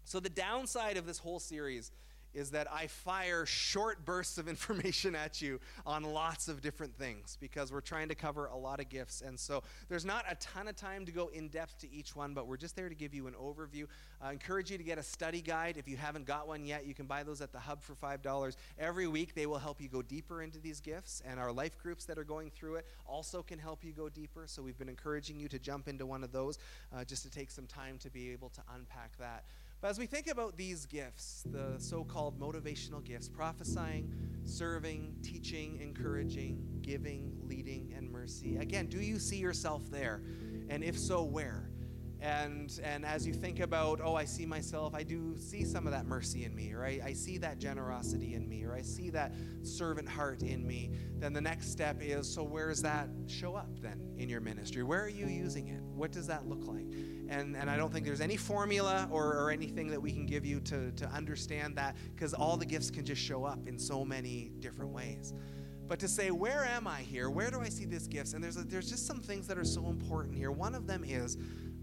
So, 0.05 0.21
the 0.21 0.31
downside 0.31 0.97
of 0.97 1.05
this 1.05 1.19
whole 1.19 1.41
series 1.41 1.91
is 2.37 2.51
that 2.51 2.71
I 2.71 2.87
fire 2.87 3.47
short 3.47 4.05
bursts 4.05 4.39
of 4.39 4.49
information 4.57 5.15
at 5.15 5.41
you 5.41 5.59
on 5.87 6.05
lots 6.05 6.49
of 6.49 6.61
different 6.61 6.97
things 6.97 7.39
because 7.41 7.73
we're 7.73 7.81
trying 7.81 8.09
to 8.09 8.15
cover 8.15 8.47
a 8.47 8.57
lot 8.57 8.79
of 8.79 8.89
gifts. 8.89 9.23
And 9.23 9.41
so 9.41 9.63
there's 9.89 10.05
not 10.05 10.25
a 10.31 10.35
ton 10.37 10.69
of 10.69 10.77
time 10.77 11.07
to 11.07 11.13
go 11.13 11.29
in 11.29 11.49
depth 11.49 11.79
to 11.79 11.93
each 11.93 12.15
one, 12.15 12.35
but 12.35 12.47
we're 12.47 12.57
just 12.59 12.77
there 12.77 12.89
to 12.89 12.95
give 12.95 13.15
you 13.15 13.27
an 13.27 13.35
overview. 13.35 13.87
I 14.21 14.33
encourage 14.33 14.71
you 14.71 14.79
to 14.79 14.85
get 14.85 14.99
a 14.99 15.03
study 15.03 15.41
guide. 15.41 15.77
If 15.79 15.89
you 15.89 15.97
haven't 15.97 16.27
got 16.27 16.47
one 16.47 16.65
yet, 16.65 16.87
you 16.87 16.95
can 16.95 17.07
buy 17.07 17.23
those 17.23 17.41
at 17.41 17.53
the 17.53 17.59
Hub 17.59 17.83
for 17.83 17.95
$5. 17.95 18.57
Every 18.79 19.07
week, 19.07 19.35
they 19.35 19.47
will 19.47 19.59
help 19.59 19.81
you 19.81 19.89
go 19.89 20.03
deeper 20.03 20.43
into 20.43 20.59
these 20.59 20.81
gifts, 20.81 21.23
and 21.27 21.41
our 21.41 21.53
life 21.53 21.79
groups 21.79 22.05
that 22.05 22.19
are 22.19 22.25
going 22.25 22.51
through 22.51 22.77
it 22.77 22.87
also 23.07 23.43
can 23.43 23.59
help 23.59 23.85
you 23.85 23.93
go 23.93 24.09
deeper. 24.09 24.45
So 24.47 24.63
we've 24.63 24.79
been 24.79 24.89
encouraging 24.89 25.41
you 25.41 25.49
to 25.49 25.59
jump 25.59 25.89
into 25.89 26.07
one 26.07 26.23
of 26.23 26.33
those 26.33 26.59
uh, 26.95 27.05
just 27.05 27.23
to 27.23 27.31
take 27.31 27.51
some 27.51 27.67
time 27.67 27.99
to 27.99 28.11
be 28.11 28.31
able 28.31 28.51
to 28.51 28.63
unpack 28.75 29.17
that. 29.19 29.45
But 29.87 29.91
as 29.91 29.99
we 30.01 30.07
think 30.07 30.27
about 30.27 30.57
these 30.57 30.85
gifts, 30.85 31.45
the 31.47 31.77
so 31.79 32.03
called 32.03 32.41
motivational 32.41 33.05
gifts 33.05 33.29
prophesying, 33.29 34.13
serving, 34.43 35.15
teaching, 35.23 35.79
encouraging, 35.81 36.81
giving, 36.83 37.39
leading, 37.45 37.95
and 37.97 38.11
mercy 38.11 38.57
again, 38.57 38.89
do 38.89 38.99
you 38.99 39.21
see 39.21 39.37
yourself 39.37 39.89
there? 39.89 40.23
And 40.69 40.83
if 40.83 40.99
so, 40.99 41.23
where? 41.23 41.71
And, 42.21 42.81
and 42.83 43.07
as 43.07 43.29
you 43.29 43.33
think 43.33 43.61
about, 43.61 44.01
oh, 44.03 44.17
I 44.17 44.25
see 44.25 44.45
myself, 44.45 44.93
I 44.93 45.05
do 45.05 45.39
see 45.39 45.65
some 45.65 45.87
of 45.87 45.93
that 45.93 46.05
mercy 46.05 46.45
in 46.45 46.53
me, 46.53 46.73
or 46.73 46.85
I, 46.85 47.01
I 47.05 47.13
see 47.13 47.39
that 47.39 47.61
generosity 47.61 48.35
in 48.35 48.49
me, 48.49 48.65
or 48.65 48.75
I 48.75 48.83
see 48.83 49.11
that 49.11 49.33
servant 49.63 50.09
heart 50.09 50.43
in 50.43 50.67
me, 50.67 50.91
then 51.21 51.33
the 51.33 51.41
next 51.41 51.71
step 51.71 51.99
is 52.01 52.29
so 52.29 52.43
where 52.43 52.71
does 52.71 52.83
that 52.83 53.09
show 53.29 53.55
up 53.55 53.69
then 53.81 54.15
in 54.17 54.29
your 54.29 54.41
ministry? 54.41 54.83
Where 54.83 55.05
are 55.05 55.09
you 55.09 55.27
using 55.27 55.69
it? 55.69 55.81
What 55.81 56.11
does 56.11 56.27
that 56.27 56.49
look 56.49 56.67
like? 56.67 56.87
And, 57.29 57.57
and 57.57 57.69
I 57.69 57.77
don't 57.77 57.93
think 57.93 58.05
there's 58.05 58.21
any 58.21 58.37
formula 58.37 59.09
or, 59.11 59.37
or 59.37 59.51
anything 59.51 59.89
that 59.89 60.01
we 60.01 60.13
can 60.13 60.27
give 60.27 60.45
you 60.45 60.61
to, 60.61 60.93
to 60.93 61.07
understand 61.07 61.77
that 61.77 61.97
because 62.15 62.35
all 62.35 62.57
the 62.57 62.67
gifts 62.67 62.91
can 62.91 63.05
just 63.05 63.21
show 63.21 63.45
up 63.45 63.67
in 63.67 63.79
so 63.79 64.05
many 64.05 64.53
different 64.61 64.93
ways. 64.93 65.35
But 65.89 65.99
to 66.01 66.09
say 66.09 66.31
where 66.31 66.65
am 66.65 66.87
i 66.87 67.01
here? 67.01 67.31
Where 67.31 67.51
do 67.51 67.61
i 67.61 67.69
see 67.69 67.85
these 67.85 68.09
gifts? 68.09 68.33
And 68.33 68.43
there's, 68.43 68.57
a, 68.57 68.65
there's 68.65 68.91
just 68.91 69.07
some 69.07 69.21
things 69.21 69.47
that 69.47 69.59
are 69.59 69.65
so 69.65 69.87
important 69.87 70.37
here. 70.37 70.51
One 70.51 70.75
of 70.75 70.87
them 70.87 71.05
is 71.05 71.37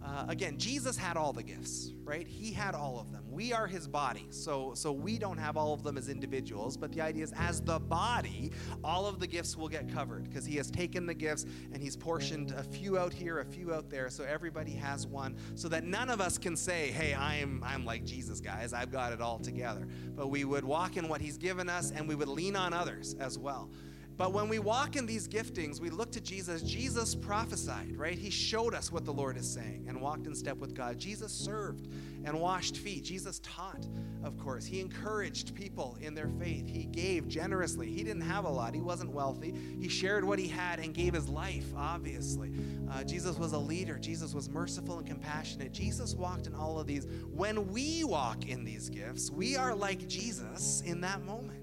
uh, 0.04 0.26
again, 0.28 0.58
Jesus 0.58 0.98
had 0.98 1.16
all 1.16 1.32
the 1.32 1.44
gifts, 1.44 1.94
right? 2.04 2.28
He 2.28 2.52
had 2.52 2.76
all 2.76 3.00
of 3.00 3.12
them. 3.14 3.24
We 3.30 3.54
are 3.54 3.68
his 3.68 3.88
body, 3.88 4.28
so 4.32 4.74
so 4.76 4.92
we 4.92 5.18
don't 5.18 5.38
have 5.38 5.56
all 5.56 5.74
of 5.74 5.82
them 5.82 5.98
as 5.98 6.10
individuals. 6.10 6.76
But 6.76 6.92
the 6.92 7.00
idea 7.00 7.24
is, 7.24 7.34
as 7.38 7.62
the 7.62 7.80
body, 7.80 8.52
all 8.84 9.08
of 9.08 9.20
the 9.20 9.28
gifts 9.28 9.56
will 9.56 9.70
get 9.70 9.92
covered 9.94 10.26
because 10.26 10.46
he 10.46 10.58
has 10.58 10.70
taken 10.70 11.06
the 11.06 11.14
gifts 11.14 11.46
and 11.72 11.82
he's 11.82 11.96
portioned 11.96 12.52
a 12.52 12.64
few 12.64 12.98
out 12.98 13.14
here, 13.14 13.40
a 13.40 13.46
few 13.46 13.74
out 13.74 13.90
there, 13.90 14.10
so 14.10 14.26
everybody 14.26 14.72
has 14.72 15.08
one, 15.08 15.38
so 15.56 15.70
that 15.70 15.86
none 15.86 16.10
of 16.10 16.20
us 16.20 16.38
can 16.38 16.58
say, 16.58 16.92
"Hey, 16.92 17.16
I'm 17.16 17.64
I'm 17.66 17.86
like 17.86 18.04
Jesus, 18.04 18.42
guys. 18.42 18.74
I've 18.74 18.92
got 18.92 19.14
it 19.14 19.22
all 19.22 19.40
together." 19.40 19.88
But 20.16 20.28
we 20.28 20.44
would 20.44 20.66
walk 20.66 20.98
in 20.98 21.08
what 21.08 21.22
he's 21.22 21.38
given 21.38 21.70
us, 21.70 21.92
and 21.92 22.10
we 22.10 22.16
would 22.16 22.28
lean 22.28 22.58
on 22.58 22.74
others 22.74 23.16
as 23.20 23.40
well. 23.40 23.70
But 24.16 24.32
when 24.32 24.48
we 24.48 24.60
walk 24.60 24.96
in 24.96 25.06
these 25.06 25.28
giftings, 25.28 25.80
we 25.80 25.90
look 25.90 26.12
to 26.12 26.22
Jesus. 26.22 26.62
Jesus 26.62 27.16
prophesied, 27.16 27.98
right? 27.98 28.18
He 28.18 28.30
showed 28.30 28.76
us 28.76 28.92
what 28.92 29.06
the 29.06 29.14
Lord 29.14 29.38
is 29.38 29.52
saying 29.52 29.86
and 29.88 30.00
walked 30.00 30.28
in 30.28 30.36
step 30.36 30.58
with 30.58 30.76
God. 30.76 31.00
Jesus 31.00 31.32
served 31.32 31.88
and 32.24 32.40
washed 32.40 32.78
feet. 32.78 33.04
Jesus 33.04 33.40
taught, 33.40 33.88
of 34.24 34.38
course. 34.38 34.66
He 34.66 34.80
encouraged 34.80 35.56
people 35.56 35.98
in 36.00 36.14
their 36.14 36.28
faith. 36.28 36.68
He 36.68 36.84
gave 36.84 37.28
generously. 37.28 37.92
He 37.92 38.04
didn't 38.04 38.22
have 38.22 38.46
a 38.46 38.50
lot, 38.50 38.74
he 38.74 38.82
wasn't 38.82 39.12
wealthy. 39.12 39.54
He 39.80 39.90
shared 39.90 40.24
what 40.24 40.38
he 40.38 40.48
had 40.48 40.80
and 40.80 40.94
gave 40.94 41.14
his 41.14 41.28
life, 41.28 41.66
obviously. 41.76 42.52
Uh, 42.92 43.04
Jesus 43.04 43.38
was 43.38 43.54
a 43.54 43.58
leader. 43.58 43.98
Jesus 43.98 44.34
was 44.34 44.48
merciful 44.48 45.00
and 45.00 45.08
compassionate. 45.08 45.72
Jesus 45.72 46.14
walked 46.14 46.46
in 46.46 46.54
all 46.54 46.80
of 46.80 46.86
these. 46.86 47.08
When 47.34 47.72
we 47.72 48.04
walk 48.04 48.48
in 48.48 48.64
these 48.64 48.90
gifts, 48.90 49.32
we 49.32 49.56
are 49.56 49.74
like 49.74 50.08
Jesus 50.08 50.82
in 50.86 51.02
that 51.02 51.24
moment. 51.24 51.63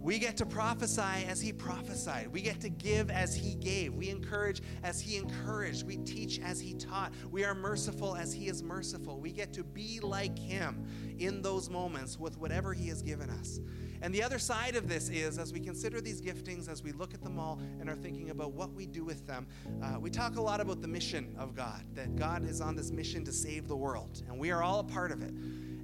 We 0.00 0.18
get 0.18 0.38
to 0.38 0.46
prophesy 0.46 1.26
as 1.28 1.40
he 1.40 1.52
prophesied. 1.52 2.28
We 2.28 2.40
get 2.40 2.60
to 2.62 2.70
give 2.70 3.10
as 3.10 3.34
he 3.34 3.54
gave. 3.54 3.94
We 3.94 4.08
encourage 4.08 4.62
as 4.82 5.00
he 5.00 5.16
encouraged. 5.16 5.86
We 5.86 5.98
teach 5.98 6.40
as 6.40 6.58
he 6.58 6.72
taught. 6.74 7.12
We 7.30 7.44
are 7.44 7.54
merciful 7.54 8.16
as 8.16 8.32
he 8.32 8.48
is 8.48 8.62
merciful. 8.62 9.20
We 9.20 9.30
get 9.30 9.52
to 9.54 9.64
be 9.64 10.00
like 10.00 10.38
him 10.38 10.86
in 11.18 11.42
those 11.42 11.68
moments 11.68 12.18
with 12.18 12.38
whatever 12.38 12.72
he 12.72 12.88
has 12.88 13.02
given 13.02 13.28
us. 13.28 13.60
And 14.02 14.14
the 14.14 14.22
other 14.22 14.38
side 14.38 14.76
of 14.76 14.88
this 14.88 15.10
is, 15.10 15.38
as 15.38 15.52
we 15.52 15.60
consider 15.60 16.00
these 16.00 16.22
giftings, 16.22 16.70
as 16.70 16.82
we 16.82 16.92
look 16.92 17.12
at 17.12 17.22
them 17.22 17.38
all 17.38 17.60
and 17.78 17.90
are 17.90 17.96
thinking 17.96 18.30
about 18.30 18.52
what 18.52 18.72
we 18.72 18.86
do 18.86 19.04
with 19.04 19.26
them, 19.26 19.46
uh, 19.82 20.00
we 20.00 20.08
talk 20.08 20.36
a 20.36 20.40
lot 20.40 20.60
about 20.60 20.80
the 20.80 20.88
mission 20.88 21.34
of 21.38 21.54
God, 21.54 21.84
that 21.92 22.16
God 22.16 22.48
is 22.48 22.62
on 22.62 22.74
this 22.74 22.90
mission 22.90 23.24
to 23.24 23.32
save 23.32 23.68
the 23.68 23.76
world, 23.76 24.22
and 24.26 24.38
we 24.38 24.50
are 24.50 24.62
all 24.62 24.80
a 24.80 24.84
part 24.84 25.12
of 25.12 25.22
it. 25.22 25.34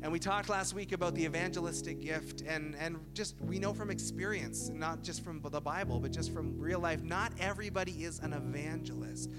And 0.02 0.12
we 0.12 0.18
talked 0.18 0.48
last 0.48 0.74
week 0.74 0.92
about 0.92 1.14
the 1.14 1.24
evangelistic 1.24 2.00
gift, 2.00 2.42
and, 2.42 2.76
and 2.76 2.98
just 3.14 3.34
we 3.40 3.58
know 3.58 3.72
from 3.72 3.90
experience, 3.90 4.68
not 4.68 5.02
just 5.02 5.24
from 5.24 5.40
the 5.40 5.60
Bible, 5.60 5.98
but 6.00 6.12
just 6.12 6.32
from 6.32 6.58
real 6.58 6.80
life, 6.80 7.02
not 7.02 7.32
everybody 7.40 8.04
is 8.04 8.18
an 8.20 8.32
evangelist 8.32 9.30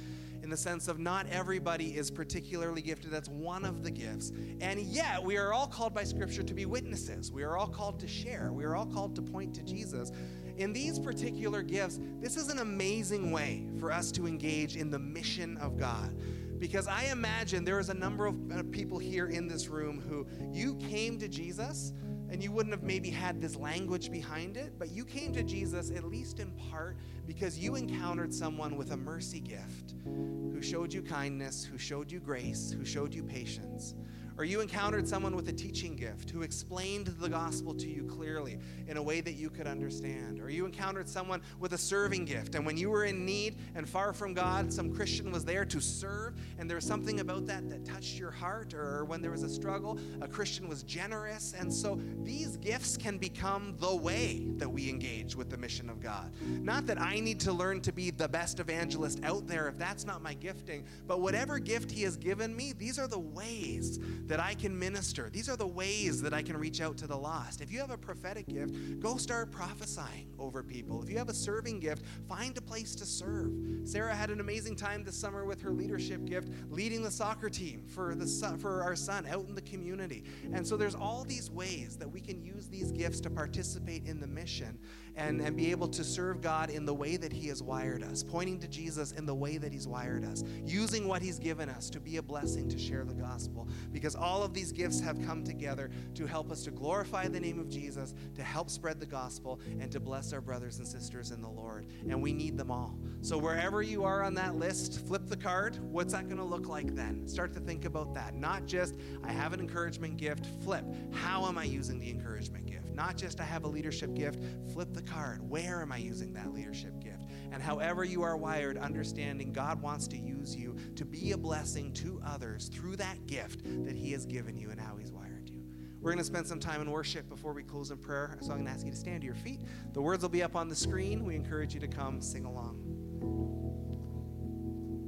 in 0.47 0.49
the 0.49 0.57
sense 0.57 0.87
of 0.87 0.97
not 0.97 1.27
everybody 1.29 1.97
is 1.97 2.09
particularly 2.09 2.81
gifted. 2.81 3.11
That's 3.11 3.29
one 3.29 3.65
of 3.65 3.83
the 3.83 3.91
gifts. 3.91 4.31
And 4.61 4.79
yet, 4.79 5.21
we 5.21 5.37
are 5.37 5.51
all 5.51 5.67
called 5.67 5.93
by 5.93 6.05
Scripture 6.05 6.43
to 6.43 6.53
be 6.53 6.65
witnesses. 6.65 7.31
We 7.31 7.43
are 7.43 7.57
all 7.57 7.67
called 7.67 7.99
to 7.99 8.07
share. 8.07 8.51
We 8.53 8.63
are 8.63 8.75
all 8.75 8.85
called 8.85 9.15
to 9.15 9.21
point 9.21 9.53
to 9.55 9.63
Jesus. 9.63 10.11
In 10.57 10.73
these 10.73 10.99
particular 10.99 11.61
gifts, 11.61 11.99
this 12.19 12.37
is 12.37 12.49
an 12.49 12.59
amazing 12.59 13.31
way 13.31 13.67
for 13.79 13.91
us 13.91 14.11
to 14.13 14.25
engage 14.25 14.75
in 14.75 14.89
the 14.89 14.99
mission 14.99 15.57
of 15.57 15.77
God 15.77 16.15
because 16.59 16.87
I 16.87 17.05
imagine 17.05 17.63
there 17.63 17.79
is 17.79 17.89
a 17.89 17.93
number 17.93 18.25
of 18.25 18.35
uh, 18.51 18.63
people 18.71 18.97
here 18.97 19.27
in 19.27 19.47
this 19.47 19.67
room 19.67 20.01
who 20.01 20.27
you 20.51 20.75
came 20.75 21.19
to 21.19 21.27
Jesus 21.27 21.93
and 22.29 22.43
you 22.43 22.51
wouldn't 22.51 22.73
have 22.73 22.83
maybe 22.83 23.09
had 23.09 23.39
this 23.41 23.55
language 23.55 24.11
behind 24.11 24.57
it, 24.57 24.73
but 24.77 24.89
you 24.89 25.05
came 25.05 25.31
to 25.33 25.43
Jesus 25.43 25.91
at 25.91 26.03
least 26.03 26.39
in 26.39 26.51
part 26.51 26.97
because 27.25 27.57
you 27.57 27.75
encountered 27.75 28.33
someone 28.33 28.75
with 28.75 28.91
a 28.91 28.97
mercy 28.97 29.39
gift 29.39 29.95
who 30.03 30.61
showed 30.61 30.91
you 30.91 31.01
kindness, 31.01 31.63
who 31.63 31.77
showed 31.77 32.11
you 32.11 32.19
grace, 32.19 32.71
who 32.71 32.83
showed 32.83 33.13
you 33.13 33.23
patience. 33.23 33.95
Or 34.37 34.45
you 34.45 34.61
encountered 34.61 35.07
someone 35.07 35.35
with 35.35 35.49
a 35.49 35.53
teaching 35.53 35.95
gift 35.95 36.29
who 36.29 36.43
explained 36.43 37.07
the 37.19 37.27
gospel 37.27 37.73
to 37.73 37.87
you 37.87 38.03
clearly 38.03 38.59
in 38.87 38.97
a 38.97 39.01
way 39.01 39.19
that 39.21 39.33
you 39.33 39.49
could 39.49 39.65
understand. 39.65 40.39
Or 40.39 40.49
you 40.49 40.65
encountered 40.65 41.09
someone 41.09 41.41
with 41.59 41.73
a 41.73 41.77
serving 41.77 42.25
gift, 42.25 42.53
and 42.53 42.65
when 42.65 42.77
you 42.77 42.89
were 42.91 43.05
in 43.05 43.25
need 43.25 43.57
and 43.75 43.89
far 43.89 44.13
from 44.13 44.33
God, 44.35 44.71
some 44.71 44.93
Christian 44.93 45.31
was 45.31 45.43
there 45.43 45.65
to 45.65 45.81
serve, 45.81 46.35
and 46.59 46.69
there 46.69 46.75
was 46.75 46.85
something 46.85 47.19
about 47.19 47.47
that 47.47 47.67
that 47.69 47.83
touched 47.83 48.19
your 48.19 48.29
heart. 48.29 48.73
Or 48.73 49.05
when 49.05 49.21
there 49.21 49.31
was 49.31 49.43
a 49.43 49.49
struggle, 49.49 49.99
a 50.21 50.27
Christian 50.27 50.67
was 50.67 50.83
generous. 50.83 51.55
And 51.57 51.73
so 51.73 51.99
these 52.23 52.57
gifts 52.57 52.95
can 52.95 53.17
become 53.17 53.75
the 53.79 53.95
way 53.95 54.45
that 54.57 54.69
we 54.69 54.87
engage 54.89 55.35
with 55.35 55.49
the 55.49 55.57
mission 55.57 55.89
of 55.89 55.99
God. 55.99 56.31
Not 56.41 56.85
that 56.87 57.01
I 57.01 57.19
need 57.19 57.39
to 57.41 57.53
learn 57.53 57.81
to 57.81 57.91
be 57.91 58.11
the 58.11 58.27
best 58.27 58.59
evangelist 58.59 59.23
out 59.23 59.47
there 59.47 59.67
if 59.67 59.77
that's 59.77 60.05
not 60.05 60.21
my 60.21 60.35
gifting, 60.35 60.85
but 61.07 61.21
whatever 61.21 61.57
gift 61.57 61.89
He 61.89 62.03
has 62.03 62.17
given 62.17 62.55
me, 62.55 62.73
these 62.73 62.99
are 62.99 63.07
the 63.07 63.19
ways 63.19 63.99
that 64.27 64.39
I 64.39 64.53
can 64.53 64.77
minister. 64.77 65.29
These 65.29 65.49
are 65.49 65.55
the 65.55 65.67
ways 65.67 66.21
that 66.21 66.33
I 66.33 66.41
can 66.41 66.57
reach 66.57 66.81
out 66.81 66.97
to 66.97 67.07
the 67.07 67.15
lost. 67.15 67.61
If 67.61 67.71
you 67.71 67.79
have 67.79 67.91
a 67.91 67.97
prophetic 67.97 68.47
gift, 68.47 68.99
go 68.99 69.17
start 69.17 69.51
prophesying 69.51 70.29
over 70.37 70.63
people. 70.63 71.01
If 71.01 71.09
you 71.09 71.17
have 71.17 71.29
a 71.29 71.33
serving 71.33 71.79
gift, 71.79 72.03
find 72.27 72.57
a 72.57 72.61
place 72.61 72.95
to 72.95 73.05
serve. 73.05 73.51
Sarah 73.85 74.13
had 74.13 74.29
an 74.29 74.39
amazing 74.39 74.75
time 74.75 75.03
this 75.03 75.15
summer 75.15 75.45
with 75.45 75.61
her 75.61 75.71
leadership 75.71 76.25
gift, 76.25 76.49
leading 76.69 77.03
the 77.03 77.11
soccer 77.11 77.49
team 77.49 77.85
for 77.87 78.15
the 78.15 78.27
for 78.59 78.83
our 78.83 78.95
son 78.95 79.25
out 79.27 79.47
in 79.47 79.55
the 79.55 79.61
community. 79.61 80.23
And 80.53 80.65
so 80.65 80.77
there's 80.77 80.95
all 80.95 81.23
these 81.23 81.49
ways 81.49 81.97
that 81.97 82.09
we 82.09 82.19
can 82.19 82.41
use 82.41 82.67
these 82.67 82.91
gifts 82.91 83.19
to 83.21 83.29
participate 83.29 84.05
in 84.05 84.19
the 84.19 84.27
mission 84.27 84.77
and, 85.15 85.41
and 85.41 85.55
be 85.55 85.71
able 85.71 85.87
to 85.87 86.03
serve 86.03 86.41
God 86.41 86.69
in 86.69 86.85
the 86.85 86.93
way 86.93 87.17
that 87.17 87.33
He 87.33 87.47
has 87.47 87.63
wired 87.63 88.03
us, 88.03 88.23
pointing 88.23 88.59
to 88.59 88.67
Jesus 88.67 89.11
in 89.13 89.25
the 89.25 89.33
way 89.33 89.57
that 89.57 89.71
He's 89.71 89.87
wired 89.87 90.23
us, 90.23 90.43
using 90.63 91.07
what 91.07 91.21
He's 91.21 91.39
given 91.39 91.69
us 91.69 91.89
to 91.89 91.99
be 91.99 92.17
a 92.17 92.21
blessing 92.21 92.69
to 92.69 92.77
share 92.77 93.03
the 93.03 93.15
gospel. 93.15 93.67
Because 93.91 94.15
all 94.17 94.43
of 94.43 94.53
these 94.53 94.71
gifts 94.71 94.99
have 94.99 95.23
come 95.25 95.43
together 95.43 95.89
to 96.15 96.25
help 96.25 96.51
us 96.51 96.63
to 96.63 96.71
glorify 96.71 97.27
the 97.27 97.39
name 97.39 97.59
of 97.59 97.69
Jesus, 97.69 98.13
to 98.35 98.43
help 98.43 98.69
spread 98.69 98.99
the 98.99 99.05
gospel, 99.05 99.59
and 99.79 99.91
to 99.91 99.99
bless 99.99 100.33
our 100.33 100.41
brothers 100.41 100.77
and 100.77 100.87
sisters 100.87 101.31
in 101.31 101.41
the 101.41 101.49
Lord. 101.49 101.87
And 102.09 102.21
we 102.21 102.33
need 102.33 102.57
them 102.57 102.71
all. 102.71 102.97
So 103.21 103.37
wherever 103.37 103.81
you 103.81 104.03
are 104.03 104.23
on 104.23 104.33
that 104.35 104.55
list, 104.55 105.05
flip 105.07 105.27
the 105.27 105.37
card. 105.37 105.77
What's 105.91 106.13
that 106.13 106.27
going 106.27 106.37
to 106.37 106.43
look 106.43 106.67
like 106.67 106.95
then? 106.95 107.27
Start 107.27 107.53
to 107.53 107.59
think 107.59 107.85
about 107.85 108.13
that. 108.13 108.35
Not 108.35 108.65
just, 108.65 108.95
I 109.23 109.31
have 109.31 109.53
an 109.53 109.59
encouragement 109.59 110.17
gift, 110.17 110.45
flip. 110.63 110.85
How 111.13 111.45
am 111.47 111.57
I 111.57 111.63
using 111.63 111.99
the 111.99 112.09
encouragement 112.09 112.65
gift? 112.65 112.93
Not 112.93 113.17
just 113.17 113.39
I 113.39 113.43
have 113.43 113.63
a 113.63 113.67
leadership 113.67 114.15
gift, 114.15 114.39
flip 114.73 114.93
the 114.93 115.01
card. 115.01 115.47
Where 115.47 115.81
am 115.81 115.91
I 115.91 115.97
using 115.97 116.33
that 116.33 116.53
leadership 116.53 116.99
gift? 116.99 117.25
And 117.51 117.61
however 117.61 118.03
you 118.03 118.23
are 118.23 118.35
wired, 118.35 118.77
understanding 118.77 119.53
God 119.53 119.81
wants 119.81 120.07
to 120.09 120.17
use 120.17 120.55
you 120.55 120.75
to 120.97 121.05
be 121.05 121.31
a 121.31 121.37
blessing 121.37 121.93
to 121.93 122.21
others 122.25 122.67
through 122.67 122.95
that 122.97 123.25
gift 123.27 123.63
that 123.85 123.95
He 123.95 124.11
has 124.11 124.25
given 124.25 124.57
you 124.57 124.71
and 124.71 124.79
how 124.79 124.95
He's 124.97 125.11
wired 125.11 125.49
you. 125.49 125.63
We're 126.01 126.11
going 126.11 126.19
to 126.19 126.23
spend 126.23 126.45
some 126.45 126.59
time 126.59 126.81
in 126.81 126.91
worship 126.91 127.27
before 127.29 127.53
we 127.53 127.63
close 127.63 127.91
in 127.91 127.97
prayer. 127.97 128.37
So 128.41 128.51
I'm 128.51 128.57
going 128.57 128.65
to 128.65 128.71
ask 128.71 128.85
you 128.85 128.91
to 128.91 128.97
stand 128.97 129.21
to 129.21 129.25
your 129.25 129.35
feet. 129.35 129.61
The 129.93 130.01
words 130.01 130.21
will 130.21 130.29
be 130.29 130.43
up 130.43 130.55
on 130.55 130.67
the 130.69 130.75
screen. 130.75 131.25
We 131.25 131.35
encourage 131.35 131.73
you 131.73 131.79
to 131.79 131.87
come 131.87 132.21
sing 132.21 132.45
along. 132.45 132.75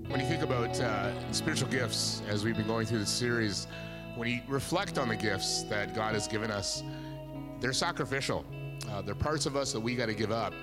When 0.08 0.20
you 0.20 0.26
think 0.26 0.42
about 0.42 0.80
uh, 0.80 1.32
spiritual 1.32 1.70
gifts, 1.70 2.24
as 2.28 2.44
we've 2.44 2.58
been 2.58 2.66
going 2.66 2.88
through 2.88 3.00
this 3.00 3.12
series, 3.12 3.68
when 4.16 4.28
you 4.28 4.42
reflect 4.48 4.98
on 4.98 5.08
the 5.08 5.16
gifts 5.16 5.64
that 5.64 5.94
God 5.94 6.16
has 6.16 6.28
given 6.28 6.50
us, 6.50 6.82
they're 7.60 7.74
sacrificial. 7.74 8.44
Uh, 8.90 9.02
they're 9.04 9.14
parts 9.14 9.46
of 9.46 9.56
us 9.56 9.72
that 9.72 9.80
we 9.80 9.96
got 9.96 10.08
to 10.08 10.16
give 10.16 10.32
up 10.32 10.54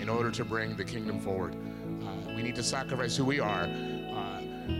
in 0.00 0.08
order 0.08 0.30
to 0.32 0.44
bring 0.44 0.76
the 0.76 0.84
kingdom 0.84 1.20
forward. 1.20 1.54
Uh, 2.02 2.34
we 2.34 2.42
need 2.42 2.56
to 2.56 2.62
sacrifice 2.62 3.16
who 3.16 3.24
we 3.24 3.38
are, 3.38 3.68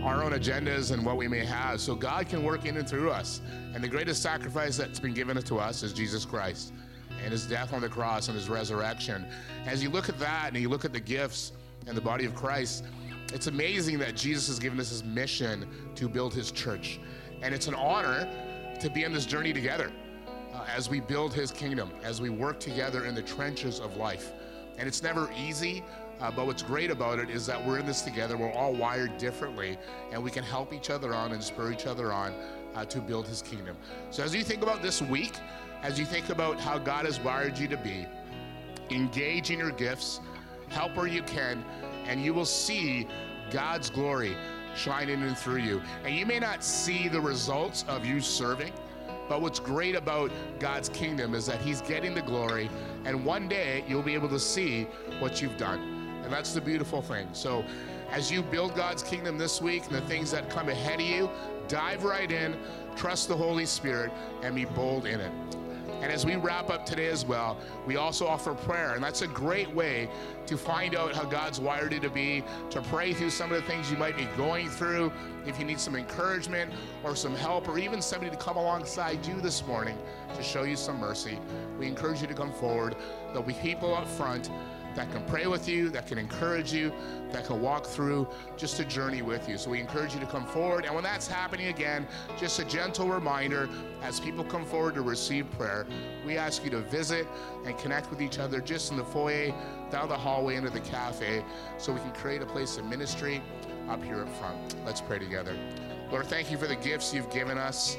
our 0.03 0.23
own 0.23 0.31
agendas, 0.31 0.91
and 0.91 1.05
what 1.05 1.17
we 1.17 1.27
may 1.27 1.45
have, 1.45 1.79
so 1.79 1.95
God 1.95 2.27
can 2.27 2.43
work 2.43 2.65
in 2.65 2.77
and 2.77 2.87
through 2.87 3.09
us. 3.09 3.41
And 3.73 3.83
the 3.83 3.87
greatest 3.87 4.21
sacrifice 4.21 4.77
that's 4.77 4.99
been 4.99 5.13
given 5.13 5.41
to 5.41 5.57
us 5.57 5.83
is 5.83 5.93
Jesus 5.93 6.25
Christ 6.25 6.73
and 7.23 7.31
his 7.31 7.45
death 7.45 7.73
on 7.73 7.81
the 7.81 7.89
cross 7.89 8.27
and 8.27 8.37
his 8.37 8.49
resurrection. 8.49 9.25
As 9.65 9.81
you 9.81 9.89
look 9.89 10.09
at 10.09 10.19
that 10.19 10.49
and 10.53 10.57
you 10.61 10.69
look 10.69 10.85
at 10.85 10.93
the 10.93 10.99
gifts 10.99 11.51
and 11.87 11.95
the 11.95 12.01
body 12.01 12.25
of 12.25 12.35
Christ, 12.35 12.85
it's 13.33 13.47
amazing 13.47 13.99
that 13.99 14.15
Jesus 14.15 14.47
has 14.47 14.59
given 14.59 14.79
us 14.79 14.89
his 14.89 15.03
mission 15.03 15.67
to 15.95 16.07
build 16.07 16.33
his 16.33 16.51
church. 16.51 16.99
And 17.41 17.53
it's 17.53 17.67
an 17.67 17.75
honor 17.75 18.27
to 18.79 18.89
be 18.89 19.05
on 19.05 19.13
this 19.13 19.25
journey 19.25 19.53
together 19.53 19.91
uh, 20.53 20.65
as 20.75 20.89
we 20.89 20.99
build 20.99 21.33
his 21.33 21.51
kingdom, 21.51 21.91
as 22.03 22.21
we 22.21 22.29
work 22.29 22.59
together 22.59 23.05
in 23.05 23.15
the 23.15 23.21
trenches 23.21 23.79
of 23.79 23.97
life. 23.97 24.31
And 24.77 24.87
it's 24.87 25.01
never 25.01 25.29
easy, 25.37 25.83
uh, 26.19 26.31
but 26.31 26.45
what's 26.45 26.63
great 26.63 26.89
about 26.89 27.19
it 27.19 27.29
is 27.29 27.45
that 27.45 27.63
we're 27.63 27.79
in 27.79 27.85
this 27.85 28.01
together. 28.01 28.37
We're 28.37 28.51
all 28.51 28.73
wired 28.73 29.17
differently, 29.17 29.77
and 30.11 30.23
we 30.23 30.31
can 30.31 30.43
help 30.43 30.73
each 30.73 30.89
other 30.89 31.13
on 31.13 31.31
and 31.31 31.43
spur 31.43 31.71
each 31.71 31.85
other 31.85 32.11
on 32.11 32.33
uh, 32.75 32.85
to 32.85 32.99
build 32.99 33.27
his 33.27 33.41
kingdom. 33.41 33.77
So 34.09 34.23
as 34.23 34.33
you 34.33 34.43
think 34.43 34.63
about 34.63 34.81
this 34.81 35.01
week, 35.01 35.33
as 35.83 35.99
you 35.99 36.05
think 36.05 36.29
about 36.29 36.59
how 36.59 36.77
God 36.77 37.05
has 37.05 37.19
wired 37.19 37.57
you 37.57 37.67
to 37.67 37.77
be, 37.77 38.07
engage 38.89 39.51
in 39.51 39.59
your 39.59 39.71
gifts, 39.71 40.19
help 40.69 40.95
where 40.95 41.07
you 41.07 41.21
can, 41.23 41.63
and 42.07 42.23
you 42.23 42.33
will 42.33 42.45
see 42.45 43.07
God's 43.51 43.89
glory 43.89 44.35
shining 44.75 45.21
in 45.21 45.35
through 45.35 45.61
you. 45.61 45.81
And 46.03 46.15
you 46.15 46.25
may 46.25 46.39
not 46.39 46.63
see 46.63 47.07
the 47.07 47.21
results 47.21 47.85
of 47.87 48.05
you 48.05 48.21
serving 48.21 48.73
but 49.27 49.41
what's 49.41 49.59
great 49.59 49.95
about 49.95 50.31
God's 50.59 50.89
kingdom 50.89 51.33
is 51.33 51.45
that 51.47 51.59
He's 51.61 51.81
getting 51.81 52.13
the 52.13 52.21
glory, 52.21 52.69
and 53.05 53.25
one 53.25 53.47
day 53.47 53.83
you'll 53.87 54.03
be 54.03 54.13
able 54.13 54.29
to 54.29 54.39
see 54.39 54.83
what 55.19 55.41
you've 55.41 55.57
done. 55.57 55.96
And 56.27 56.33
that's 56.33 56.51
the 56.51 56.59
beautiful 56.59 57.01
thing. 57.01 57.25
So, 57.31 57.63
as 58.11 58.29
you 58.29 58.41
build 58.41 58.75
God's 58.75 59.01
kingdom 59.01 59.37
this 59.37 59.61
week 59.61 59.85
and 59.85 59.95
the 59.95 60.01
things 60.01 60.29
that 60.31 60.49
come 60.49 60.67
ahead 60.67 60.99
of 60.99 61.05
you, 61.05 61.29
dive 61.69 62.03
right 62.03 62.29
in, 62.29 62.53
trust 62.97 63.29
the 63.29 63.37
Holy 63.37 63.65
Spirit, 63.65 64.11
and 64.43 64.53
be 64.53 64.65
bold 64.65 65.05
in 65.05 65.21
it. 65.21 65.31
And 66.01 66.11
as 66.11 66.25
we 66.25 66.35
wrap 66.35 66.69
up 66.69 66.85
today 66.85 67.07
as 67.07 67.23
well, 67.23 67.57
we 67.85 67.95
also 67.95 68.27
offer 68.27 68.53
prayer. 68.53 68.95
And 68.95 69.01
that's 69.01 69.21
a 69.21 69.27
great 69.27 69.73
way 69.73 70.09
to 70.47 70.57
find 70.57 70.97
out 70.97 71.15
how 71.15 71.23
God's 71.23 71.61
wired 71.61 71.93
you 71.93 72.01
to 72.01 72.09
be, 72.09 72.43
to 72.71 72.81
pray 72.81 73.13
through 73.13 73.29
some 73.29 73.53
of 73.53 73.61
the 73.61 73.67
things 73.71 73.89
you 73.89 73.95
might 73.95 74.17
be 74.17 74.25
going 74.35 74.67
through. 74.67 75.13
If 75.45 75.57
you 75.57 75.63
need 75.63 75.79
some 75.79 75.95
encouragement 75.95 76.73
or 77.05 77.15
some 77.15 77.37
help, 77.37 77.69
or 77.69 77.79
even 77.79 78.01
somebody 78.01 78.31
to 78.31 78.37
come 78.37 78.57
alongside 78.57 79.25
you 79.25 79.39
this 79.39 79.65
morning 79.65 79.97
to 80.35 80.43
show 80.43 80.63
you 80.63 80.75
some 80.75 80.99
mercy, 80.99 81.39
we 81.79 81.87
encourage 81.87 82.19
you 82.19 82.27
to 82.27 82.33
come 82.33 82.51
forward. 82.51 82.97
There'll 83.29 83.43
be 83.43 83.53
people 83.53 83.95
up 83.95 84.09
front 84.09 84.51
that 84.97 85.11
can 85.11 85.23
pray 85.25 85.45
with 85.45 85.69
you, 85.69 85.89
that 85.91 86.07
can 86.07 86.17
encourage 86.17 86.73
you, 86.73 86.91
that 87.31 87.45
can 87.45 87.61
walk 87.61 87.85
through 87.85 88.27
just 88.57 88.79
a 88.79 88.83
journey 88.83 89.21
with 89.21 89.47
you. 89.47 89.55
So 89.55 89.69
we 89.69 89.79
encourage 89.79 90.15
you 90.15 90.19
to 90.19 90.25
come 90.25 90.43
forward. 90.47 90.85
And 90.85 90.95
when 90.95 91.03
that's 91.03 91.27
happening 91.27 91.67
again, 91.67 92.07
just 92.35 92.57
a 92.57 92.65
gentle 92.65 93.07
reminder 93.07 93.69
as 94.01 94.19
people 94.19 94.43
come 94.43 94.65
forward 94.65 94.95
to 94.95 95.03
receive 95.03 95.49
prayer, 95.51 95.85
we 96.25 96.35
ask 96.35 96.63
you 96.63 96.71
to 96.71 96.79
visit 96.79 97.27
and 97.63 97.77
connect 97.77 98.09
with 98.09 98.23
each 98.23 98.39
other 98.39 98.59
just 98.59 98.89
in 98.89 98.97
the 98.97 99.05
foyer, 99.05 99.53
down 99.91 100.09
the 100.09 100.17
hallway, 100.17 100.55
into 100.55 100.71
the 100.71 100.79
cafe, 100.79 101.45
so 101.77 101.93
we 101.93 101.99
can 101.99 102.11
create 102.13 102.41
a 102.41 102.47
place 102.47 102.77
of 102.77 102.85
ministry 102.85 103.39
up 103.89 104.03
here 104.03 104.21
up 104.21 104.29
front. 104.37 104.75
Let's 104.83 104.99
pray 104.99 105.19
together. 105.19 105.55
Lord, 106.09 106.25
thank 106.25 106.49
you 106.49 106.57
for 106.57 106.65
the 106.65 106.75
gifts 106.75 107.13
you've 107.13 107.29
given 107.29 107.59
us. 107.59 107.97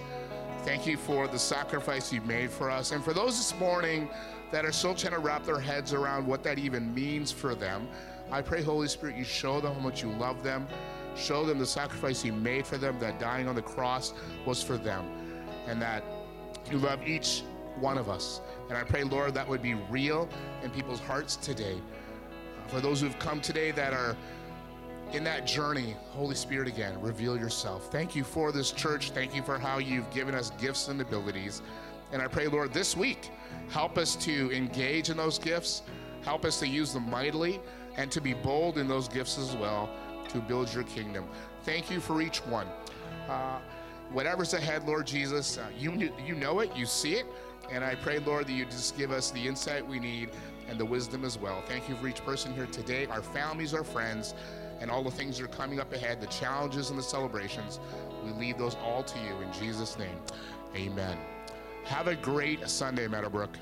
Thank 0.65 0.87
you 0.87 0.97
for 0.97 1.29
the 1.29 1.39
sacrifice 1.39 2.13
you've 2.13 2.27
made 2.27 2.51
for 2.51 2.71
us. 2.71 2.93
And 2.93 3.03
for 3.03 3.13
those 3.13 3.37
this 3.37 3.59
morning, 3.59 4.09
that 4.51 4.65
are 4.65 4.73
still 4.73 4.95
trying 4.95 5.13
to 5.13 5.19
wrap 5.19 5.45
their 5.45 5.61
heads 5.61 5.93
around 5.93 6.27
what 6.27 6.43
that 6.43 6.59
even 6.59 6.95
means 6.95 7.31
for 7.31 7.55
them. 7.55 7.87
I 8.31 8.43
pray, 8.43 8.63
Holy 8.63 8.89
Spirit, 8.89 9.17
you 9.17 9.25
show 9.25 9.61
them 9.61 9.75
how 9.75 9.81
much 9.81 10.03
you 10.03 10.11
love 10.11 10.43
them. 10.43 10.67
Show 11.17 11.45
them 11.45 11.59
the 11.59 11.67
sacrifice 11.67 12.25
you 12.25 12.33
made 12.33 12.67
for 12.67 12.79
them, 12.79 12.99
that 13.01 13.19
dying 13.19 13.49
on 13.49 13.55
the 13.55 13.63
cross 13.63 14.13
was 14.47 14.63
for 14.63 14.77
them, 14.77 15.05
and 15.67 15.83
that 15.83 16.05
you 16.71 16.79
love 16.79 17.07
each 17.07 17.43
one 17.81 17.99
of 17.99 18.09
us. 18.09 18.41
And 18.69 18.77
I 18.77 18.85
pray, 18.85 19.05
Lord, 19.05 19.35
that 19.35 19.49
would 19.49 19.63
be 19.63 19.75
real 19.75 20.29
in 20.63 20.71
people's 20.71 21.01
hearts 21.01 21.37
today. 21.37 21.77
Uh, 21.77 22.69
for 22.69 22.81
those 22.81 23.01
who've 23.01 23.19
come 23.19 23.41
today 23.41 23.71
that 23.73 23.93
are 23.93 24.17
in 25.13 25.25
that 25.25 25.47
journey, 25.47 25.97
Holy 26.11 26.35
Spirit, 26.35 26.69
again, 26.69 27.01
reveal 27.01 27.37
yourself. 27.37 27.91
Thank 27.91 28.15
you 28.15 28.25
for 28.25 28.53
this 28.53 28.71
church. 28.73 29.11
Thank 29.11 29.35
you 29.35 29.43
for 29.43 29.59
how 29.59 29.79
you've 29.79 30.11
given 30.11 30.35
us 30.35 30.51
gifts 30.61 30.89
and 30.89 31.01
abilities. 31.01 31.63
And 32.13 32.21
I 32.23 32.27
pray, 32.27 32.47
Lord, 32.47 32.73
this 32.73 32.97
week, 32.97 33.31
help 33.71 33.99
us 33.99 34.17
to 34.17 34.55
engage 34.55 35.11
in 35.11 35.17
those 35.17 35.39
gifts, 35.39 35.83
help 36.23 36.45
us 36.45 36.59
to 36.61 36.69
use 36.69 36.93
them 36.93 37.09
mightily, 37.11 37.61
and 37.97 38.11
to 38.13 38.21
be 38.21 38.35
bold 38.35 38.79
in 38.79 38.87
those 38.87 39.09
gifts 39.09 39.39
as 39.39 39.57
well 39.57 39.91
to 40.29 40.39
build 40.39 40.73
your 40.73 40.85
kingdom. 40.85 41.27
Thank 41.65 41.91
you 41.91 42.01
for 42.01 42.21
each 42.21 42.39
one. 42.47 42.67
Uh, 43.29 43.59
whatever's 44.13 44.55
ahead, 44.55 44.87
Lord 44.87 45.07
Jesus, 45.07 45.59
uh, 45.59 45.67
you, 45.79 46.13
you 46.25 46.35
know 46.35 46.61
it, 46.61 46.75
you 46.77 46.87
see 46.87 47.15
it, 47.15 47.27
and 47.71 47.85
I 47.85 47.95
pray, 47.95 48.19
Lord, 48.19 48.47
that 48.47 48.53
you 48.53 48.65
just 48.67 48.97
give 48.97 49.11
us 49.11 49.31
the 49.31 49.47
insight 49.47 49.87
we 49.87 49.99
need 49.99 50.31
and 50.69 50.79
the 50.79 50.85
wisdom 50.85 51.25
as 51.25 51.39
well. 51.39 51.63
Thank 51.67 51.89
you 51.89 51.97
for 51.97 52.09
each 52.09 52.25
person 52.25 52.55
here 52.55 52.67
today, 52.67 53.07
our 53.07 53.23
families, 53.23 53.75
our 53.75 53.85
friends, 53.85 54.35
and 54.81 54.91
all 54.91 55.03
the 55.03 55.11
things 55.11 55.39
that 55.39 55.45
are 55.45 55.49
coming 55.49 55.81
up 55.81 55.93
ahead, 55.93 56.21
the 56.21 56.27
challenges 56.27 56.91
and 56.91 56.99
the 56.99 57.03
celebrations. 57.03 57.81
We 58.25 58.33
leave 58.33 58.59
those 58.59 58.77
all 58.77 59.03
to 59.03 59.19
you 59.19 59.35
in 59.41 59.53
Jesus' 59.53 59.99
name. 59.99 60.17
Amen. 60.77 61.17
Have 61.85 62.07
a 62.07 62.15
great 62.15 62.69
Sunday, 62.69 63.09
Meadowbrook. 63.09 63.57